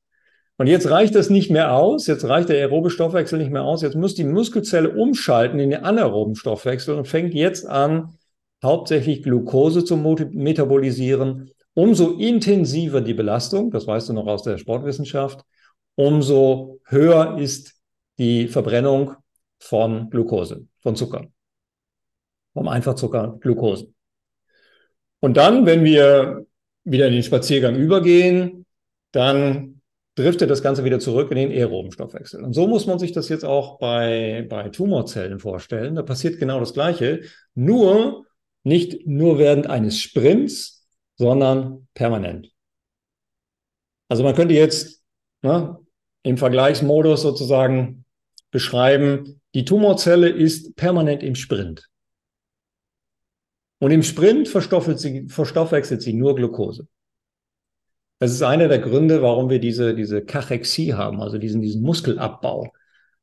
Und 0.59 0.69
jetzt 0.69 0.89
reicht 0.89 1.17
das 1.17 1.29
nicht 1.29 1.51
mehr 1.51 1.73
aus, 1.73 2.07
jetzt 2.07 2.25
reicht 2.25 2.51
der 2.51 2.59
aerobe 2.59 2.91
Stoffwechsel 2.91 3.37
nicht 3.37 3.51
mehr 3.51 3.65
aus, 3.65 3.83
jetzt 3.83 3.97
muss 3.97 4.15
die 4.15 4.23
Muskelzelle 4.23 4.91
umschalten 4.91 5.59
in 5.59 5.71
den 5.71 5.83
anaeroben 5.83 6.37
Stoffwechsel 6.37 6.95
und 6.95 7.09
fängt 7.09 7.35
jetzt 7.35 7.67
an, 7.67 8.17
hauptsächlich 8.63 9.23
Glucose 9.23 9.85
zu 9.85 9.97
metabolisieren. 9.97 11.51
Umso 11.75 12.13
intensiver 12.13 13.01
die 13.01 13.15
Belastung, 13.15 13.71
das 13.71 13.87
weißt 13.87 14.09
du 14.09 14.13
noch 14.13 14.27
aus 14.27 14.43
der 14.43 14.59
Sportwissenschaft, 14.59 15.45
umso 15.95 16.81
höher 16.85 17.39
ist 17.39 17.75
die 18.19 18.49
Verbrennung 18.49 19.15
von 19.61 20.11
Glucose, 20.11 20.67
von 20.81 20.97
Zucker, 20.97 21.27
vom 22.53 22.69
Einfachzucker 22.69 23.37
Glucose. 23.41 23.93
Und 25.21 25.37
dann, 25.37 25.67
wenn 25.67 25.85
wir 25.85 26.47
wieder 26.85 27.07
in 27.07 27.13
den 27.13 27.23
Spaziergang 27.23 27.77
übergehen, 27.77 28.67
dann 29.13 29.81
driftet 30.15 30.51
das 30.51 30.63
Ganze 30.63 30.85
wieder 30.85 30.99
zurück 30.99 31.31
in 31.31 31.37
den 31.37 31.51
aeroben 31.51 31.93
Stoffwechsel. 31.93 32.43
Und 32.43 32.53
so 32.53 32.67
muss 32.67 32.87
man 32.87 32.99
sich 32.99 33.13
das 33.13 33.29
jetzt 33.29 33.45
auch 33.45 33.79
bei, 33.79 34.47
bei 34.49 34.69
Tumorzellen 34.69 35.39
vorstellen. 35.39 35.95
Da 35.95 36.03
passiert 36.03 36.39
genau 36.39 36.59
das 36.59 36.75
Gleiche, 36.75 37.21
nur 37.55 38.27
nicht 38.69 39.07
nur 39.07 39.39
während 39.39 39.67
eines 39.67 39.99
Sprints, 39.99 40.87
sondern 41.17 41.89
permanent. 41.95 42.53
Also 44.09 44.23
man 44.23 44.35
könnte 44.35 44.55
jetzt 44.55 45.03
ne, 45.43 45.79
im 46.23 46.39
Vergleichsmodus 46.39 47.23
sozusagen 47.23 48.05
beschreiben, 48.51 49.41
die 49.55 49.65
Tumorzelle 49.65 50.29
ist 50.29 50.77
permanent 50.77 51.23
im 51.23 51.35
Sprint. 51.35 51.89
Und 53.81 53.91
im 53.91 54.03
Sprint 54.03 54.49
verstoffwechselt 54.49 55.01
sie, 55.01 55.29
verstoffwechselt 55.29 56.03
sie 56.03 56.13
nur 56.13 56.35
Glucose. 56.35 56.89
Das 58.19 58.33
ist 58.33 58.43
einer 58.43 58.69
der 58.69 58.81
Gründe, 58.81 59.23
warum 59.23 59.49
wir 59.49 59.61
diese, 59.61 59.95
diese 59.95 60.25
Kachexie 60.25 60.95
haben, 60.95 61.21
also 61.21 61.39
diesen, 61.39 61.63
diesen 61.63 61.83
Muskelabbau 61.83 62.73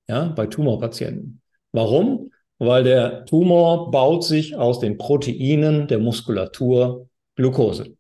ja, 0.08 0.30
bei 0.30 0.48
Tumorpatienten. 0.48 1.42
Warum? 1.72 2.32
Weil 2.58 2.84
der 2.84 3.26
Tumor 3.26 3.91
baut 3.91 4.24
sich 4.24 4.56
aus 4.56 4.80
den 4.80 4.98
Proteinen 4.98 5.88
der 5.88 6.00
Muskulatur 6.00 7.08
Glucose. 7.36 7.96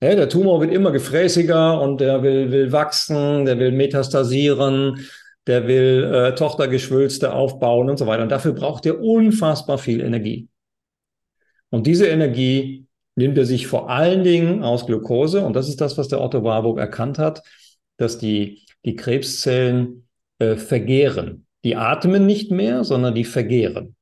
Ja, 0.00 0.14
der 0.14 0.28
Tumor 0.28 0.60
wird 0.60 0.72
immer 0.72 0.92
gefräßiger 0.92 1.80
und 1.80 2.00
der 2.00 2.22
will, 2.22 2.52
will 2.52 2.70
wachsen, 2.70 3.44
der 3.46 3.58
will 3.58 3.72
metastasieren, 3.72 5.08
der 5.48 5.66
will 5.66 6.04
äh, 6.04 6.34
Tochtergeschwülste 6.36 7.32
aufbauen 7.32 7.90
und 7.90 7.98
so 7.98 8.06
weiter. 8.06 8.22
Und 8.22 8.28
dafür 8.30 8.52
braucht 8.52 8.86
er 8.86 9.00
unfassbar 9.00 9.78
viel 9.78 10.00
Energie. 10.00 10.48
Und 11.70 11.88
diese 11.88 12.06
Energie 12.06 12.86
nimmt 13.16 13.36
er 13.36 13.44
sich 13.44 13.66
vor 13.66 13.90
allen 13.90 14.22
Dingen 14.22 14.62
aus 14.62 14.86
Glucose. 14.86 15.44
Und 15.44 15.56
das 15.56 15.68
ist 15.68 15.80
das, 15.80 15.98
was 15.98 16.06
der 16.06 16.20
Otto 16.20 16.44
Warburg 16.44 16.78
erkannt 16.78 17.18
hat, 17.18 17.42
dass 17.96 18.18
die, 18.18 18.62
die 18.84 18.94
Krebszellen 18.94 20.06
äh, 20.38 20.54
vergehren. 20.54 21.47
Die 21.68 21.76
atmen 21.76 22.24
nicht 22.24 22.50
mehr, 22.50 22.82
sondern 22.82 23.14
die 23.14 23.24
vergehren. 23.24 23.94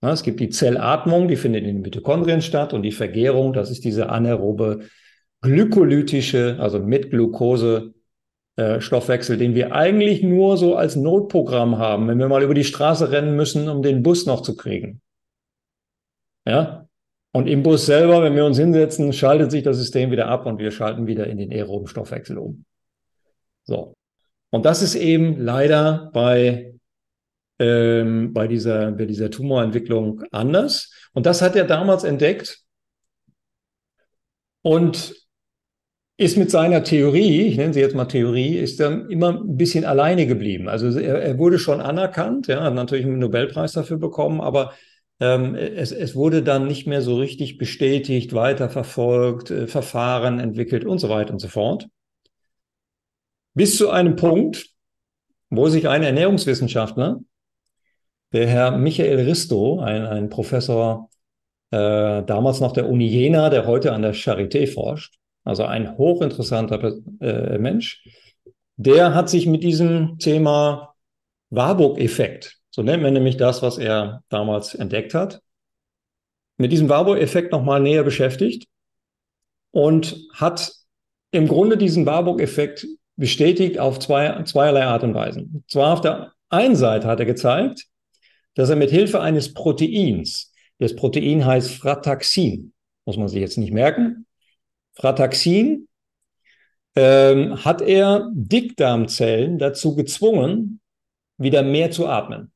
Es 0.00 0.22
gibt 0.22 0.40
die 0.40 0.48
Zellatmung, 0.48 1.28
die 1.28 1.36
findet 1.36 1.64
in 1.64 1.74
den 1.74 1.82
Mitochondrien 1.82 2.40
statt 2.40 2.72
und 2.72 2.84
die 2.84 2.90
Vergärung, 2.90 3.52
das 3.52 3.70
ist 3.70 3.84
diese 3.84 4.08
anaerobe 4.08 4.86
glykolytische, 5.42 6.56
also 6.58 6.78
mit 6.78 7.10
Glucose 7.10 7.92
äh, 8.56 8.80
Stoffwechsel, 8.80 9.36
den 9.36 9.54
wir 9.54 9.74
eigentlich 9.74 10.22
nur 10.22 10.56
so 10.56 10.74
als 10.74 10.96
Notprogramm 10.96 11.76
haben, 11.76 12.08
wenn 12.08 12.18
wir 12.18 12.28
mal 12.28 12.42
über 12.42 12.54
die 12.54 12.64
Straße 12.64 13.12
rennen 13.12 13.36
müssen, 13.36 13.68
um 13.68 13.82
den 13.82 14.02
Bus 14.02 14.24
noch 14.24 14.40
zu 14.40 14.56
kriegen. 14.56 15.02
Ja, 16.46 16.88
und 17.32 17.46
im 17.46 17.62
Bus 17.62 17.84
selber, 17.84 18.22
wenn 18.22 18.36
wir 18.36 18.46
uns 18.46 18.56
hinsetzen, 18.56 19.12
schaltet 19.12 19.50
sich 19.50 19.64
das 19.64 19.76
System 19.76 20.10
wieder 20.12 20.28
ab 20.28 20.46
und 20.46 20.58
wir 20.58 20.70
schalten 20.70 21.06
wieder 21.06 21.26
in 21.26 21.36
den 21.36 21.52
aeroben 21.52 21.88
Stoffwechsel 21.88 22.38
um. 22.38 22.64
So. 23.64 23.92
Und 24.50 24.64
das 24.64 24.82
ist 24.82 24.94
eben 24.94 25.40
leider 25.40 26.10
bei, 26.12 26.74
ähm, 27.58 28.32
bei, 28.32 28.48
dieser, 28.48 28.92
bei 28.92 29.06
dieser 29.06 29.30
Tumorentwicklung 29.30 30.22
anders. 30.32 30.92
Und 31.12 31.26
das 31.26 31.42
hat 31.42 31.56
er 31.56 31.64
damals 31.64 32.04
entdeckt 32.04 32.62
und 34.62 35.14
ist 36.16 36.36
mit 36.36 36.50
seiner 36.50 36.84
Theorie, 36.84 37.46
ich 37.46 37.56
nenne 37.56 37.72
sie 37.72 37.80
jetzt 37.80 37.94
mal 37.94 38.04
Theorie, 38.04 38.58
ist 38.58 38.78
dann 38.78 39.08
immer 39.08 39.40
ein 39.40 39.56
bisschen 39.56 39.86
alleine 39.86 40.26
geblieben. 40.26 40.68
Also 40.68 40.98
er, 40.98 41.22
er 41.22 41.38
wurde 41.38 41.58
schon 41.58 41.80
anerkannt, 41.80 42.46
ja, 42.46 42.62
hat 42.62 42.74
natürlich 42.74 43.06
einen 43.06 43.20
Nobelpreis 43.20 43.72
dafür 43.72 43.96
bekommen, 43.96 44.42
aber 44.42 44.74
ähm, 45.20 45.54
es, 45.54 45.92
es, 45.92 46.14
wurde 46.14 46.42
dann 46.42 46.66
nicht 46.66 46.86
mehr 46.86 47.00
so 47.00 47.16
richtig 47.16 47.56
bestätigt, 47.56 48.34
weiterverfolgt, 48.34 49.50
äh, 49.50 49.66
Verfahren 49.66 50.40
entwickelt 50.40 50.84
und 50.84 50.98
so 50.98 51.08
weiter 51.08 51.32
und 51.32 51.38
so 51.38 51.48
fort. 51.48 51.88
Bis 53.60 53.76
zu 53.76 53.90
einem 53.90 54.16
Punkt, 54.16 54.70
wo 55.50 55.68
sich 55.68 55.86
ein 55.86 56.02
Ernährungswissenschaftler, 56.02 57.20
der 58.32 58.46
Herr 58.46 58.78
Michael 58.78 59.20
Risto, 59.20 59.80
ein, 59.80 60.06
ein 60.06 60.30
Professor 60.30 61.10
äh, 61.70 62.22
damals 62.22 62.60
noch 62.60 62.72
der 62.72 62.88
Uni 62.88 63.06
Jena, 63.06 63.50
der 63.50 63.66
heute 63.66 63.92
an 63.92 64.00
der 64.00 64.14
Charité 64.14 64.66
forscht, 64.66 65.18
also 65.44 65.64
ein 65.64 65.98
hochinteressanter 65.98 67.02
äh, 67.20 67.58
Mensch, 67.58 68.02
der 68.78 69.14
hat 69.14 69.28
sich 69.28 69.46
mit 69.46 69.62
diesem 69.62 70.18
Thema 70.18 70.94
Warburg-Effekt 71.50 72.62
so 72.70 72.82
nennt 72.82 73.02
man 73.02 73.12
nämlich 73.12 73.36
das, 73.36 73.60
was 73.60 73.76
er 73.76 74.24
damals 74.30 74.74
entdeckt 74.74 75.12
hat. 75.12 75.42
Mit 76.56 76.72
diesem 76.72 76.88
Warburg-Effekt 76.88 77.52
nochmal 77.52 77.80
näher 77.80 78.04
beschäftigt 78.04 78.70
und 79.70 80.16
hat 80.32 80.72
im 81.30 81.46
Grunde 81.46 81.76
diesen 81.76 82.06
Warburg-Effekt 82.06 82.86
bestätigt 83.20 83.78
auf 83.78 83.98
zwei, 83.98 84.42
zweierlei 84.44 84.84
Art 84.84 85.04
und 85.04 85.14
Weisen. 85.14 85.62
Zwar 85.68 85.92
auf 85.92 86.00
der 86.00 86.32
einen 86.48 86.74
Seite 86.74 87.06
hat 87.06 87.20
er 87.20 87.26
gezeigt, 87.26 87.86
dass 88.54 88.70
er 88.70 88.76
mit 88.76 88.90
Hilfe 88.90 89.20
eines 89.20 89.52
Proteins, 89.52 90.52
das 90.78 90.96
Protein 90.96 91.44
heißt 91.44 91.70
Frataxin, 91.70 92.72
muss 93.04 93.18
man 93.18 93.28
sich 93.28 93.40
jetzt 93.40 93.58
nicht 93.58 93.72
merken, 93.72 94.26
Frataxin, 94.94 95.86
ähm, 96.96 97.62
hat 97.62 97.82
er 97.82 98.30
Dickdarmzellen 98.32 99.58
dazu 99.58 99.94
gezwungen, 99.94 100.80
wieder 101.36 101.62
mehr 101.62 101.90
zu 101.90 102.08
atmen. 102.08 102.52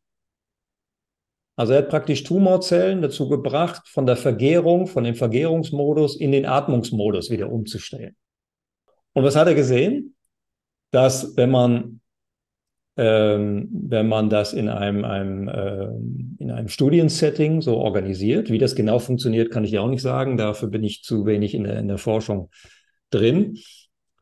Also 1.56 1.74
er 1.74 1.80
hat 1.80 1.90
praktisch 1.90 2.24
Tumorzellen 2.24 3.02
dazu 3.02 3.28
gebracht, 3.28 3.86
von 3.86 4.06
der 4.06 4.16
Vergärung, 4.16 4.86
von 4.86 5.04
dem 5.04 5.14
Vergärungsmodus 5.14 6.16
in 6.16 6.32
den 6.32 6.46
Atmungsmodus 6.46 7.30
wieder 7.30 7.52
umzustellen. 7.52 8.16
Und 9.12 9.24
was 9.24 9.36
hat 9.36 9.46
er 9.46 9.54
gesehen? 9.54 10.13
Dass 10.94 11.36
wenn 11.36 11.50
man 11.50 12.00
ähm, 12.96 13.68
wenn 13.72 14.06
man 14.06 14.30
das 14.30 14.52
in 14.52 14.68
einem, 14.68 15.04
einem 15.04 15.48
äh, 15.48 15.86
in 16.38 16.52
einem 16.52 16.68
Studiensetting 16.68 17.60
so 17.60 17.78
organisiert, 17.78 18.50
wie 18.50 18.58
das 18.58 18.76
genau 18.76 19.00
funktioniert, 19.00 19.50
kann 19.50 19.64
ich 19.64 19.72
ja 19.72 19.80
auch 19.80 19.88
nicht 19.88 20.02
sagen. 20.02 20.36
Dafür 20.36 20.68
bin 20.68 20.84
ich 20.84 21.02
zu 21.02 21.26
wenig 21.26 21.54
in 21.54 21.64
der, 21.64 21.80
in 21.80 21.88
der 21.88 21.98
Forschung 21.98 22.50
drin. 23.10 23.58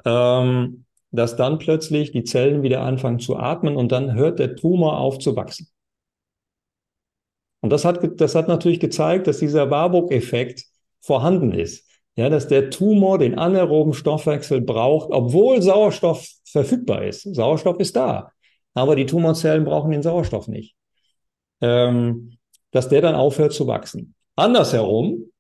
Ähm, 0.07 0.87
dass 1.11 1.37
dann 1.37 1.59
plötzlich 1.59 2.13
die 2.13 2.25
Zellen 2.25 2.63
wieder 2.63 2.81
anfangen 2.81 3.19
zu 3.19 3.37
atmen 3.37 3.77
und 3.77 3.93
dann 3.93 4.15
hört 4.15 4.39
der 4.39 4.57
Tumor 4.57 4.99
auf 4.99 5.19
zu 5.19 5.37
wachsen. 5.37 5.69
Und 7.61 7.69
das 7.69 7.85
hat, 7.85 8.19
das 8.19 8.35
hat 8.35 8.49
natürlich 8.49 8.81
gezeigt, 8.81 9.27
dass 9.27 9.39
dieser 9.39 9.71
Warburg-Effekt 9.71 10.65
vorhanden 11.03 11.53
ist. 11.53 11.87
Ja, 12.17 12.31
dass 12.31 12.49
der 12.49 12.71
Tumor 12.71 13.19
den 13.19 13.39
anaeroben 13.39 13.93
Stoffwechsel 13.93 14.63
braucht, 14.63 15.11
obwohl 15.13 15.61
Sauerstoff 15.61 16.27
verfügbar 16.53 17.05
ist. 17.05 17.23
Sauerstoff 17.35 17.79
ist 17.81 17.97
da, 17.97 18.33
aber 18.75 18.97
die 18.97 19.07
Tumorzellen 19.07 19.65
brauchen 19.65 19.91
den 19.91 20.03
Sauerstoff 20.03 20.49
nicht. 20.49 20.75
Ähm, 21.61 22.39
dass 22.71 22.89
der 22.89 23.03
dann 23.03 23.15
aufhört 23.15 23.53
zu 23.53 23.67
wachsen. 23.67 24.15
Andersherum 24.35 25.31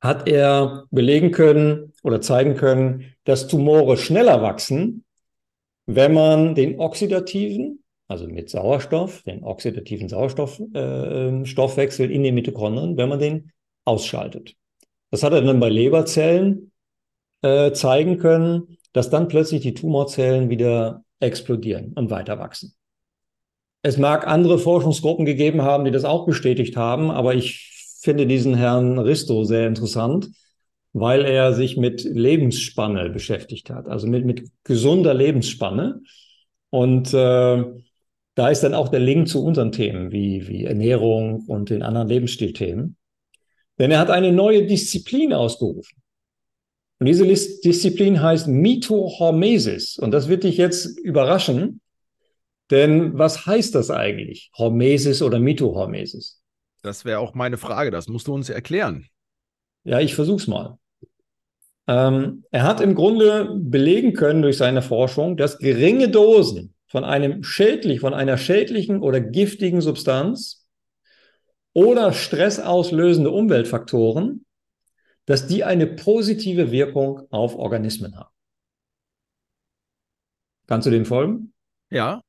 hat 0.00 0.28
er 0.28 0.84
belegen 0.90 1.30
können 1.30 1.92
oder 2.02 2.20
zeigen 2.20 2.54
können, 2.54 3.14
dass 3.24 3.46
Tumore 3.46 3.96
schneller 3.96 4.42
wachsen, 4.42 5.04
wenn 5.86 6.14
man 6.14 6.54
den 6.54 6.80
oxidativen 6.80 7.84
also 8.08 8.26
mit 8.26 8.50
Sauerstoff, 8.50 9.22
den 9.22 9.44
oxidativen 9.44 10.08
Sauerstoffstoffwechsel 10.08 12.10
äh, 12.10 12.14
in 12.14 12.22
den 12.22 12.34
Mitochondrien, 12.34 12.96
wenn 12.96 13.08
man 13.08 13.18
den 13.18 13.52
ausschaltet. 13.84 14.54
Das 15.10 15.22
hat 15.22 15.32
er 15.32 15.42
dann 15.42 15.60
bei 15.60 15.68
Leberzellen 15.68 16.72
äh, 17.42 17.72
zeigen 17.72 18.18
können, 18.18 18.78
dass 18.94 19.10
dann 19.10 19.28
plötzlich 19.28 19.60
die 19.60 19.74
Tumorzellen 19.74 20.48
wieder 20.48 21.04
explodieren 21.20 21.92
und 21.94 22.10
weiter 22.10 22.38
wachsen. 22.38 22.74
Es 23.82 23.98
mag 23.98 24.26
andere 24.26 24.58
Forschungsgruppen 24.58 25.26
gegeben 25.26 25.60
haben, 25.60 25.84
die 25.84 25.90
das 25.90 26.04
auch 26.04 26.24
bestätigt 26.24 26.76
haben, 26.76 27.10
aber 27.10 27.34
ich 27.34 27.98
finde 28.00 28.26
diesen 28.26 28.54
Herrn 28.54 28.98
Risto 28.98 29.44
sehr 29.44 29.66
interessant, 29.66 30.30
weil 30.92 31.24
er 31.24 31.52
sich 31.52 31.76
mit 31.76 32.04
Lebensspanne 32.04 33.10
beschäftigt 33.10 33.68
hat, 33.68 33.88
also 33.88 34.06
mit, 34.06 34.24
mit 34.24 34.48
gesunder 34.62 35.12
Lebensspanne. 35.12 36.00
Und 36.70 37.12
äh, 37.12 37.64
da 38.36 38.48
ist 38.48 38.62
dann 38.62 38.74
auch 38.74 38.88
der 38.88 39.00
Link 39.00 39.28
zu 39.28 39.44
unseren 39.44 39.72
Themen 39.72 40.12
wie, 40.12 40.46
wie 40.46 40.64
Ernährung 40.64 41.44
und 41.46 41.68
den 41.68 41.82
anderen 41.82 42.08
Lebensstilthemen. 42.08 42.96
Denn 43.78 43.90
er 43.90 43.98
hat 43.98 44.10
eine 44.10 44.30
neue 44.30 44.66
Disziplin 44.66 45.32
ausgerufen. 45.32 46.03
Und 46.98 47.06
diese 47.06 47.26
Disziplin 47.26 48.22
heißt 48.22 48.46
Mitohormesis. 48.48 49.98
Und 49.98 50.12
das 50.12 50.28
wird 50.28 50.44
dich 50.44 50.56
jetzt 50.56 50.98
überraschen. 50.98 51.80
Denn 52.70 53.18
was 53.18 53.46
heißt 53.46 53.74
das 53.74 53.90
eigentlich? 53.90 54.50
Hormesis 54.56 55.20
oder 55.20 55.38
Mitohormesis? 55.38 56.40
Das 56.82 57.04
wäre 57.04 57.18
auch 57.18 57.34
meine 57.34 57.58
Frage. 57.58 57.90
Das 57.90 58.08
musst 58.08 58.26
du 58.26 58.34
uns 58.34 58.48
erklären. 58.48 59.06
Ja, 59.84 60.00
ich 60.00 60.14
versuch's 60.14 60.46
mal. 60.46 60.78
Ähm, 61.86 62.44
er 62.50 62.62
hat 62.62 62.80
im 62.80 62.94
Grunde 62.94 63.50
belegen 63.54 64.14
können 64.14 64.42
durch 64.42 64.56
seine 64.56 64.80
Forschung, 64.80 65.36
dass 65.36 65.58
geringe 65.58 66.08
Dosen 66.08 66.74
von 66.86 67.04
einem 67.04 67.42
schädlich, 67.42 68.00
von 68.00 68.14
einer 68.14 68.38
schädlichen 68.38 69.02
oder 69.02 69.20
giftigen 69.20 69.80
Substanz 69.80 70.66
oder 71.74 72.12
stressauslösende 72.12 73.30
Umweltfaktoren, 73.30 74.46
dass 75.26 75.46
die 75.46 75.64
eine 75.64 75.86
positive 75.86 76.70
Wirkung 76.70 77.22
auf 77.30 77.56
Organismen 77.56 78.16
haben. 78.16 78.32
Kannst 80.66 80.86
du 80.86 80.90
dem 80.90 81.04
folgen? 81.04 81.52
Ja, 81.90 82.22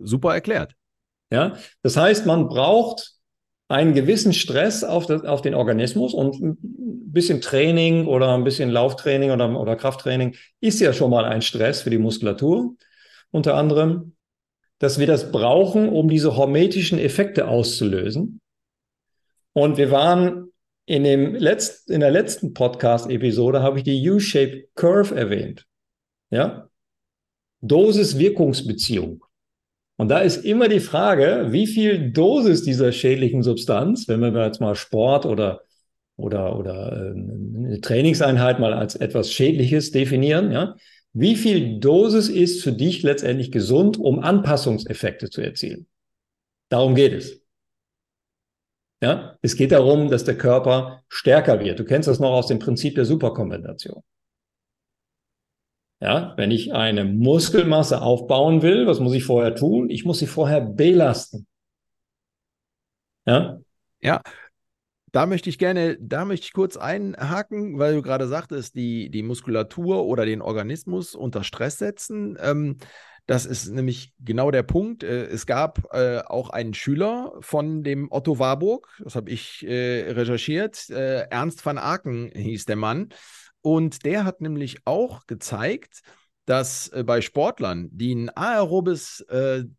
super 0.00 0.34
erklärt. 0.34 0.74
Ja, 1.30 1.56
das 1.82 1.96
heißt, 1.96 2.26
man 2.26 2.48
braucht 2.48 3.16
einen 3.68 3.94
gewissen 3.94 4.32
Stress 4.32 4.84
auf, 4.84 5.06
das, 5.06 5.24
auf 5.24 5.42
den 5.42 5.54
Organismus 5.54 6.14
und 6.14 6.40
ein 6.40 6.56
bisschen 7.12 7.40
Training 7.40 8.06
oder 8.06 8.34
ein 8.34 8.44
bisschen 8.44 8.70
Lauftraining 8.70 9.32
oder, 9.32 9.58
oder 9.58 9.74
Krafttraining 9.74 10.36
ist 10.60 10.80
ja 10.80 10.92
schon 10.92 11.10
mal 11.10 11.24
ein 11.24 11.42
Stress 11.42 11.82
für 11.82 11.90
die 11.90 11.98
Muskulatur, 11.98 12.76
unter 13.32 13.54
anderem, 13.54 14.14
dass 14.78 14.98
wir 14.98 15.06
das 15.06 15.32
brauchen, 15.32 15.88
um 15.88 16.08
diese 16.08 16.36
hormetischen 16.36 16.98
Effekte 16.98 17.48
auszulösen. 17.48 18.40
Und 19.52 19.78
wir 19.78 19.90
waren 19.90 20.52
in, 20.86 21.04
dem 21.04 21.34
letzt, 21.34 21.90
in 21.90 22.00
der 22.00 22.10
letzten 22.10 22.54
Podcast-Episode, 22.54 23.62
habe 23.62 23.78
ich 23.78 23.84
die 23.84 24.08
U-Shaped 24.08 24.74
Curve 24.74 25.14
erwähnt. 25.14 25.66
Ja? 26.30 26.68
Dosis-Wirkungsbeziehung. 27.60 29.24
Und 29.96 30.08
da 30.08 30.20
ist 30.20 30.44
immer 30.44 30.68
die 30.68 30.80
Frage, 30.80 31.48
wie 31.50 31.66
viel 31.66 32.10
Dosis 32.10 32.62
dieser 32.62 32.92
schädlichen 32.92 33.42
Substanz, 33.42 34.08
wenn 34.08 34.20
wir 34.20 34.46
jetzt 34.46 34.60
mal 34.60 34.74
Sport 34.74 35.26
oder, 35.26 35.62
oder, 36.16 36.58
oder 36.58 37.12
ähm, 37.14 37.64
eine 37.66 37.80
Trainingseinheit 37.80 38.60
mal 38.60 38.74
als 38.74 38.94
etwas 38.94 39.32
Schädliches 39.32 39.90
definieren, 39.90 40.52
ja, 40.52 40.76
wie 41.14 41.34
viel 41.34 41.80
Dosis 41.80 42.28
ist 42.28 42.62
für 42.62 42.72
dich 42.72 43.02
letztendlich 43.02 43.50
gesund, 43.50 43.98
um 43.98 44.18
Anpassungseffekte 44.18 45.30
zu 45.30 45.40
erzielen? 45.40 45.86
Darum 46.68 46.94
geht 46.94 47.14
es. 47.14 47.45
Ja, 49.00 49.36
es 49.42 49.56
geht 49.56 49.72
darum, 49.72 50.08
dass 50.08 50.24
der 50.24 50.38
Körper 50.38 51.02
stärker 51.08 51.60
wird. 51.60 51.78
Du 51.78 51.84
kennst 51.84 52.08
das 52.08 52.18
noch 52.18 52.30
aus 52.30 52.46
dem 52.46 52.58
Prinzip 52.58 52.94
der 52.94 53.04
Superkompensation. 53.04 54.02
Ja, 56.00 56.34
wenn 56.36 56.50
ich 56.50 56.74
eine 56.74 57.04
Muskelmasse 57.04 58.02
aufbauen 58.02 58.62
will, 58.62 58.86
was 58.86 59.00
muss 59.00 59.14
ich 59.14 59.24
vorher 59.24 59.54
tun? 59.54 59.88
Ich 59.90 60.04
muss 60.04 60.18
sie 60.18 60.26
vorher 60.26 60.60
belasten. 60.60 61.46
Ja. 63.26 63.58
Ja. 64.00 64.22
Da 65.12 65.24
möchte 65.24 65.48
ich 65.48 65.56
gerne, 65.56 65.96
da 65.98 66.26
möchte 66.26 66.44
ich 66.44 66.52
kurz 66.52 66.76
einhaken, 66.76 67.78
weil 67.78 67.94
du 67.94 68.02
gerade 68.02 68.26
sagtest, 68.28 68.74
die, 68.74 69.08
die 69.08 69.22
Muskulatur 69.22 70.04
oder 70.04 70.26
den 70.26 70.42
Organismus 70.42 71.14
unter 71.14 71.42
Stress 71.42 71.78
setzen. 71.78 72.36
Ähm, 72.38 72.76
das 73.26 73.44
ist 73.44 73.68
nämlich 73.68 74.12
genau 74.20 74.50
der 74.52 74.62
Punkt. 74.62 75.02
Äh, 75.02 75.26
es 75.26 75.46
gab 75.46 75.92
äh, 75.92 76.20
auch 76.20 76.50
einen 76.50 76.74
Schüler 76.74 77.32
von 77.40 77.82
dem 77.82 78.10
Otto 78.10 78.38
Warburg, 78.38 78.88
das 79.02 79.16
habe 79.16 79.30
ich 79.30 79.66
äh, 79.66 80.12
recherchiert. 80.12 80.88
Ernst 80.90 81.64
van 81.66 81.78
Aken 81.78 82.30
hieß 82.34 82.66
der 82.66 82.76
Mann. 82.76 83.08
Und 83.62 84.04
der 84.04 84.24
hat 84.24 84.40
nämlich 84.40 84.78
auch 84.84 85.26
gezeigt, 85.26 86.02
dass 86.44 86.92
bei 87.04 87.20
Sportlern, 87.20 87.88
die 87.90 88.14
ein 88.14 88.30
aerobes 88.30 89.26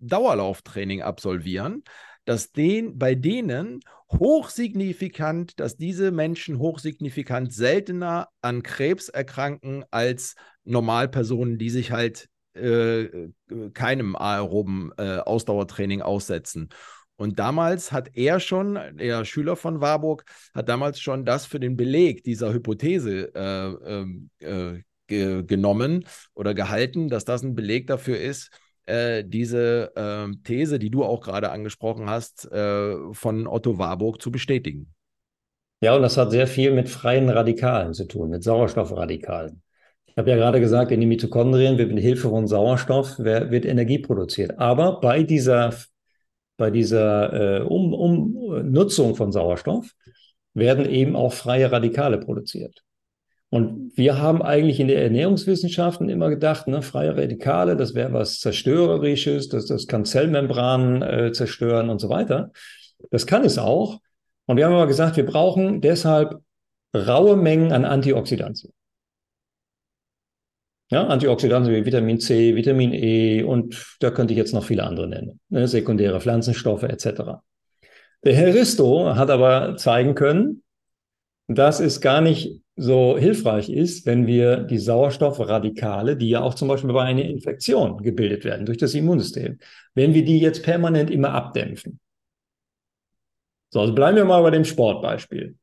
Dauerlauftraining 0.01 1.01
absolvieren, 1.01 1.83
dass 2.25 2.51
den, 2.51 2.97
bei 2.97 3.15
denen 3.15 3.79
hochsignifikant, 4.11 5.61
dass 5.61 5.77
diese 5.77 6.11
Menschen 6.11 6.59
hochsignifikant 6.59 7.53
seltener 7.53 8.27
an 8.41 8.63
Krebs 8.63 9.07
erkranken 9.07 9.85
als 9.91 10.35
Normalpersonen, 10.65 11.57
die 11.57 11.69
sich 11.69 11.91
halt 11.91 12.27
äh, 12.57 13.29
keinem 13.73 14.15
aeroben 14.15 14.91
äh, 14.97 15.17
Ausdauertraining 15.17 16.01
aussetzen. 16.01 16.69
Und 17.15 17.39
damals 17.39 17.91
hat 17.91 18.15
er 18.15 18.39
schon, 18.39 18.79
der 18.93 19.25
Schüler 19.25 19.55
von 19.55 19.81
Warburg, 19.81 20.23
hat 20.53 20.69
damals 20.69 20.99
schon 20.99 21.25
das 21.25 21.45
für 21.45 21.59
den 21.59 21.75
Beleg 21.75 22.23
dieser 22.23 22.53
Hypothese 22.53 23.33
äh, 23.33 24.01
ähm, 24.01 24.29
äh, 24.39 24.81
ge 25.07 25.43
genommen 25.43 26.05
oder 26.35 26.53
gehalten, 26.53 27.09
dass 27.09 27.25
das 27.25 27.41
ein 27.41 27.55
Beleg 27.55 27.87
dafür 27.87 28.19
ist, 28.19 28.51
äh, 28.85 29.23
diese 29.25 29.91
ähm, 29.95 30.43
These, 30.43 30.79
die 30.79 30.91
du 30.91 31.03
auch 31.03 31.21
gerade 31.21 31.49
angesprochen 31.51 32.09
hast, 32.09 32.51
äh, 32.51 32.95
von 33.13 33.47
Otto 33.47 33.77
Warburg 33.77 34.21
zu 34.21 34.31
bestätigen. 34.31 34.93
Ja, 35.81 35.95
und 35.95 36.01
das 36.01 36.17
hat 36.17 36.31
sehr 36.31 36.47
viel 36.47 36.71
mit 36.71 36.89
freien 36.89 37.29
Radikalen 37.29 37.93
zu 37.93 38.05
tun, 38.07 38.29
mit 38.29 38.43
Sauerstoffradikalen. 38.43 39.61
Ich 40.17 40.19
habe 40.19 40.31
ja 40.31 40.35
gerade 40.35 40.59
gesagt, 40.59 40.89
in 40.89 40.99
den 40.99 41.09
Mitochondrien 41.09 41.77
wird 41.77 41.91
mit 41.91 42.01
Hilfe 42.01 42.29
von 42.29 42.47
Sauerstoff 42.47 43.19
wird 43.19 43.65
Energie 43.65 43.99
produziert. 43.99 44.57
Aber 44.57 44.99
bei 44.99 45.21
dieser 45.21 45.75
bei 46.57 46.71
dieser 46.71 47.59
äh, 47.59 47.61
um, 47.61 47.93
um 47.93 48.71
Nutzung 48.71 49.15
von 49.15 49.31
Sauerstoff 49.31 49.93
werden 50.55 50.89
eben 50.89 51.15
auch 51.15 51.33
freie 51.33 51.71
Radikale 51.71 52.17
produziert. 52.17 52.81
Und 53.51 53.95
wir 53.95 54.19
haben 54.19 54.41
eigentlich 54.41 54.79
in 54.79 54.87
der 54.87 55.03
Ernährungswissenschaften 55.03 56.09
immer 56.09 56.29
gedacht, 56.29 56.67
ne, 56.67 56.81
freie 56.81 57.15
Radikale, 57.15 57.77
das 57.77 57.93
wäre 57.93 58.11
was 58.11 58.39
Zerstörerisches, 58.39 59.49
das, 59.49 59.67
das 59.67 59.85
kann 59.85 60.03
Zellmembranen 60.03 61.03
äh, 61.03 61.31
zerstören 61.31 61.91
und 61.91 61.99
so 61.99 62.09
weiter. 62.09 62.51
Das 63.11 63.27
kann 63.27 63.45
es 63.45 63.59
auch. 63.59 63.99
Und 64.47 64.57
wir 64.57 64.65
haben 64.65 64.73
aber 64.73 64.87
gesagt, 64.87 65.15
wir 65.15 65.27
brauchen 65.27 65.79
deshalb 65.79 66.41
raue 66.95 67.37
Mengen 67.37 67.71
an 67.71 67.85
Antioxidantien. 67.85 68.73
Ja, 70.89 71.05
Antioxidantien 71.07 71.75
wie 71.75 71.85
Vitamin 71.85 72.19
C, 72.19 72.55
Vitamin 72.55 72.93
E 72.93 73.43
und 73.43 73.97
da 73.99 74.09
könnte 74.09 74.33
ich 74.33 74.37
jetzt 74.37 74.53
noch 74.53 74.63
viele 74.63 74.83
andere 74.83 75.07
nennen, 75.07 75.39
ne, 75.49 75.67
sekundäre 75.67 76.21
Pflanzenstoffe 76.21 76.83
etc. 76.83 77.41
Der 78.23 78.33
Herr 78.33 78.53
Risto 78.53 79.15
hat 79.15 79.29
aber 79.29 79.75
zeigen 79.75 80.15
können, 80.15 80.63
dass 81.47 81.81
es 81.81 81.99
gar 81.99 82.21
nicht 82.21 82.61
so 82.77 83.17
hilfreich 83.17 83.69
ist, 83.69 84.05
wenn 84.05 84.27
wir 84.27 84.57
die 84.57 84.77
Sauerstoffradikale, 84.77 86.15
die 86.15 86.29
ja 86.29 86.41
auch 86.41 86.53
zum 86.53 86.67
Beispiel 86.67 86.93
bei 86.93 87.03
einer 87.03 87.23
Infektion 87.23 87.97
gebildet 87.97 88.45
werden 88.45 88.65
durch 88.65 88.77
das 88.77 88.93
Immunsystem, 88.93 89.59
wenn 89.93 90.13
wir 90.13 90.23
die 90.23 90.39
jetzt 90.39 90.63
permanent 90.63 91.09
immer 91.09 91.31
abdämpfen. 91.31 91.99
So, 93.69 93.81
also 93.81 93.93
bleiben 93.93 94.15
wir 94.15 94.25
mal 94.25 94.41
bei 94.43 94.51
dem 94.51 94.63
Sportbeispiel. 94.63 95.55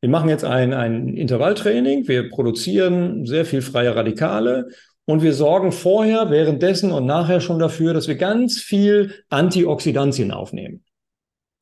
Wir 0.00 0.10
machen 0.10 0.28
jetzt 0.28 0.44
ein, 0.44 0.74
ein 0.74 1.08
Intervalltraining, 1.08 2.06
wir 2.06 2.28
produzieren 2.28 3.24
sehr 3.26 3.44
viel 3.44 3.62
freie 3.62 3.96
Radikale 3.96 4.68
und 5.06 5.22
wir 5.22 5.32
sorgen 5.32 5.72
vorher, 5.72 6.30
währenddessen 6.30 6.92
und 6.92 7.06
nachher 7.06 7.40
schon 7.40 7.58
dafür, 7.58 7.94
dass 7.94 8.08
wir 8.08 8.16
ganz 8.16 8.60
viel 8.60 9.14
Antioxidantien 9.30 10.32
aufnehmen. 10.32 10.84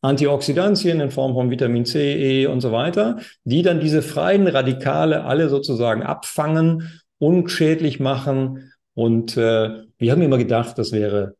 Antioxidantien 0.00 1.00
in 1.00 1.10
Form 1.10 1.32
von 1.32 1.50
Vitamin 1.50 1.86
C, 1.86 2.42
E 2.42 2.46
und 2.46 2.60
so 2.60 2.72
weiter, 2.72 3.20
die 3.44 3.62
dann 3.62 3.80
diese 3.80 4.02
freien 4.02 4.46
Radikale 4.46 5.24
alle 5.24 5.48
sozusagen 5.48 6.02
abfangen, 6.02 7.00
unschädlich 7.18 8.00
machen. 8.00 8.72
Und 8.92 9.36
äh, 9.38 9.84
wir 9.96 10.12
haben 10.12 10.20
immer 10.20 10.36
gedacht, 10.36 10.76
das 10.76 10.92
wäre 10.92 11.36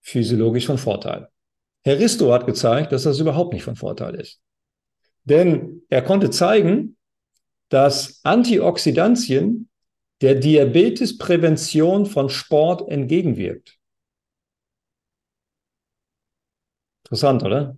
physiologisch 0.00 0.66
von 0.66 0.78
Vorteil. 0.78 1.28
Herr 1.84 1.98
Risto 1.98 2.32
hat 2.32 2.46
gezeigt, 2.46 2.90
dass 2.90 3.04
das 3.04 3.20
überhaupt 3.20 3.52
nicht 3.52 3.62
von 3.62 3.76
Vorteil 3.76 4.16
ist. 4.16 4.40
Denn 5.24 5.82
er 5.88 6.02
konnte 6.02 6.30
zeigen, 6.30 6.96
dass 7.68 8.20
Antioxidantien 8.22 9.68
der 10.20 10.34
Diabetesprävention 10.36 12.06
von 12.06 12.28
Sport 12.28 12.88
entgegenwirkt. 12.88 13.78
Interessant, 17.04 17.42
oder? 17.42 17.76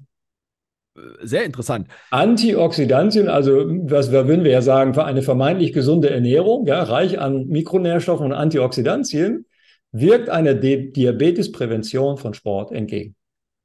Sehr 1.22 1.44
interessant. 1.44 1.88
Antioxidantien, 2.10 3.28
also 3.28 3.66
was 3.66 4.12
würden 4.12 4.44
wir 4.44 4.52
ja 4.52 4.62
sagen, 4.62 4.94
für 4.94 5.04
eine 5.04 5.22
vermeintlich 5.22 5.72
gesunde 5.72 6.10
Ernährung, 6.10 6.66
ja, 6.66 6.82
reich 6.84 7.18
an 7.18 7.48
Mikronährstoffen 7.48 8.26
und 8.26 8.32
Antioxidantien, 8.32 9.46
wirkt 9.90 10.28
eine 10.28 10.54
Diabetesprävention 10.56 12.16
von 12.16 12.34
Sport 12.34 12.70
entgegen. 12.70 13.16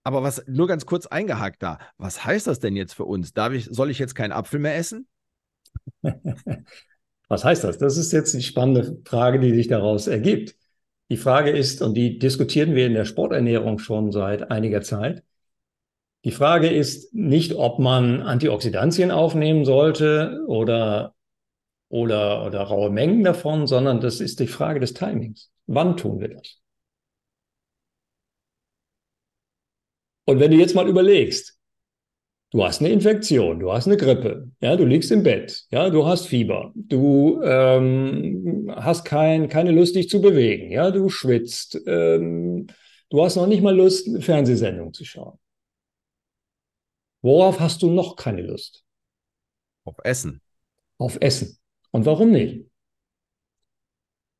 Aber 0.03 0.23
was, 0.23 0.43
nur 0.47 0.67
ganz 0.67 0.85
kurz 0.85 1.05
eingehakt 1.05 1.61
da, 1.61 1.79
was 1.97 2.23
heißt 2.25 2.47
das 2.47 2.59
denn 2.59 2.75
jetzt 2.75 2.93
für 2.93 3.05
uns? 3.05 3.33
Darf 3.33 3.53
ich, 3.53 3.65
soll 3.65 3.89
ich 3.89 3.99
jetzt 3.99 4.15
keinen 4.15 4.31
Apfel 4.31 4.59
mehr 4.59 4.75
essen? 4.75 5.07
was 7.27 7.43
heißt 7.43 7.63
das? 7.63 7.77
Das 7.77 7.97
ist 7.97 8.11
jetzt 8.11 8.33
die 8.33 8.43
spannende 8.43 9.01
Frage, 9.05 9.39
die 9.39 9.53
sich 9.53 9.67
daraus 9.67 10.07
ergibt. 10.07 10.55
Die 11.09 11.17
Frage 11.17 11.51
ist, 11.51 11.81
und 11.81 11.95
die 11.95 12.19
diskutieren 12.19 12.75
wir 12.75 12.85
in 12.85 12.93
der 12.93 13.05
Sporternährung 13.05 13.79
schon 13.79 14.11
seit 14.11 14.51
einiger 14.51 14.81
Zeit, 14.81 15.23
die 16.25 16.31
Frage 16.31 16.69
ist 16.69 17.13
nicht, 17.13 17.55
ob 17.55 17.79
man 17.79 18.21
Antioxidantien 18.21 19.09
aufnehmen 19.09 19.63
sollte 19.63 20.43
oder 20.47 21.15
oder, 21.89 22.45
oder 22.45 22.61
raue 22.61 22.91
Mengen 22.91 23.23
davon, 23.23 23.67
sondern 23.67 23.99
das 23.99 24.21
ist 24.21 24.39
die 24.39 24.47
Frage 24.47 24.79
des 24.79 24.93
Timings. 24.93 25.51
Wann 25.65 25.97
tun 25.97 26.19
wir 26.19 26.29
das? 26.29 26.59
Und 30.29 30.39
wenn 30.39 30.51
du 30.51 30.57
jetzt 30.57 30.75
mal 30.75 30.87
überlegst, 30.87 31.59
du 32.51 32.63
hast 32.63 32.81
eine 32.81 32.89
Infektion, 32.89 33.59
du 33.59 33.73
hast 33.73 33.87
eine 33.87 33.97
Grippe, 33.97 34.51
ja, 34.61 34.75
du 34.75 34.85
liegst 34.85 35.11
im 35.11 35.23
Bett, 35.23 35.65
ja, 35.71 35.89
du 35.89 36.05
hast 36.05 36.27
Fieber, 36.27 36.71
du 36.75 37.41
ähm, 37.41 38.71
hast 38.75 39.05
kein, 39.05 39.49
keine 39.49 39.71
Lust, 39.71 39.95
dich 39.95 40.07
zu 40.07 40.21
bewegen, 40.21 40.69
ja, 40.69 40.91
du 40.91 41.09
schwitzt, 41.09 41.81
ähm, 41.87 42.67
du 43.09 43.23
hast 43.23 43.37
noch 43.37 43.47
nicht 43.47 43.63
mal 43.63 43.75
Lust, 43.75 44.07
eine 44.07 44.21
Fernsehsendung 44.21 44.93
zu 44.93 45.03
schauen. 45.03 45.39
Worauf 47.23 47.59
hast 47.59 47.81
du 47.81 47.89
noch 47.89 48.15
keine 48.15 48.43
Lust? 48.43 48.85
Auf 49.83 49.95
Essen. 50.03 50.41
Auf 50.99 51.17
Essen. 51.21 51.57
Und 51.89 52.05
warum 52.05 52.29
nicht? 52.29 52.67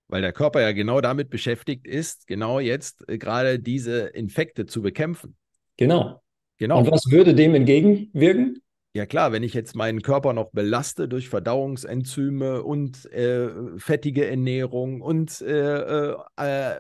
Weil 0.08 0.22
der 0.22 0.34
Körper 0.34 0.62
ja 0.62 0.72
genau 0.72 1.02
damit 1.02 1.32
beschäftigt 1.32 1.88
ist, 1.88 2.28
genau 2.28 2.60
jetzt 2.60 3.10
äh, 3.10 3.18
gerade 3.18 3.58
diese 3.58 4.02
Infekte 4.10 4.68
zu 4.68 4.84
bekämpfen. 4.84 5.36
Genau. 5.80 6.22
Genau. 6.58 6.80
Und 6.80 6.92
was 6.92 7.10
würde 7.10 7.34
dem 7.34 7.56
entgegenwirken? 7.56 8.62
Ja 8.94 9.06
klar, 9.06 9.32
wenn 9.32 9.44
ich 9.44 9.54
jetzt 9.54 9.78
meinen 9.78 10.02
Körper 10.02 10.34
noch 10.34 10.52
belaste 10.52 11.08
durch 11.08 11.30
Verdauungsenzyme 11.30 12.64
und 12.64 13.06
äh, 13.14 13.50
fettige 13.78 14.28
Ernährung 14.28 15.00
und 15.00 15.40
äh, 15.40 16.12
äh, 16.12 16.76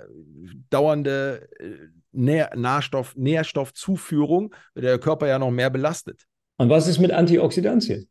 dauernde 0.69 1.47
äh, 1.59 1.69
Nähr 2.11 2.49
Nährstoff 2.57 3.15
Nährstoffzuführung, 3.15 4.53
wird 4.73 4.85
der 4.85 4.99
Körper 4.99 5.27
ja 5.27 5.39
noch 5.39 5.51
mehr 5.51 5.69
belastet. 5.69 6.25
Und 6.57 6.69
was 6.69 6.87
ist 6.87 6.99
mit 6.99 7.11
Antioxidantien? 7.11 8.09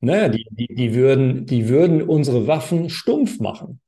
Naja, 0.00 0.30
die, 0.30 0.46
die, 0.50 0.74
die, 0.74 0.94
würden, 0.94 1.44
die 1.44 1.68
würden 1.68 2.00
unsere 2.00 2.46
Waffen 2.46 2.88
stumpf 2.88 3.38
machen. 3.38 3.80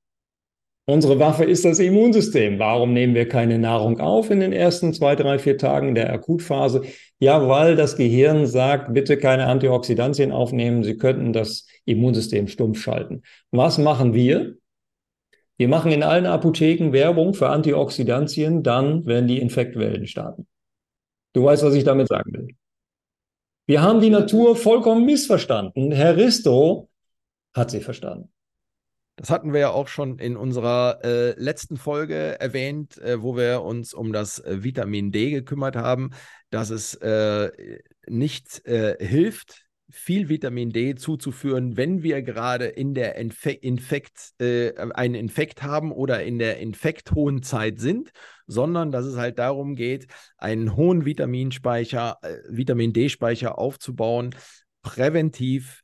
Unsere 0.88 1.18
Waffe 1.18 1.44
ist 1.44 1.66
das 1.66 1.80
Immunsystem. 1.80 2.58
Warum 2.58 2.94
nehmen 2.94 3.14
wir 3.14 3.28
keine 3.28 3.58
Nahrung 3.58 4.00
auf 4.00 4.30
in 4.30 4.40
den 4.40 4.54
ersten 4.54 4.94
zwei, 4.94 5.16
drei, 5.16 5.38
vier 5.38 5.58
Tagen 5.58 5.94
der 5.94 6.10
Akutphase? 6.10 6.80
Ja, 7.18 7.46
weil 7.46 7.76
das 7.76 7.96
Gehirn 7.96 8.46
sagt, 8.46 8.94
bitte 8.94 9.18
keine 9.18 9.48
Antioxidantien 9.48 10.32
aufnehmen. 10.32 10.84
Sie 10.84 10.96
könnten 10.96 11.34
das 11.34 11.66
Immunsystem 11.84 12.48
stumpf 12.48 12.80
schalten. 12.80 13.20
Was 13.50 13.76
machen 13.76 14.14
wir? 14.14 14.56
Wir 15.58 15.68
machen 15.68 15.92
in 15.92 16.02
allen 16.02 16.24
Apotheken 16.24 16.94
Werbung 16.94 17.34
für 17.34 17.50
Antioxidantien 17.50 18.62
dann, 18.62 19.04
wenn 19.04 19.28
die 19.28 19.40
Infektwellen 19.40 20.06
starten. 20.06 20.46
Du 21.34 21.44
weißt, 21.44 21.64
was 21.64 21.74
ich 21.74 21.84
damit 21.84 22.08
sagen 22.08 22.32
will. 22.32 22.48
Wir 23.66 23.82
haben 23.82 24.00
die 24.00 24.08
Natur 24.08 24.56
vollkommen 24.56 25.04
missverstanden. 25.04 25.92
Herr 25.92 26.16
Risto 26.16 26.88
hat 27.52 27.70
sie 27.70 27.80
verstanden. 27.80 28.32
Das 29.18 29.30
hatten 29.30 29.52
wir 29.52 29.58
ja 29.58 29.70
auch 29.70 29.88
schon 29.88 30.20
in 30.20 30.36
unserer 30.36 31.00
äh, 31.02 31.30
letzten 31.40 31.76
Folge 31.76 32.40
erwähnt, 32.40 32.98
äh, 32.98 33.20
wo 33.20 33.36
wir 33.36 33.62
uns 33.62 33.92
um 33.92 34.12
das 34.12 34.38
äh, 34.38 34.62
Vitamin 34.62 35.10
D 35.10 35.30
gekümmert 35.30 35.74
haben, 35.74 36.10
dass 36.50 36.70
es 36.70 36.94
äh, 36.94 37.50
nicht 38.06 38.64
äh, 38.64 38.96
hilft, 39.04 39.64
viel 39.90 40.28
Vitamin 40.28 40.70
D 40.70 40.94
zuzuführen, 40.94 41.76
wenn 41.76 42.04
wir 42.04 42.22
gerade 42.22 42.66
in 42.66 42.94
der 42.94 43.16
Infe 43.16 43.50
Infekt, 43.50 44.40
äh, 44.40 44.74
einen 44.76 45.16
Infekt 45.16 45.64
haben 45.64 45.90
oder 45.90 46.22
in 46.22 46.38
der 46.38 46.58
infekthohen 46.58 47.42
Zeit 47.42 47.80
sind, 47.80 48.10
sondern 48.46 48.92
dass 48.92 49.04
es 49.04 49.16
halt 49.16 49.40
darum 49.40 49.74
geht, 49.74 50.06
einen 50.36 50.76
hohen 50.76 51.04
Vitaminspeicher, 51.06 52.18
äh, 52.22 52.36
Vitamin 52.48 52.92
D-Speicher 52.92 53.58
aufzubauen, 53.58 54.32
präventiv 54.82 55.82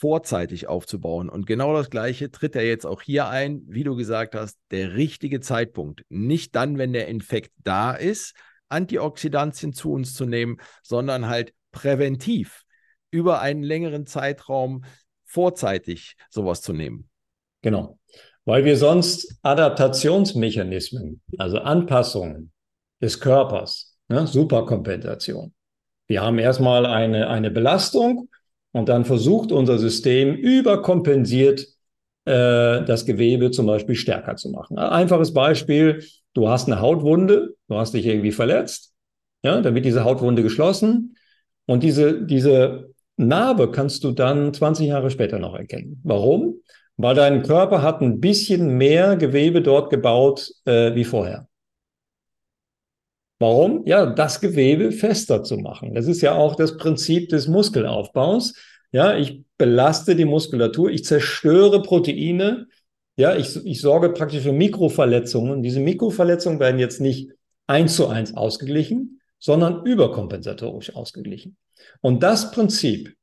vorzeitig 0.00 0.66
aufzubauen. 0.66 1.28
Und 1.28 1.46
genau 1.46 1.74
das 1.74 1.90
Gleiche 1.90 2.30
tritt 2.30 2.56
er 2.56 2.66
jetzt 2.66 2.86
auch 2.86 3.02
hier 3.02 3.28
ein, 3.28 3.62
wie 3.66 3.84
du 3.84 3.96
gesagt 3.96 4.34
hast, 4.34 4.58
der 4.70 4.94
richtige 4.94 5.40
Zeitpunkt. 5.40 6.04
Nicht 6.08 6.56
dann, 6.56 6.78
wenn 6.78 6.94
der 6.94 7.06
Infekt 7.08 7.52
da 7.58 7.92
ist, 7.92 8.34
Antioxidantien 8.70 9.74
zu 9.74 9.92
uns 9.92 10.14
zu 10.14 10.24
nehmen, 10.24 10.56
sondern 10.82 11.28
halt 11.28 11.52
präventiv 11.70 12.62
über 13.10 13.42
einen 13.42 13.62
längeren 13.62 14.06
Zeitraum 14.06 14.84
vorzeitig 15.26 16.16
sowas 16.30 16.62
zu 16.62 16.72
nehmen. 16.72 17.10
Genau, 17.60 17.98
weil 18.46 18.64
wir 18.64 18.78
sonst 18.78 19.38
Adaptationsmechanismen, 19.42 21.20
also 21.36 21.58
Anpassungen 21.58 22.52
des 23.02 23.20
Körpers, 23.20 23.98
ne, 24.08 24.26
Superkompensation. 24.26 25.52
Wir 26.06 26.22
haben 26.22 26.38
erstmal 26.38 26.86
eine, 26.86 27.28
eine 27.28 27.50
Belastung 27.50 28.30
und 28.72 28.88
dann 28.88 29.04
versucht 29.04 29.52
unser 29.52 29.78
System 29.78 30.34
überkompensiert 30.34 31.66
äh, 32.24 32.84
das 32.84 33.06
Gewebe 33.06 33.50
zum 33.50 33.66
Beispiel 33.66 33.94
stärker 33.94 34.36
zu 34.36 34.50
machen. 34.50 34.78
Ein 34.78 34.90
einfaches 34.90 35.32
Beispiel, 35.32 36.04
du 36.34 36.48
hast 36.48 36.68
eine 36.68 36.80
Hautwunde, 36.80 37.56
du 37.68 37.76
hast 37.76 37.94
dich 37.94 38.06
irgendwie 38.06 38.32
verletzt, 38.32 38.92
ja, 39.42 39.60
damit 39.60 39.84
diese 39.84 40.04
Hautwunde 40.04 40.42
geschlossen 40.42 41.16
und 41.66 41.82
diese, 41.82 42.22
diese 42.24 42.90
Narbe 43.16 43.70
kannst 43.70 44.04
du 44.04 44.12
dann 44.12 44.54
20 44.54 44.86
Jahre 44.86 45.10
später 45.10 45.38
noch 45.38 45.54
erkennen. 45.54 46.00
Warum? 46.04 46.54
Weil 46.96 47.14
dein 47.14 47.42
Körper 47.42 47.82
hat 47.82 48.00
ein 48.00 48.20
bisschen 48.20 48.76
mehr 48.76 49.16
Gewebe 49.16 49.62
dort 49.62 49.90
gebaut 49.90 50.50
äh, 50.64 50.94
wie 50.94 51.04
vorher. 51.04 51.49
Warum? 53.40 53.86
Ja, 53.86 54.04
das 54.04 54.42
Gewebe 54.42 54.92
fester 54.92 55.42
zu 55.42 55.56
machen. 55.56 55.94
Das 55.94 56.06
ist 56.06 56.20
ja 56.20 56.34
auch 56.34 56.56
das 56.56 56.76
Prinzip 56.76 57.30
des 57.30 57.48
Muskelaufbaus. 57.48 58.54
Ja, 58.92 59.16
ich 59.16 59.42
belaste 59.56 60.14
die 60.14 60.26
Muskulatur, 60.26 60.90
ich 60.90 61.06
zerstöre 61.06 61.82
Proteine. 61.82 62.66
Ja, 63.16 63.34
ich, 63.34 63.56
ich 63.64 63.80
sorge 63.80 64.10
praktisch 64.10 64.42
für 64.42 64.52
Mikroverletzungen. 64.52 65.62
Diese 65.62 65.80
Mikroverletzungen 65.80 66.60
werden 66.60 66.78
jetzt 66.78 67.00
nicht 67.00 67.30
eins 67.66 67.96
zu 67.96 68.08
eins 68.08 68.36
ausgeglichen, 68.36 69.22
sondern 69.38 69.86
überkompensatorisch 69.86 70.94
ausgeglichen. 70.94 71.56
Und 72.02 72.22
das 72.22 72.50
Prinzip, 72.50 73.14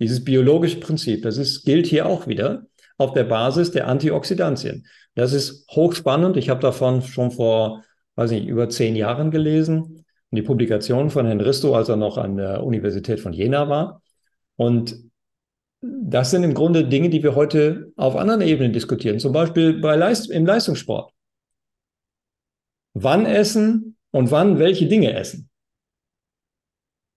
dieses 0.00 0.22
biologische 0.22 0.80
Prinzip, 0.80 1.22
das 1.22 1.38
ist, 1.38 1.64
gilt 1.64 1.86
hier 1.86 2.04
auch 2.04 2.26
wieder 2.26 2.66
auf 2.98 3.14
der 3.14 3.24
Basis 3.24 3.70
der 3.70 3.88
Antioxidantien. 3.88 4.86
Das 5.14 5.32
ist 5.32 5.66
hochspannend. 5.70 6.36
Ich 6.36 6.50
habe 6.50 6.60
davon 6.60 7.00
schon 7.00 7.30
vor, 7.30 7.82
weiß 8.16 8.30
nicht, 8.30 8.46
über 8.46 8.68
zehn 8.68 8.96
Jahren 8.96 9.30
gelesen. 9.30 9.82
Und 9.82 10.36
die 10.36 10.42
Publikation 10.42 11.10
von 11.10 11.26
Herrn 11.26 11.40
Risto, 11.40 11.74
als 11.74 11.88
er 11.88 11.96
noch 11.96 12.18
an 12.18 12.36
der 12.36 12.64
Universität 12.64 13.20
von 13.20 13.32
Jena 13.32 13.68
war. 13.68 14.02
Und 14.56 14.96
das 15.80 16.30
sind 16.30 16.44
im 16.44 16.54
Grunde 16.54 16.84
Dinge, 16.84 17.10
die 17.10 17.22
wir 17.22 17.34
heute 17.34 17.92
auf 17.96 18.16
anderen 18.16 18.40
Ebenen 18.40 18.72
diskutieren. 18.72 19.18
Zum 19.18 19.32
Beispiel 19.32 19.80
bei 19.80 19.96
Leist 19.96 20.30
im 20.30 20.46
Leistungssport. 20.46 21.12
Wann 22.94 23.26
essen 23.26 23.96
und 24.10 24.30
wann 24.30 24.58
welche 24.58 24.86
Dinge 24.86 25.14
essen 25.14 25.50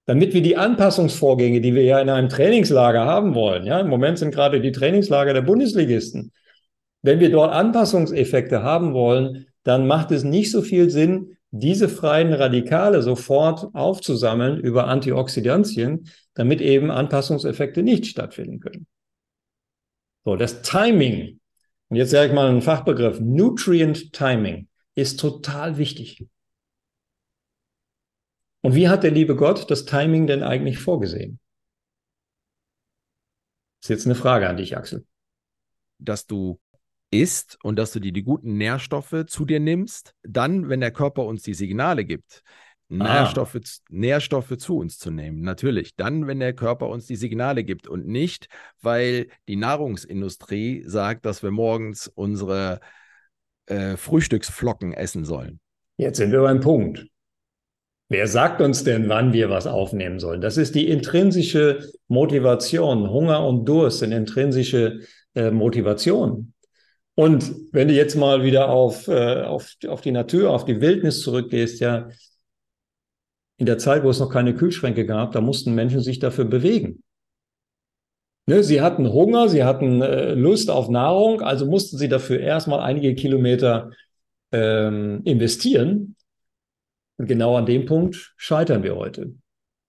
damit 0.05 0.34
wir 0.34 0.41
die 0.41 0.58
Anpassungsvorgänge, 0.58 1.62
die 1.62 1.73
wir 1.73 1.84
ja 1.84 1.99
in 1.99 2.10
einem 2.10 2.29
Trainingslager 2.29 3.05
haben 3.05 3.34
wollen, 3.34 3.65
ja, 3.65 3.79
im 3.79 3.89
Moment 3.89 4.19
sind 4.19 4.34
gerade 4.34 4.62
die 4.62 4.71
Trainingslager 4.71 5.34
der 5.34 5.41
Bundesligisten, 5.41 6.31
wenn 7.01 7.19
wir 7.19 7.31
dort 7.31 7.53
Anpassungseffekte 7.53 8.63
haben 8.63 8.93
wollen, 8.93 9.47
dann 9.65 9.88
macht 9.88 10.12
es 10.12 10.23
nicht 10.23 10.51
so 10.51 10.62
viel 10.62 10.89
Sinn, 10.89 11.38
diese 11.49 11.89
freien 11.89 12.34
Radikale 12.34 13.01
sofort 13.01 13.73
aufzusammeln 13.73 14.60
über 14.60 14.88
Antioxidantien, 14.88 16.10
damit 16.36 16.62
eben 16.62 16.91
Anpassungseffekte 16.91 17.82
nicht 17.82 18.06
stattfinden 18.06 18.60
können. 18.60 18.88
So, 20.23 20.36
das 20.36 20.62
Timing, 20.62 21.39
und 21.89 21.97
jetzt 21.97 22.12
sage 22.12 22.30
ich 22.30 22.34
mal 22.34 22.49
einen 22.49 22.62
Fachbegriff, 22.62 23.19
Nutrient 23.19 24.13
Timing, 24.13 24.67
ist 24.93 25.19
total 25.19 25.78
wichtig. 25.78 26.25
Und 28.62 28.75
wie 28.75 28.88
hat 28.88 29.04
der 29.04 29.12
liebe 29.12 29.36
Gott 29.36 29.69
das 29.71 29.86
Timing 29.86 30.28
denn 30.28 30.43
eigentlich 30.43 30.78
vorgesehen? 30.78 31.39
Ist 33.82 33.89
jetzt 33.89 34.06
eine 34.06 34.15
Frage 34.15 34.47
an 34.47 34.58
dich, 34.58 34.78
Axel. 34.78 35.06
Dass 35.99 36.28
du 36.28 36.60
isst 37.11 37.57
und 37.63 37.77
dass 37.77 37.91
du 37.91 37.99
dir 37.99 38.11
die 38.11 38.23
guten 38.23 38.57
Nährstoffe 38.57 39.25
zu 39.27 39.45
dir 39.45 39.59
nimmst, 39.59 40.13
dann, 40.23 40.69
wenn 40.69 40.82
der 40.82 40.91
Körper 40.91 41.25
uns 41.25 41.43
die 41.43 41.53
Signale 41.53 42.05
gibt, 42.05 42.43
ah. 42.89 42.95
Nährstoffe, 42.95 43.57
Nährstoffe 43.89 44.57
zu 44.57 44.77
uns 44.77 44.97
zu 44.97 45.11
nehmen. 45.11 45.41
Natürlich, 45.41 45.95
dann, 45.95 46.27
wenn 46.27 46.39
der 46.39 46.53
Körper 46.53 46.89
uns 46.89 47.07
die 47.07 47.15
Signale 47.15 47.63
gibt 47.63 47.88
und 47.88 48.07
nicht, 48.07 48.47
weil 48.82 49.27
die 49.47 49.55
Nahrungsindustrie 49.55 50.84
sagt, 50.86 51.25
dass 51.25 51.43
wir 51.43 51.51
morgens 51.51 52.07
unsere 52.07 52.80
äh, 53.67 53.97
Frühstücksflocken 53.97 54.93
essen 54.93 55.25
sollen. 55.25 55.59
Jetzt 55.97 56.17
sind 56.17 56.32
wir 56.32 56.41
beim 56.41 56.59
Punkt. 56.59 57.07
Wer 58.07 58.27
sagt 58.27 58.61
uns 58.61 58.84
denn, 58.84 59.09
wann 59.09 59.34
wir 59.34 59.49
was 59.49 59.65
aufnehmen 59.65 60.19
sollen? 60.19 60.39
Das 60.39 60.57
ist 60.57 60.75
die 60.75 60.89
intrinsische 60.89 61.89
Motivation. 62.07 63.09
Hunger 63.09 63.45
und 63.45 63.65
Durst 63.65 63.99
sind 63.99 64.11
intrinsische 64.11 64.99
äh, 65.34 65.49
Motivation. 65.49 66.53
Und 67.16 67.55
wenn 67.72 67.88
du 67.88 67.93
jetzt 67.93 68.16
mal 68.16 68.43
wieder 68.43 68.70
auf, 68.70 69.07
äh, 69.07 69.43
auf, 69.43 69.74
auf 69.88 70.01
die 70.01 70.11
Natur, 70.11 70.51
auf 70.51 70.66
die 70.66 70.82
Wildnis 70.82 71.22
zurückgehst, 71.22 71.80
ja, 71.80 72.09
in 73.57 73.66
der 73.66 73.78
Zeit, 73.78 74.03
wo 74.03 74.09
es 74.09 74.20
noch 74.20 74.30
keine 74.30 74.53
Kühlschränke 74.53 75.05
gab, 75.05 75.32
da 75.32 75.39
mussten 75.39 75.74
Menschen 75.76 76.01
sich 76.01 76.20
dafür 76.20 76.43
bewegen. 76.45 77.01
Ne, 78.47 78.63
sie 78.63 78.82
hatten 78.82 79.11
Hunger, 79.11 79.49
sie 79.49 79.63
hatten 79.63 80.01
äh, 80.01 80.34
Lust 80.34 80.70
auf 80.70 80.89
Nahrung, 80.89 81.41
also 81.41 81.66
mussten 81.66 81.97
sie 81.97 82.09
dafür 82.09 82.41
erstmal 82.41 82.82
einige 82.82 83.16
Kilometer 83.16 83.91
ähm, 84.51 85.22
investieren. 85.24 86.16
Und 87.18 87.28
genau 87.28 87.55
an 87.55 87.66
dem 87.66 87.86
Punkt 87.86 88.34
scheitern 88.38 88.84
wir 88.84 88.95
heute. 88.97 89.36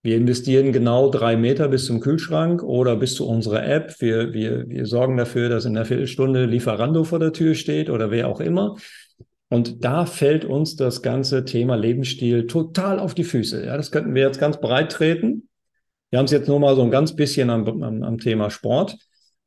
Wir 0.07 0.19
investieren 0.19 0.71
genau 0.71 1.11
drei 1.11 1.37
Meter 1.37 1.67
bis 1.67 1.87
zum 1.87 1.99
Kühlschrank 1.99 2.63
oder 2.63 2.95
bis 2.95 3.17
zu 3.17 3.27
unserer 3.27 3.67
App. 3.67 3.97
Wir, 3.99 4.33
wir, 4.33 4.69
wir 4.69 4.87
sorgen 4.87 5.17
dafür, 5.17 5.49
dass 5.49 5.65
in 5.65 5.77
einer 5.77 5.85
Viertelstunde 5.85 6.45
Lieferando 6.45 7.03
vor 7.03 7.19
der 7.19 7.33
Tür 7.33 7.57
steht 7.57 7.91
oder 7.91 8.13
wer 8.13 8.29
auch 8.29 8.39
immer. 8.39 8.77
Und 9.49 9.85
da 9.85 10.07
fällt 10.07 10.45
uns 10.45 10.77
das 10.77 11.03
ganze 11.03 11.45
Thema 11.45 11.75
Lebensstil 11.75 12.47
total 12.47 13.01
auf 13.01 13.15
die 13.15 13.25
Füße. 13.25 13.67
Ja, 13.67 13.77
das 13.77 13.91
könnten 13.91 14.15
wir 14.15 14.23
jetzt 14.23 14.39
ganz 14.39 14.61
breit 14.61 14.93
treten. 14.93 15.49
Wir 16.11 16.21
haben 16.21 16.27
es 16.27 16.31
jetzt 16.31 16.47
nur 16.47 16.61
mal 16.61 16.77
so 16.77 16.83
ein 16.83 16.93
ganz 16.93 17.17
bisschen 17.17 17.51
am, 17.51 17.67
am, 17.83 18.05
am 18.05 18.19
Thema 18.19 18.49
Sport. 18.51 18.97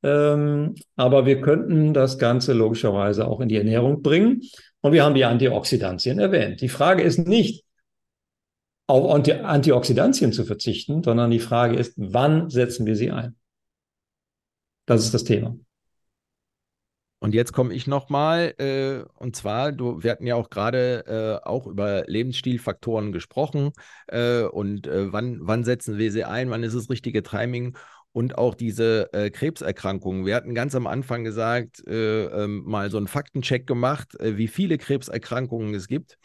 Ähm, 0.03 0.75
aber 0.97 1.25
wir 1.25 1.39
könnten 1.39 1.93
das 1.93 2.17
Ganze 2.17 2.51
logischerweise 2.51 3.29
auch 3.29 3.39
in 3.39 3.47
die 3.47 3.55
Ernährung 3.55 4.01
bringen. 4.01 4.41
Und 4.81 4.91
wir 4.91 5.05
haben 5.05 5.15
die 5.15 5.23
Antioxidantien 5.23 6.19
erwähnt. 6.19 6.59
Die 6.59 6.67
Frage 6.67 7.01
ist 7.01 7.25
nicht, 7.29 7.63
auf 8.89 9.13
Anti 9.13 9.33
Antioxidantien 9.33 10.33
zu 10.33 10.45
verzichten, 10.45 11.03
sondern 11.03 11.29
die 11.29 11.39
Frage 11.39 11.75
ist, 11.75 11.93
wann 11.95 12.49
setzen 12.49 12.87
wir 12.87 12.95
sie 12.95 13.11
ein? 13.11 13.35
Das 14.87 15.03
ist 15.03 15.13
das 15.13 15.23
Thema. 15.23 15.55
Und 17.19 17.35
jetzt 17.35 17.51
komme 17.53 17.73
ich 17.73 17.85
nochmal, 17.85 18.55
äh, 18.57 19.03
und 19.19 19.35
zwar, 19.35 19.73
du, 19.73 20.01
wir 20.01 20.09
hatten 20.09 20.25
ja 20.25 20.35
auch 20.35 20.49
gerade 20.49 21.03
äh, 21.43 21.47
auch 21.47 21.67
über 21.67 22.05
Lebensstilfaktoren 22.07 23.11
gesprochen 23.11 23.73
äh, 24.07 24.43
und 24.43 24.87
äh, 24.87 25.13
wann, 25.13 25.37
wann 25.41 25.63
setzen 25.65 25.97
wir 25.99 26.11
sie 26.11 26.23
ein, 26.23 26.49
wann 26.49 26.63
ist 26.63 26.75
das 26.75 26.89
richtige 26.89 27.21
Timing 27.21 27.77
und 28.11 28.39
auch 28.39 28.55
diese 28.55 29.13
äh, 29.13 29.29
Krebserkrankungen. 29.29 30.25
Wir 30.25 30.33
hatten 30.35 30.55
ganz 30.55 30.73
am 30.73 30.87
Anfang 30.87 31.23
gesagt, 31.23 31.85
äh, 31.85 32.23
ähm, 32.25 32.63
mal 32.65 32.89
so 32.89 32.97
einen 32.97 33.07
Faktencheck 33.07 33.67
gemacht, 33.67 34.15
wie 34.19 34.47
viele 34.47 34.79
Krebserkrankungen 34.79 35.75
es 35.75 35.87
gibt. 35.87 36.17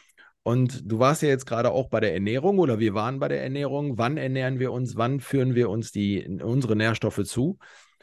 Und 0.45 0.83
du 0.85 0.99
warst 0.99 1.23
ja 1.23 1.29
jetzt 1.29 1.47
gerade 1.47 1.71
auch 1.71 1.89
bei 1.89 2.01
der 2.01 2.13
Ernährung 2.13 2.59
oder 2.59 2.79
wir 2.79 2.93
waren 2.93 3.19
bei 3.19 3.29
der 3.29 3.43
Ernährung. 3.43 3.97
Wann 3.97 4.19
ernähren 4.19 4.59
wir 4.59 4.73
uns? 4.73 4.95
Wann 4.95 5.21
führen 5.21 5.55
wir 5.55 5.71
uns 5.71 5.91
die, 5.91 6.23
unsere 6.43 6.77
Nährstoffe 6.77 7.25
zu? 7.25 7.59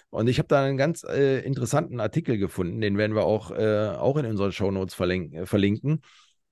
Und 0.10 0.28
ich 0.28 0.40
habe 0.40 0.48
da 0.48 0.64
einen 0.66 0.76
ganz 0.76 1.04
äh, 1.04 1.40
interessanten 1.42 2.00
Artikel 2.00 2.40
gefunden, 2.40 2.82
den 2.82 2.98
werden 2.98 3.16
wir 3.16 3.24
auch, 3.26 3.52
äh, 3.52 3.90
auch 3.96 4.18
in 4.18 4.26
unseren 4.26 4.52
Shownotes 4.52 4.96
verlink 4.96 5.34
äh, 5.36 5.46
verlinken. 5.46 6.02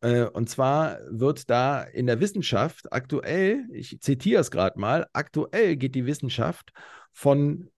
Äh, 0.02 0.26
und 0.26 0.48
zwar 0.48 1.00
wird 1.10 1.50
da 1.50 1.82
in 1.82 2.06
der 2.06 2.22
Wissenschaft 2.22 2.94
aktuell, 2.94 3.66
ich 3.74 4.00
zitiere 4.00 4.42
es 4.42 4.52
gerade 4.52 4.80
mal, 4.80 5.08
aktuell 5.12 5.76
geht 5.76 5.96
die 5.96 6.06
Wissenschaft 6.06 6.72
von 7.14 7.70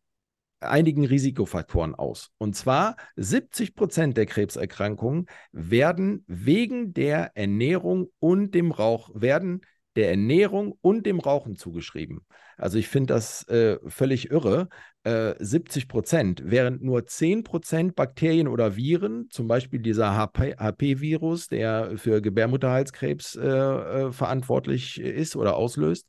einigen 0.62 1.06
Risikofaktoren 1.06 1.96
aus. 1.96 2.32
Und 2.38 2.56
zwar 2.56 2.96
70 3.16 3.76
Prozent 3.76 4.18
der 4.18 4.26
Krebserkrankungen 4.26 5.28
werden 5.52 6.24
wegen 6.28 6.94
der 6.94 7.32
Ernährung 7.36 8.10
und 8.20 8.54
dem 8.56 8.72
Rauch, 8.72 9.10
werden 9.14 9.62
der 9.96 10.10
Ernährung 10.10 10.78
und 10.82 11.06
dem 11.06 11.20
Rauchen 11.20 11.56
zugeschrieben. 11.56 12.22
Also 12.58 12.78
ich 12.78 12.88
finde 12.88 13.14
das 13.14 13.48
äh, 13.50 13.78
völlig 13.88 14.32
irre. 14.32 14.70
Äh, 15.04 15.34
70 15.40 15.88
Prozent, 15.88 16.44
während 16.46 16.84
nur 16.84 17.08
10 17.08 17.44
Prozent 17.44 17.96
Bakterien 17.96 18.48
oder 18.48 18.76
Viren, 18.76 19.28
zum 19.32 19.48
Beispiel 19.48 19.80
dieser 19.80 20.16
HP-Virus, 20.16 21.48
der 21.48 21.98
für 21.98 22.22
Gebärmutterhalskrebs 22.22 23.36
äh, 23.36 23.48
äh, 23.48 24.12
verantwortlich 24.12 25.02
ist 25.02 25.36
oder 25.36 25.56
auslöst, 25.56 26.08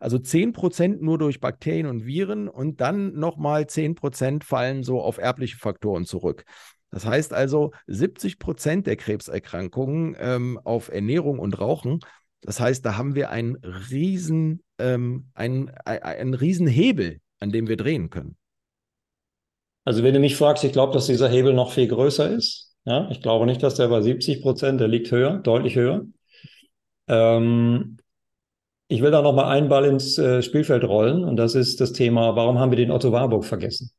also 0.00 0.18
10 0.18 0.52
Prozent 0.52 1.02
nur 1.02 1.18
durch 1.18 1.38
Bakterien 1.38 1.86
und 1.86 2.04
Viren 2.04 2.48
und 2.48 2.80
dann 2.80 3.14
nochmal 3.14 3.68
10 3.68 3.94
Prozent 3.94 4.42
fallen 4.42 4.82
so 4.82 5.00
auf 5.00 5.18
erbliche 5.18 5.58
Faktoren 5.58 6.04
zurück. 6.04 6.44
Das 6.90 7.06
heißt 7.06 7.32
also, 7.32 7.70
70 7.86 8.40
Prozent 8.40 8.88
der 8.88 8.96
Krebserkrankungen 8.96 10.16
ähm, 10.18 10.58
auf 10.64 10.88
Ernährung 10.88 11.38
und 11.38 11.60
Rauchen 11.60 12.00
das 12.42 12.58
heißt, 12.58 12.84
da 12.84 12.96
haben 12.96 13.14
wir 13.14 13.30
einen 13.30 13.56
riesen, 13.90 14.62
ähm, 14.78 15.26
einen, 15.34 15.70
einen 15.84 16.34
riesen 16.34 16.66
Hebel, 16.66 17.20
an 17.38 17.50
dem 17.50 17.68
wir 17.68 17.76
drehen 17.76 18.10
können. 18.10 18.36
Also 19.84 20.02
wenn 20.02 20.14
du 20.14 20.20
mich 20.20 20.36
fragst, 20.36 20.64
ich 20.64 20.72
glaube, 20.72 20.92
dass 20.92 21.06
dieser 21.06 21.28
Hebel 21.28 21.52
noch 21.52 21.72
viel 21.72 21.88
größer 21.88 22.30
ist. 22.30 22.74
Ja, 22.84 23.10
ich 23.10 23.20
glaube 23.20 23.44
nicht, 23.44 23.62
dass 23.62 23.74
der 23.74 23.88
bei 23.88 24.00
70 24.00 24.40
Prozent, 24.40 24.80
der 24.80 24.88
liegt 24.88 25.10
höher, 25.10 25.38
deutlich 25.38 25.76
höher. 25.76 26.06
Ähm, 27.08 27.98
ich 28.90 29.02
will 29.02 29.12
da 29.12 29.22
noch 29.22 29.32
mal 29.32 29.48
einen 29.48 29.68
Ball 29.68 29.84
ins 29.84 30.18
äh, 30.18 30.42
Spielfeld 30.42 30.82
rollen 30.84 31.24
und 31.24 31.36
das 31.36 31.54
ist 31.54 31.80
das 31.80 31.92
Thema, 31.92 32.34
warum 32.34 32.58
haben 32.58 32.72
wir 32.72 32.76
den 32.76 32.90
Otto 32.90 33.12
Warburg 33.12 33.44
vergessen? 33.44 33.92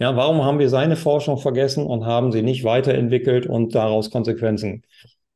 Ja, 0.00 0.16
warum 0.16 0.42
haben 0.42 0.58
wir 0.58 0.70
seine 0.70 0.96
Forschung 0.96 1.38
vergessen 1.38 1.84
und 1.84 2.06
haben 2.06 2.32
sie 2.32 2.42
nicht 2.42 2.64
weiterentwickelt 2.64 3.46
und 3.46 3.74
daraus 3.74 4.10
Konsequenzen 4.10 4.84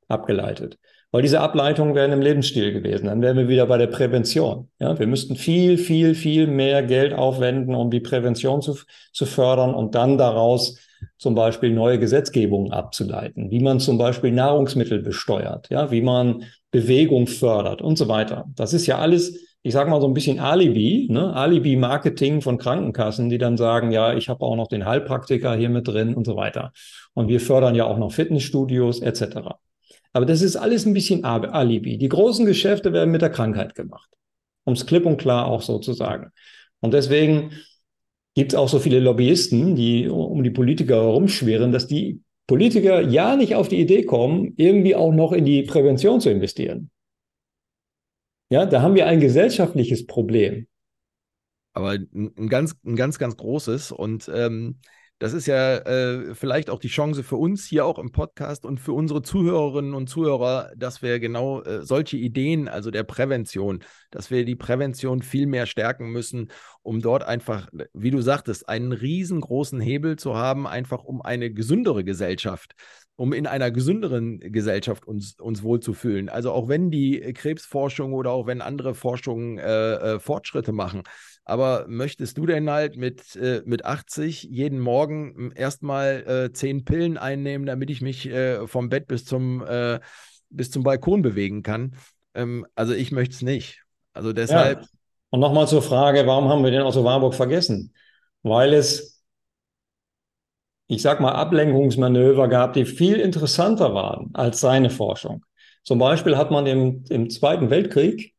abgeleitet? 0.09 0.78
Weil 1.11 1.20
diese 1.20 1.40
Ableitungen 1.40 1.94
wären 1.94 2.12
im 2.12 2.22
Lebensstil 2.22 2.72
gewesen. 2.72 3.07
Dann 3.07 3.20
wären 3.20 3.36
wir 3.36 3.48
wieder 3.48 3.66
bei 3.66 3.76
der 3.76 3.88
Prävention. 3.88 4.70
Ja, 4.78 4.98
wir 4.98 5.07
müssten 5.07 5.36
viel, 5.36 5.76
viel, 5.76 6.14
viel 6.14 6.46
mehr 6.46 6.82
Geld 6.82 7.12
aufwenden, 7.12 7.74
um 7.74 7.90
die 7.90 8.00
Prävention 8.00 8.62
zu, 8.62 8.78
zu 9.12 9.26
fördern 9.26 9.74
und 9.74 9.94
dann 9.94 10.16
daraus 10.16 10.78
zum 11.18 11.34
Beispiel 11.34 11.70
neue 11.70 11.98
Gesetzgebungen 11.98 12.72
abzuleiten, 12.72 13.50
wie 13.50 13.61
man 13.61 13.78
zum 13.78 13.98
Beispiel 13.98 14.32
Nahrungsmittel 14.32 15.03
besteuert, 15.03 15.68
ja, 15.68 15.90
wie 15.90 16.00
man 16.00 16.44
Bewegung 16.73 17.29
fördert 17.29 17.83
und 17.83 17.97
so 17.97 18.09
weiter. 18.09 18.47
Das 18.57 18.73
ist 18.73 18.87
ja 18.87 18.99
alles, 18.99 19.39
ich 19.62 19.73
sage 19.73 19.91
mal 19.91 20.01
so 20.01 20.09
ein 20.09 20.14
bisschen 20.14 20.41
Alibi, 20.41 21.07
ne? 21.09 21.33
Alibi-Marketing 21.37 22.41
von 22.41 22.59
Krankenkassen, 22.59 23.29
die 23.29 23.39
dann 23.39 23.57
sagen, 23.57 23.93
ja, 23.93 24.14
ich 24.14 24.29
habe 24.29 24.45
auch 24.45 24.57
noch 24.57 24.66
den 24.66 24.87
Heilpraktiker 24.87 25.55
hier 25.55 25.68
mit 25.68 25.87
drin 25.87 26.14
und 26.14 26.27
so 26.27 26.35
weiter. 26.35 26.73
Und 27.14 27.29
wir 27.29 27.41
fördern 27.41 27.75
ja 27.75 27.85
auch 27.85 27.99
noch 27.99 28.11
Fitnessstudios 28.11 29.01
etc. 29.01 29.61
Aber 30.14 30.27
das 30.27 30.43
ist 30.43 30.57
alles 30.57 30.87
ein 30.87 30.95
bisschen 30.95 31.25
Alibi. 31.25 31.99
Die 31.99 32.09
großen 32.09 32.47
Geschäfte 32.47 32.93
werden 32.93 33.11
mit 33.11 33.23
der 33.23 33.31
Krankheit 33.31 33.75
gemacht. 33.75 34.09
Um 34.64 34.73
es 34.73 34.87
klipp 34.87 35.07
und 35.07 35.18
klar 35.18 35.47
auch 35.47 35.62
so 35.62 35.79
zu 35.79 35.93
sagen. 35.93 36.31
Und 36.81 36.95
deswegen 36.95 37.53
gibt 38.35 38.53
es 38.53 38.59
auch 38.59 38.68
so 38.68 38.79
viele 38.79 39.01
Lobbyisten, 39.01 39.77
die 39.77 40.09
um 40.09 40.43
die 40.43 40.51
Politiker 40.51 40.97
herumschwirren, 40.97 41.70
dass 41.70 41.87
die 41.87 42.23
Politiker 42.53 43.00
ja 43.00 43.34
nicht 43.34 43.55
auf 43.55 43.68
die 43.68 43.80
Idee 43.80 44.05
kommen, 44.05 44.53
irgendwie 44.59 44.94
auch 44.94 45.11
noch 45.11 45.32
in 45.32 45.46
die 45.46 45.62
Prävention 45.62 46.20
zu 46.20 46.28
investieren. 46.28 46.90
Ja, 48.50 48.66
da 48.66 48.82
haben 48.82 48.94
wir 48.94 49.07
ein 49.07 49.20
gesellschaftliches 49.20 50.07
Problem. 50.07 50.66
Aber 51.72 51.92
ein 51.92 52.48
ganz, 52.50 52.76
ein 52.84 52.94
ganz, 52.94 53.18
ganz 53.18 53.38
großes. 53.38 53.90
Und 53.90 54.30
ähm, 54.34 54.80
das 55.23 55.35
ist 55.35 55.47
ja 55.47 55.77
äh, 55.77 56.35
vielleicht 56.35 56.68
auch 56.68 56.81
die 56.81 56.89
Chance 56.89 57.23
für 57.23 57.37
uns 57.37 57.64
hier 57.64 57.87
auch 57.87 58.01
im 58.01 58.11
Podcast 58.11 58.66
und 58.66 58.81
für 58.81 58.93
unsere 58.93 59.23
Zuhörerinnen 59.23 59.95
und 59.95 60.09
Zuhörer, 60.09 60.73
dass 60.77 61.01
wir 61.01 61.20
genau 61.20 61.62
äh, 61.62 61.85
solche 61.85 62.16
Ideen, 62.16 62.66
also 62.66 62.91
der 62.91 63.05
Prävention, 63.05 63.85
dass 64.11 64.33
wir 64.33 64.45
die 64.45 64.57
Prävention 64.57 65.23
viel 65.23 65.47
mehr 65.47 65.66
stärken 65.66 66.11
müssen, 66.11 66.51
um 66.83 67.01
dort 67.01 67.23
einfach, 67.23 67.68
wie 67.93 68.11
du 68.11 68.20
sagtest, 68.20 68.68
einen 68.68 68.91
riesengroßen 68.91 69.81
Hebel 69.81 70.16
zu 70.16 70.35
haben, 70.35 70.66
einfach 70.66 71.05
um 71.05 71.23
eine 71.23 71.53
gesündere 71.53 72.03
Gesellschaft 72.03 72.75
um 73.14 73.33
in 73.33 73.47
einer 73.47 73.70
gesünderen 73.70 74.41
Gesellschaft 74.41 75.07
uns, 75.07 75.39
uns 75.39 75.62
wohlzufühlen. 75.62 76.29
Also 76.29 76.51
auch 76.51 76.68
wenn 76.68 76.91
die 76.91 77.20
Krebsforschung 77.35 78.14
oder 78.14 78.31
auch 78.31 78.47
wenn 78.47 78.62
andere 78.62 78.95
Forschungen 78.95 79.59
äh, 79.59 79.95
äh, 80.14 80.18
Fortschritte 80.18 80.73
machen, 80.73 81.03
aber 81.45 81.86
möchtest 81.88 82.38
du 82.38 82.47
denn 82.47 82.70
halt 82.70 82.97
mit, 82.97 83.34
äh, 83.36 83.62
mit 83.64 83.84
80 83.84 84.45
jeden 84.45 84.78
Morgen 84.78 85.34
hm, 85.34 85.53
erstmal 85.55 86.24
äh, 86.26 86.53
zehn 86.53 86.84
Pillen 86.84 87.18
einnehmen, 87.18 87.66
damit 87.66 87.90
ich 87.90 88.01
mich 88.01 88.26
äh, 88.26 88.66
vom 88.66 88.88
Bett 88.88 89.09
bis 89.09 89.24
zum, 89.24 89.64
äh, 89.66 90.01
bis 90.51 90.70
zum 90.70 90.82
Balkon 90.82 91.22
bewegen 91.22 91.62
kann? 91.62 91.97
Ähm, 92.34 92.66
also 92.74 92.95
ich 92.95 93.11
möchte 93.12 93.34
es 93.34 93.43
nicht. 93.43 93.82
Also 94.12 94.32
deshalb. 94.32 94.82
Ja. 94.82 94.88
Und 95.30 95.40
nochmal 95.40 95.66
zur 95.66 95.82
Frage, 95.82 96.26
warum 96.26 96.49
haben 96.49 96.62
wir 96.62 96.70
den 96.70 96.82
Otto 96.82 97.05
Warburg 97.05 97.34
vergessen? 97.34 97.95
Weil 98.43 98.74
es, 98.74 99.22
ich 100.86 101.01
sag 101.03 101.20
mal, 101.20 101.32
Ablenkungsmanöver 101.32 102.49
gab, 102.49 102.74
die 102.74 102.84
viel 102.84 103.16
interessanter 103.16 103.95
waren 103.95 104.30
als 104.34 104.61
seine 104.61 104.90
Forschung. 104.90 105.45
Zum 105.84 105.99
Beispiel 105.99 106.36
hat 106.36 106.51
man 106.51 106.66
im, 106.66 107.05
im 107.09 107.30
Zweiten 107.30 107.70
Weltkrieg, 107.70 108.34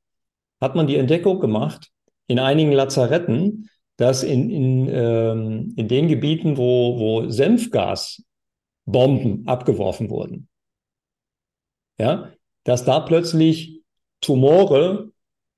hat 0.62 0.76
man 0.76 0.88
die 0.88 0.98
Entdeckung 0.98 1.40
gemacht, 1.40 1.90
in 2.34 2.40
einigen 2.40 2.72
Lazaretten, 2.72 3.70
dass 3.98 4.24
in, 4.24 4.50
in, 4.50 4.90
ähm, 4.90 5.74
in 5.78 5.88
den 5.88 6.08
Gebieten, 6.08 6.58
wo, 6.58 6.98
wo 6.98 7.30
Senfgasbomben 7.30 9.48
abgeworfen 9.48 10.10
wurden, 10.10 10.50
ja, 12.00 12.32
dass 12.64 12.86
da 12.86 13.02
plötzlich 13.02 13.84
Tumore 14.20 15.12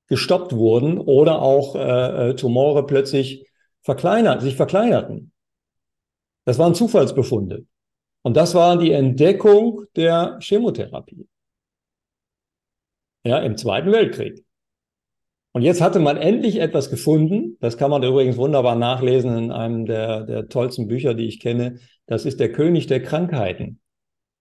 gestoppt 0.08 0.52
wurden 0.52 0.98
oder 0.98 1.40
auch 1.40 1.76
äh, 1.76 2.28
äh 2.28 2.36
Tumore 2.36 2.84
plötzlich 2.84 3.48
verkleinert, 3.80 4.42
sich 4.42 4.54
verkleinerten. 4.54 5.32
Das 6.44 6.58
waren 6.58 6.74
Zufallsbefunde. 6.74 7.64
Und 8.22 8.36
das 8.36 8.54
war 8.54 8.76
die 8.76 8.92
Entdeckung 8.92 9.84
der 9.96 10.38
Chemotherapie. 10.42 11.26
Ja, 13.24 13.38
im 13.38 13.56
Zweiten 13.56 13.92
Weltkrieg. 13.92 14.45
Und 15.56 15.62
jetzt 15.62 15.80
hatte 15.80 16.00
man 16.00 16.18
endlich 16.18 16.60
etwas 16.60 16.90
gefunden. 16.90 17.56
Das 17.60 17.78
kann 17.78 17.90
man 17.90 18.02
übrigens 18.02 18.36
wunderbar 18.36 18.76
nachlesen 18.76 19.38
in 19.38 19.50
einem 19.50 19.86
der, 19.86 20.24
der 20.24 20.48
tollsten 20.50 20.86
Bücher, 20.86 21.14
die 21.14 21.24
ich 21.24 21.40
kenne. 21.40 21.78
Das 22.04 22.26
ist 22.26 22.40
der 22.40 22.52
König 22.52 22.88
der 22.88 23.02
Krankheiten. 23.02 23.80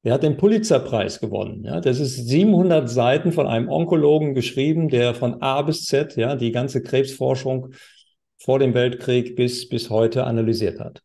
Der 0.03 0.11
hat 0.11 0.23
den 0.23 0.35
Pulitzerpreis 0.35 1.21
gewonnen. 1.21 1.63
Ja, 1.63 1.79
das 1.79 2.01
ist 2.01 2.27
700 2.27 2.89
Seiten 2.89 3.31
von 3.31 3.47
einem 3.47 3.69
Onkologen 3.69 4.33
geschrieben, 4.33 4.89
der 4.89 5.15
von 5.15 5.41
A 5.41 5.61
bis 5.61 5.85
Z, 5.85 6.17
ja, 6.17 6.35
die 6.35 6.51
ganze 6.51 6.83
Krebsforschung 6.83 7.69
vor 8.37 8.59
dem 8.59 8.73
Weltkrieg 8.73 9.37
bis, 9.37 9.69
bis 9.69 9.89
heute 9.89 10.25
analysiert 10.25 10.81
hat. 10.81 11.01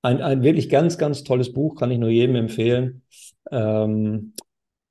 Ein, 0.00 0.22
ein 0.22 0.44
wirklich 0.44 0.68
ganz, 0.68 0.96
ganz 0.96 1.24
tolles 1.24 1.52
Buch, 1.52 1.74
kann 1.74 1.90
ich 1.90 1.98
nur 1.98 2.10
jedem 2.10 2.36
empfehlen. 2.36 3.02
Ähm, 3.50 4.34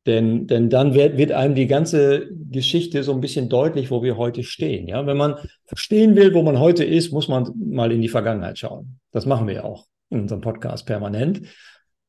denn, 0.07 0.47
denn 0.47 0.69
dann 0.69 0.93
wird, 0.93 1.17
wird 1.17 1.33
einem 1.33 1.53
die 1.53 1.67
ganze 1.67 2.29
Geschichte 2.49 3.03
so 3.03 3.11
ein 3.11 3.19
bisschen 3.19 3.49
deutlich, 3.49 3.91
wo 3.91 4.01
wir 4.01 4.17
heute 4.17 4.43
stehen. 4.43 4.87
Ja, 4.87 5.05
wenn 5.05 5.17
man 5.17 5.35
verstehen 5.65 6.15
will, 6.15 6.33
wo 6.33 6.41
man 6.41 6.59
heute 6.59 6.85
ist, 6.85 7.11
muss 7.11 7.27
man 7.27 7.51
mal 7.57 7.91
in 7.91 8.01
die 8.01 8.07
Vergangenheit 8.07 8.57
schauen. 8.57 8.99
Das 9.11 9.25
machen 9.25 9.47
wir 9.47 9.55
ja 9.55 9.63
auch 9.65 9.85
in 10.09 10.21
unserem 10.21 10.41
Podcast 10.41 10.85
permanent. 10.85 11.41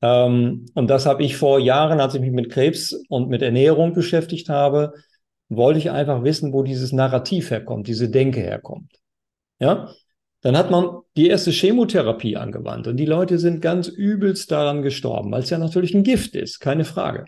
Ähm, 0.00 0.66
und 0.74 0.88
das 0.88 1.06
habe 1.06 1.24
ich 1.24 1.36
vor 1.36 1.58
Jahren, 1.58 1.98
als 1.98 2.14
ich 2.14 2.20
mich 2.20 2.30
mit 2.30 2.50
Krebs 2.50 2.92
und 3.08 3.28
mit 3.28 3.42
Ernährung 3.42 3.94
beschäftigt 3.94 4.48
habe, 4.48 4.92
wollte 5.48 5.80
ich 5.80 5.90
einfach 5.90 6.22
wissen, 6.22 6.52
wo 6.52 6.62
dieses 6.62 6.92
Narrativ 6.92 7.50
herkommt, 7.50 7.88
diese 7.88 8.08
Denke 8.08 8.40
herkommt. 8.40 8.92
Ja, 9.58 9.92
dann 10.42 10.56
hat 10.56 10.70
man 10.70 11.00
die 11.16 11.26
erste 11.26 11.50
Chemotherapie 11.50 12.36
angewandt 12.36 12.86
und 12.86 12.96
die 12.96 13.06
Leute 13.06 13.40
sind 13.40 13.60
ganz 13.60 13.88
übelst 13.88 14.52
daran 14.52 14.82
gestorben, 14.82 15.32
weil 15.32 15.42
es 15.42 15.50
ja 15.50 15.58
natürlich 15.58 15.94
ein 15.94 16.04
Gift 16.04 16.36
ist, 16.36 16.60
keine 16.60 16.84
Frage. 16.84 17.24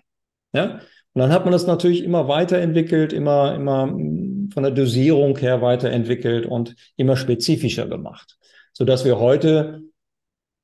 Ja? 0.53 0.81
Und 1.13 1.21
dann 1.21 1.33
hat 1.33 1.45
man 1.45 1.53
das 1.53 1.67
natürlich 1.67 2.05
immer 2.05 2.29
weiterentwickelt, 2.29 3.13
immer, 3.13 3.55
immer 3.55 3.89
von 3.89 4.63
der 4.63 4.71
Dosierung 4.71 5.37
her 5.39 5.61
weiterentwickelt 5.61 6.47
und 6.47 6.77
immer 6.97 7.17
spezifischer 7.17 7.89
gemacht, 7.89 8.39
sodass 8.73 9.05
wir 9.05 9.19
heute 9.19 9.83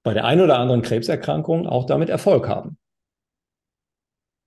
bei 0.05 0.14
der 0.14 0.24
einen 0.24 0.43
oder 0.43 0.59
anderen 0.59 0.82
Krebserkrankung 0.82 1.66
auch 1.66 1.84
damit 1.84 2.11
Erfolg 2.11 2.49
haben. 2.49 2.78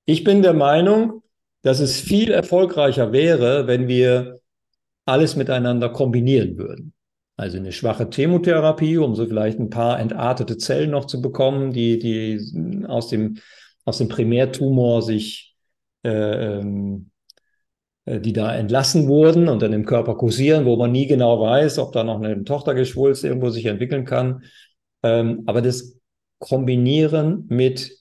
Ich 0.06 0.24
bin 0.24 0.42
der 0.42 0.54
Meinung, 0.54 1.22
dass 1.62 1.82
es 1.82 2.00
viel 2.00 2.32
erfolgreicher 2.32 3.12
wäre, 3.12 3.68
wenn 3.68 3.88
wir 3.88 4.40
alles 5.06 5.36
miteinander 5.36 5.90
kombinieren 5.90 6.58
würden. 6.58 6.94
Also 7.36 7.58
eine 7.58 7.72
schwache 7.72 8.10
Chemotherapie, 8.10 8.98
um 8.98 9.16
so 9.16 9.26
vielleicht 9.26 9.60
ein 9.60 9.70
paar 9.70 10.00
entartete 10.00 10.58
Zellen 10.58 10.92
noch 10.92 11.06
zu 11.06 11.22
bekommen, 11.22 11.72
die, 11.72 12.00
die 12.00 12.86
aus 12.88 13.10
dem 13.10 13.38
aus 13.86 13.97
dem 13.97 14.07
Primärtumor 14.07 15.01
sich, 15.01 15.55
äh, 16.03 16.09
ähm, 16.59 17.11
äh, 18.05 18.19
die 18.19 18.34
da 18.34 18.55
entlassen 18.55 19.07
wurden 19.07 19.47
und 19.47 19.61
dann 19.61 19.73
im 19.73 19.86
Körper 19.86 20.15
kursieren, 20.15 20.65
wo 20.65 20.75
man 20.75 20.91
nie 20.91 21.07
genau 21.07 21.41
weiß, 21.41 21.80
ob 21.80 21.91
da 21.91 22.03
noch 22.03 22.21
eine 22.21 22.43
Tochtergeschwulst 22.43 23.23
irgendwo 23.23 23.49
sich 23.49 23.65
entwickeln 23.65 24.05
kann. 24.05 24.43
Ähm, 25.03 25.43
aber 25.45 25.61
das 25.61 25.97
Kombinieren 26.39 27.45
mit 27.49 27.99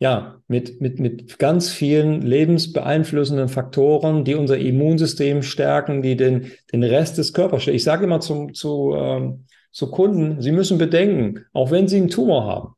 ja, 0.00 0.42
mit, 0.48 0.80
mit, 0.80 0.98
mit 0.98 1.38
ganz 1.38 1.70
vielen 1.70 2.20
lebensbeeinflussenden 2.20 3.48
Faktoren, 3.48 4.24
die 4.24 4.34
unser 4.34 4.58
Immunsystem 4.58 5.42
stärken, 5.42 6.02
die 6.02 6.16
den, 6.16 6.52
den 6.72 6.82
Rest 6.82 7.16
des 7.16 7.32
Körpers 7.32 7.62
stärken. 7.62 7.76
Ich 7.76 7.84
sage 7.84 8.04
immer 8.04 8.20
zum, 8.20 8.52
zu, 8.54 8.94
ähm, 8.96 9.46
zu 9.70 9.90
Kunden, 9.90 10.42
sie 10.42 10.52
müssen 10.52 10.78
bedenken, 10.78 11.46
auch 11.52 11.70
wenn 11.70 11.88
sie 11.88 11.96
einen 11.96 12.10
Tumor 12.10 12.44
haben, 12.44 12.74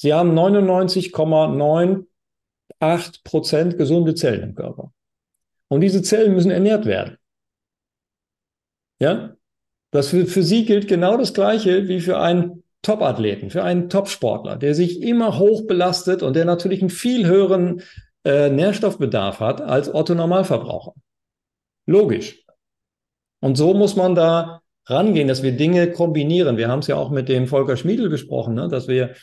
Sie 0.00 0.14
haben 0.14 0.38
99,98 0.38 3.24
Prozent 3.24 3.76
gesunde 3.76 4.14
Zellen 4.14 4.50
im 4.50 4.54
Körper. 4.54 4.92
Und 5.66 5.80
diese 5.80 6.02
Zellen 6.02 6.34
müssen 6.34 6.52
ernährt 6.52 6.86
werden. 6.86 7.18
Ja? 9.00 9.34
Das 9.90 10.10
für, 10.10 10.26
für 10.26 10.44
Sie 10.44 10.66
gilt 10.66 10.86
genau 10.86 11.16
das 11.16 11.34
Gleiche 11.34 11.88
wie 11.88 12.00
für 12.00 12.20
einen 12.20 12.62
Top-Athleten, 12.82 13.50
für 13.50 13.64
einen 13.64 13.88
Top-Sportler, 13.88 14.54
der 14.54 14.76
sich 14.76 15.02
immer 15.02 15.40
hoch 15.40 15.66
belastet 15.66 16.22
und 16.22 16.36
der 16.36 16.44
natürlich 16.44 16.80
einen 16.80 16.90
viel 16.90 17.26
höheren 17.26 17.82
äh, 18.22 18.50
Nährstoffbedarf 18.50 19.40
hat 19.40 19.60
als 19.60 19.92
Otto 19.92 20.14
Normalverbraucher. 20.14 20.94
Logisch. 21.86 22.44
Und 23.40 23.56
so 23.56 23.74
muss 23.74 23.96
man 23.96 24.14
da 24.14 24.62
rangehen, 24.86 25.26
dass 25.26 25.42
wir 25.42 25.56
Dinge 25.56 25.90
kombinieren. 25.90 26.56
Wir 26.56 26.68
haben 26.68 26.78
es 26.78 26.86
ja 26.86 26.94
auch 26.94 27.10
mit 27.10 27.28
dem 27.28 27.48
Volker 27.48 27.76
Schmiedel 27.76 28.08
besprochen, 28.08 28.54
ne? 28.54 28.68
dass 28.68 28.86
wir 28.86 29.16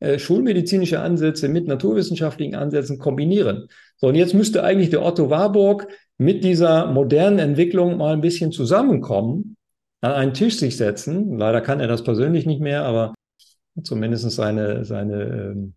äh, 0.00 0.18
schulmedizinische 0.18 1.00
Ansätze 1.00 1.48
mit 1.48 1.66
naturwissenschaftlichen 1.66 2.54
Ansätzen 2.54 2.98
kombinieren. 2.98 3.68
So, 3.96 4.08
und 4.08 4.14
jetzt 4.14 4.34
müsste 4.34 4.62
eigentlich 4.62 4.90
der 4.90 5.04
Otto 5.04 5.28
Warburg 5.30 5.88
mit 6.18 6.44
dieser 6.44 6.86
modernen 6.86 7.38
Entwicklung 7.38 7.96
mal 7.96 8.12
ein 8.12 8.20
bisschen 8.20 8.52
zusammenkommen, 8.52 9.56
an 10.00 10.12
einen 10.12 10.34
Tisch 10.34 10.56
sich 10.56 10.76
setzen. 10.76 11.36
Leider 11.36 11.60
kann 11.60 11.80
er 11.80 11.88
das 11.88 12.04
persönlich 12.04 12.46
nicht 12.46 12.60
mehr, 12.60 12.84
aber 12.84 13.14
zumindest 13.82 14.30
seine, 14.30 14.84
seine, 14.84 15.22
ähm, 15.22 15.74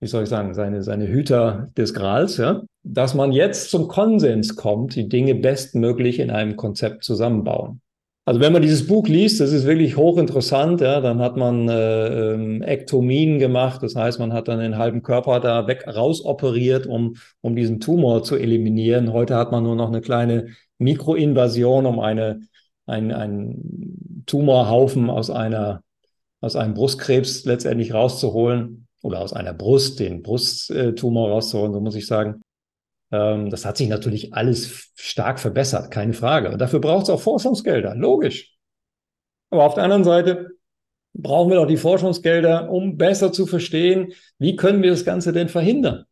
wie 0.00 0.06
soll 0.06 0.24
ich 0.24 0.28
sagen, 0.28 0.54
seine, 0.54 0.82
seine 0.82 1.08
Hüter 1.08 1.70
des 1.76 1.94
Grals, 1.94 2.36
ja, 2.36 2.62
dass 2.82 3.14
man 3.14 3.32
jetzt 3.32 3.70
zum 3.70 3.88
Konsens 3.88 4.56
kommt, 4.56 4.94
die 4.96 5.08
Dinge 5.08 5.34
bestmöglich 5.34 6.18
in 6.18 6.30
einem 6.30 6.56
Konzept 6.56 7.04
zusammenbauen. 7.04 7.80
Also 8.28 8.40
wenn 8.40 8.52
man 8.52 8.60
dieses 8.60 8.86
Buch 8.86 9.08
liest, 9.08 9.40
das 9.40 9.52
ist 9.52 9.64
wirklich 9.64 9.96
hochinteressant, 9.96 10.82
ja, 10.82 11.00
dann 11.00 11.18
hat 11.18 11.38
man 11.38 11.66
äh, 11.66 12.34
ähm, 12.34 12.62
Ektomien 12.62 13.38
gemacht, 13.38 13.82
das 13.82 13.96
heißt, 13.96 14.18
man 14.18 14.34
hat 14.34 14.48
dann 14.48 14.58
den 14.58 14.76
halben 14.76 15.02
Körper 15.02 15.40
da 15.40 15.66
weg 15.66 15.86
rausoperiert, 15.86 16.86
um, 16.86 17.16
um 17.40 17.56
diesen 17.56 17.80
Tumor 17.80 18.22
zu 18.24 18.36
eliminieren. 18.36 19.14
Heute 19.14 19.34
hat 19.36 19.50
man 19.50 19.64
nur 19.64 19.76
noch 19.76 19.88
eine 19.88 20.02
kleine 20.02 20.48
Mikroinvasion, 20.76 21.86
um 21.86 22.00
eine, 22.00 22.40
ein, 22.84 23.12
ein 23.12 24.24
Tumorhaufen 24.26 25.08
aus 25.08 25.30
einer, 25.30 25.82
aus 26.42 26.54
einem 26.54 26.74
Brustkrebs 26.74 27.46
letztendlich 27.46 27.94
rauszuholen 27.94 28.88
oder 29.02 29.20
aus 29.20 29.32
einer 29.32 29.54
Brust, 29.54 30.00
den 30.00 30.22
Brusttumor 30.22 31.30
rauszuholen, 31.30 31.72
so 31.72 31.80
muss 31.80 31.94
ich 31.94 32.06
sagen. 32.06 32.42
Ähm, 33.10 33.50
das 33.50 33.64
hat 33.64 33.76
sich 33.76 33.88
natürlich 33.88 34.34
alles 34.34 34.92
stark 34.94 35.40
verbessert, 35.40 35.90
keine 35.90 36.12
Frage. 36.12 36.50
Und 36.50 36.58
dafür 36.58 36.80
braucht 36.80 37.04
es 37.04 37.10
auch 37.10 37.20
Forschungsgelder, 37.20 37.94
logisch. 37.94 38.56
Aber 39.50 39.64
auf 39.64 39.74
der 39.74 39.84
anderen 39.84 40.04
Seite 40.04 40.50
brauchen 41.14 41.50
wir 41.50 41.56
doch 41.56 41.66
die 41.66 41.76
Forschungsgelder, 41.76 42.70
um 42.70 42.96
besser 42.96 43.32
zu 43.32 43.46
verstehen, 43.46 44.12
wie 44.38 44.56
können 44.56 44.82
wir 44.82 44.90
das 44.90 45.04
Ganze 45.04 45.32
denn 45.32 45.48
verhindern. 45.48 46.04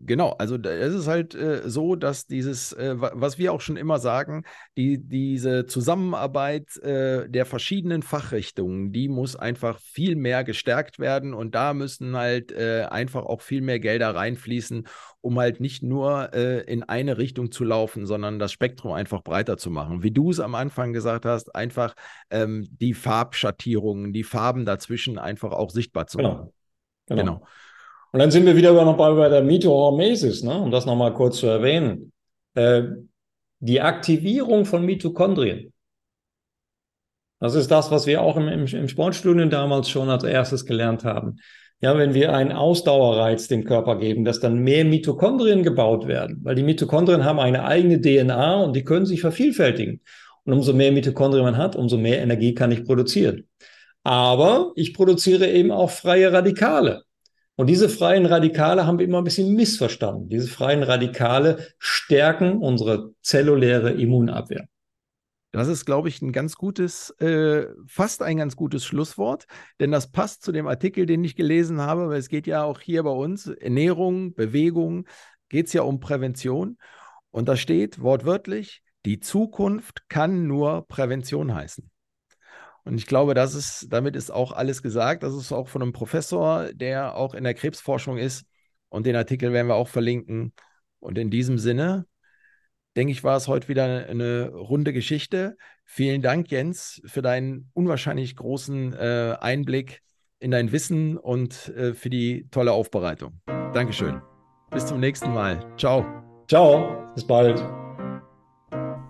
Genau, 0.00 0.30
also 0.38 0.56
es 0.56 0.94
ist 0.94 1.08
halt 1.08 1.34
äh, 1.34 1.68
so, 1.68 1.96
dass 1.96 2.26
dieses, 2.26 2.72
äh, 2.72 2.94
was 2.96 3.36
wir 3.38 3.52
auch 3.52 3.60
schon 3.60 3.76
immer 3.76 3.98
sagen, 3.98 4.44
die, 4.76 4.98
diese 4.98 5.66
Zusammenarbeit 5.66 6.76
äh, 6.78 7.28
der 7.28 7.44
verschiedenen 7.46 8.02
Fachrichtungen, 8.02 8.92
die 8.92 9.08
muss 9.08 9.34
einfach 9.34 9.80
viel 9.80 10.14
mehr 10.14 10.44
gestärkt 10.44 11.00
werden 11.00 11.34
und 11.34 11.54
da 11.54 11.74
müssen 11.74 12.16
halt 12.16 12.52
äh, 12.52 12.86
einfach 12.88 13.24
auch 13.24 13.42
viel 13.42 13.60
mehr 13.60 13.80
Gelder 13.80 14.14
reinfließen, 14.14 14.86
um 15.20 15.38
halt 15.38 15.58
nicht 15.60 15.82
nur 15.82 16.32
äh, 16.32 16.60
in 16.60 16.84
eine 16.84 17.18
Richtung 17.18 17.50
zu 17.50 17.64
laufen, 17.64 18.06
sondern 18.06 18.38
das 18.38 18.52
Spektrum 18.52 18.92
einfach 18.92 19.22
breiter 19.22 19.56
zu 19.56 19.70
machen. 19.70 20.04
Wie 20.04 20.12
du 20.12 20.30
es 20.30 20.38
am 20.38 20.54
Anfang 20.54 20.92
gesagt 20.92 21.24
hast, 21.24 21.54
einfach 21.56 21.94
ähm, 22.30 22.68
die 22.70 22.94
Farbschattierungen, 22.94 24.12
die 24.12 24.24
Farben 24.24 24.64
dazwischen 24.64 25.18
einfach 25.18 25.50
auch 25.50 25.70
sichtbar 25.70 26.06
zu 26.06 26.18
genau. 26.18 26.30
machen. 26.30 26.52
Genau. 27.08 27.22
genau. 27.22 27.46
Und 28.12 28.20
dann 28.20 28.30
sind 28.30 28.46
wir 28.46 28.56
wieder 28.56 28.72
noch 28.72 28.96
bei, 28.96 29.28
der 29.28 29.42
Mitohormesis, 29.42 30.42
ne? 30.42 30.58
um 30.60 30.70
das 30.70 30.86
nochmal 30.86 31.12
kurz 31.14 31.38
zu 31.38 31.46
erwähnen. 31.46 32.12
Äh, 32.54 32.84
die 33.60 33.80
Aktivierung 33.80 34.64
von 34.64 34.84
Mitochondrien. 34.84 35.72
Das 37.40 37.54
ist 37.54 37.70
das, 37.70 37.90
was 37.90 38.06
wir 38.06 38.22
auch 38.22 38.36
im, 38.36 38.48
im, 38.48 38.66
im 38.66 38.88
Sportstudium 38.88 39.50
damals 39.50 39.88
schon 39.88 40.10
als 40.10 40.24
erstes 40.24 40.64
gelernt 40.64 41.04
haben. 41.04 41.36
Ja, 41.80 41.96
wenn 41.96 42.12
wir 42.12 42.34
einen 42.34 42.50
Ausdauerreiz 42.50 43.46
dem 43.46 43.64
Körper 43.64 43.98
geben, 43.98 44.24
dass 44.24 44.40
dann 44.40 44.58
mehr 44.58 44.84
Mitochondrien 44.84 45.62
gebaut 45.62 46.08
werden, 46.08 46.40
weil 46.42 46.56
die 46.56 46.64
Mitochondrien 46.64 47.24
haben 47.24 47.38
eine 47.38 47.64
eigene 47.64 48.00
DNA 48.00 48.62
und 48.62 48.74
die 48.74 48.82
können 48.82 49.06
sich 49.06 49.20
vervielfältigen. 49.20 50.00
Und 50.44 50.54
umso 50.54 50.72
mehr 50.72 50.90
Mitochondrien 50.90 51.44
man 51.44 51.56
hat, 51.56 51.76
umso 51.76 51.96
mehr 51.96 52.20
Energie 52.20 52.54
kann 52.54 52.72
ich 52.72 52.84
produzieren. 52.84 53.46
Aber 54.02 54.72
ich 54.74 54.94
produziere 54.94 55.46
eben 55.46 55.70
auch 55.70 55.90
freie 55.90 56.32
Radikale. 56.32 57.04
Und 57.58 57.66
diese 57.66 57.88
freien 57.88 58.24
Radikale 58.24 58.86
haben 58.86 59.00
wir 59.00 59.04
immer 59.04 59.18
ein 59.18 59.24
bisschen 59.24 59.52
missverstanden. 59.56 60.28
Diese 60.28 60.46
freien 60.46 60.84
Radikale 60.84 61.66
stärken 61.80 62.58
unsere 62.58 63.10
zelluläre 63.20 63.90
Immunabwehr. 63.94 64.68
Das 65.50 65.66
ist, 65.66 65.84
glaube 65.84 66.08
ich, 66.08 66.22
ein 66.22 66.30
ganz 66.30 66.54
gutes, 66.54 67.10
äh, 67.18 67.66
fast 67.88 68.22
ein 68.22 68.36
ganz 68.36 68.54
gutes 68.54 68.84
Schlusswort, 68.84 69.46
denn 69.80 69.90
das 69.90 70.12
passt 70.12 70.44
zu 70.44 70.52
dem 70.52 70.68
Artikel, 70.68 71.04
den 71.04 71.24
ich 71.24 71.34
gelesen 71.34 71.80
habe, 71.80 72.08
weil 72.08 72.20
es 72.20 72.28
geht 72.28 72.46
ja 72.46 72.62
auch 72.62 72.78
hier 72.78 73.02
bei 73.02 73.10
uns, 73.10 73.48
Ernährung, 73.48 74.34
Bewegung, 74.34 75.08
geht 75.48 75.66
es 75.66 75.72
ja 75.72 75.82
um 75.82 75.98
Prävention. 75.98 76.78
Und 77.32 77.48
da 77.48 77.56
steht 77.56 78.00
wortwörtlich, 78.00 78.82
die 79.04 79.18
Zukunft 79.18 80.08
kann 80.08 80.46
nur 80.46 80.86
Prävention 80.86 81.52
heißen. 81.52 81.90
Und 82.88 82.96
ich 82.96 83.06
glaube, 83.06 83.34
das 83.34 83.54
ist, 83.54 83.88
damit 83.90 84.16
ist 84.16 84.30
auch 84.30 84.50
alles 84.50 84.82
gesagt. 84.82 85.22
Das 85.22 85.34
ist 85.34 85.52
auch 85.52 85.68
von 85.68 85.82
einem 85.82 85.92
Professor, 85.92 86.72
der 86.72 87.16
auch 87.16 87.34
in 87.34 87.44
der 87.44 87.52
Krebsforschung 87.52 88.16
ist. 88.16 88.46
Und 88.88 89.04
den 89.04 89.14
Artikel 89.14 89.52
werden 89.52 89.68
wir 89.68 89.74
auch 89.74 89.88
verlinken. 89.88 90.54
Und 90.98 91.18
in 91.18 91.28
diesem 91.28 91.58
Sinne, 91.58 92.06
denke 92.96 93.12
ich, 93.12 93.22
war 93.22 93.36
es 93.36 93.46
heute 93.46 93.68
wieder 93.68 94.06
eine 94.08 94.48
runde 94.48 94.94
Geschichte. 94.94 95.58
Vielen 95.84 96.22
Dank, 96.22 96.50
Jens, 96.50 97.02
für 97.04 97.20
deinen 97.20 97.70
unwahrscheinlich 97.74 98.36
großen 98.36 98.94
äh, 98.94 99.36
Einblick 99.38 100.00
in 100.38 100.50
dein 100.50 100.72
Wissen 100.72 101.18
und 101.18 101.68
äh, 101.68 101.92
für 101.92 102.08
die 102.08 102.48
tolle 102.50 102.72
Aufbereitung. 102.72 103.42
Dankeschön. 103.74 104.22
Bis 104.70 104.86
zum 104.86 104.98
nächsten 104.98 105.34
Mal. 105.34 105.60
Ciao. 105.76 106.06
Ciao. 106.48 107.06
Bis 107.14 107.26
bald. 107.26 107.62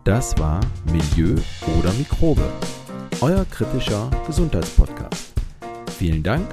Das 0.02 0.36
war 0.36 0.58
Milieu 0.90 1.36
oder 1.78 1.92
Mikrobe, 1.92 2.42
euer 3.20 3.44
kritischer 3.50 4.10
Gesundheitspodcast. 4.26 5.32
Vielen 5.98 6.22
Dank 6.22 6.46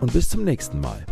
und 0.00 0.12
bis 0.12 0.28
zum 0.28 0.44
nächsten 0.44 0.80
Mal. 0.80 1.04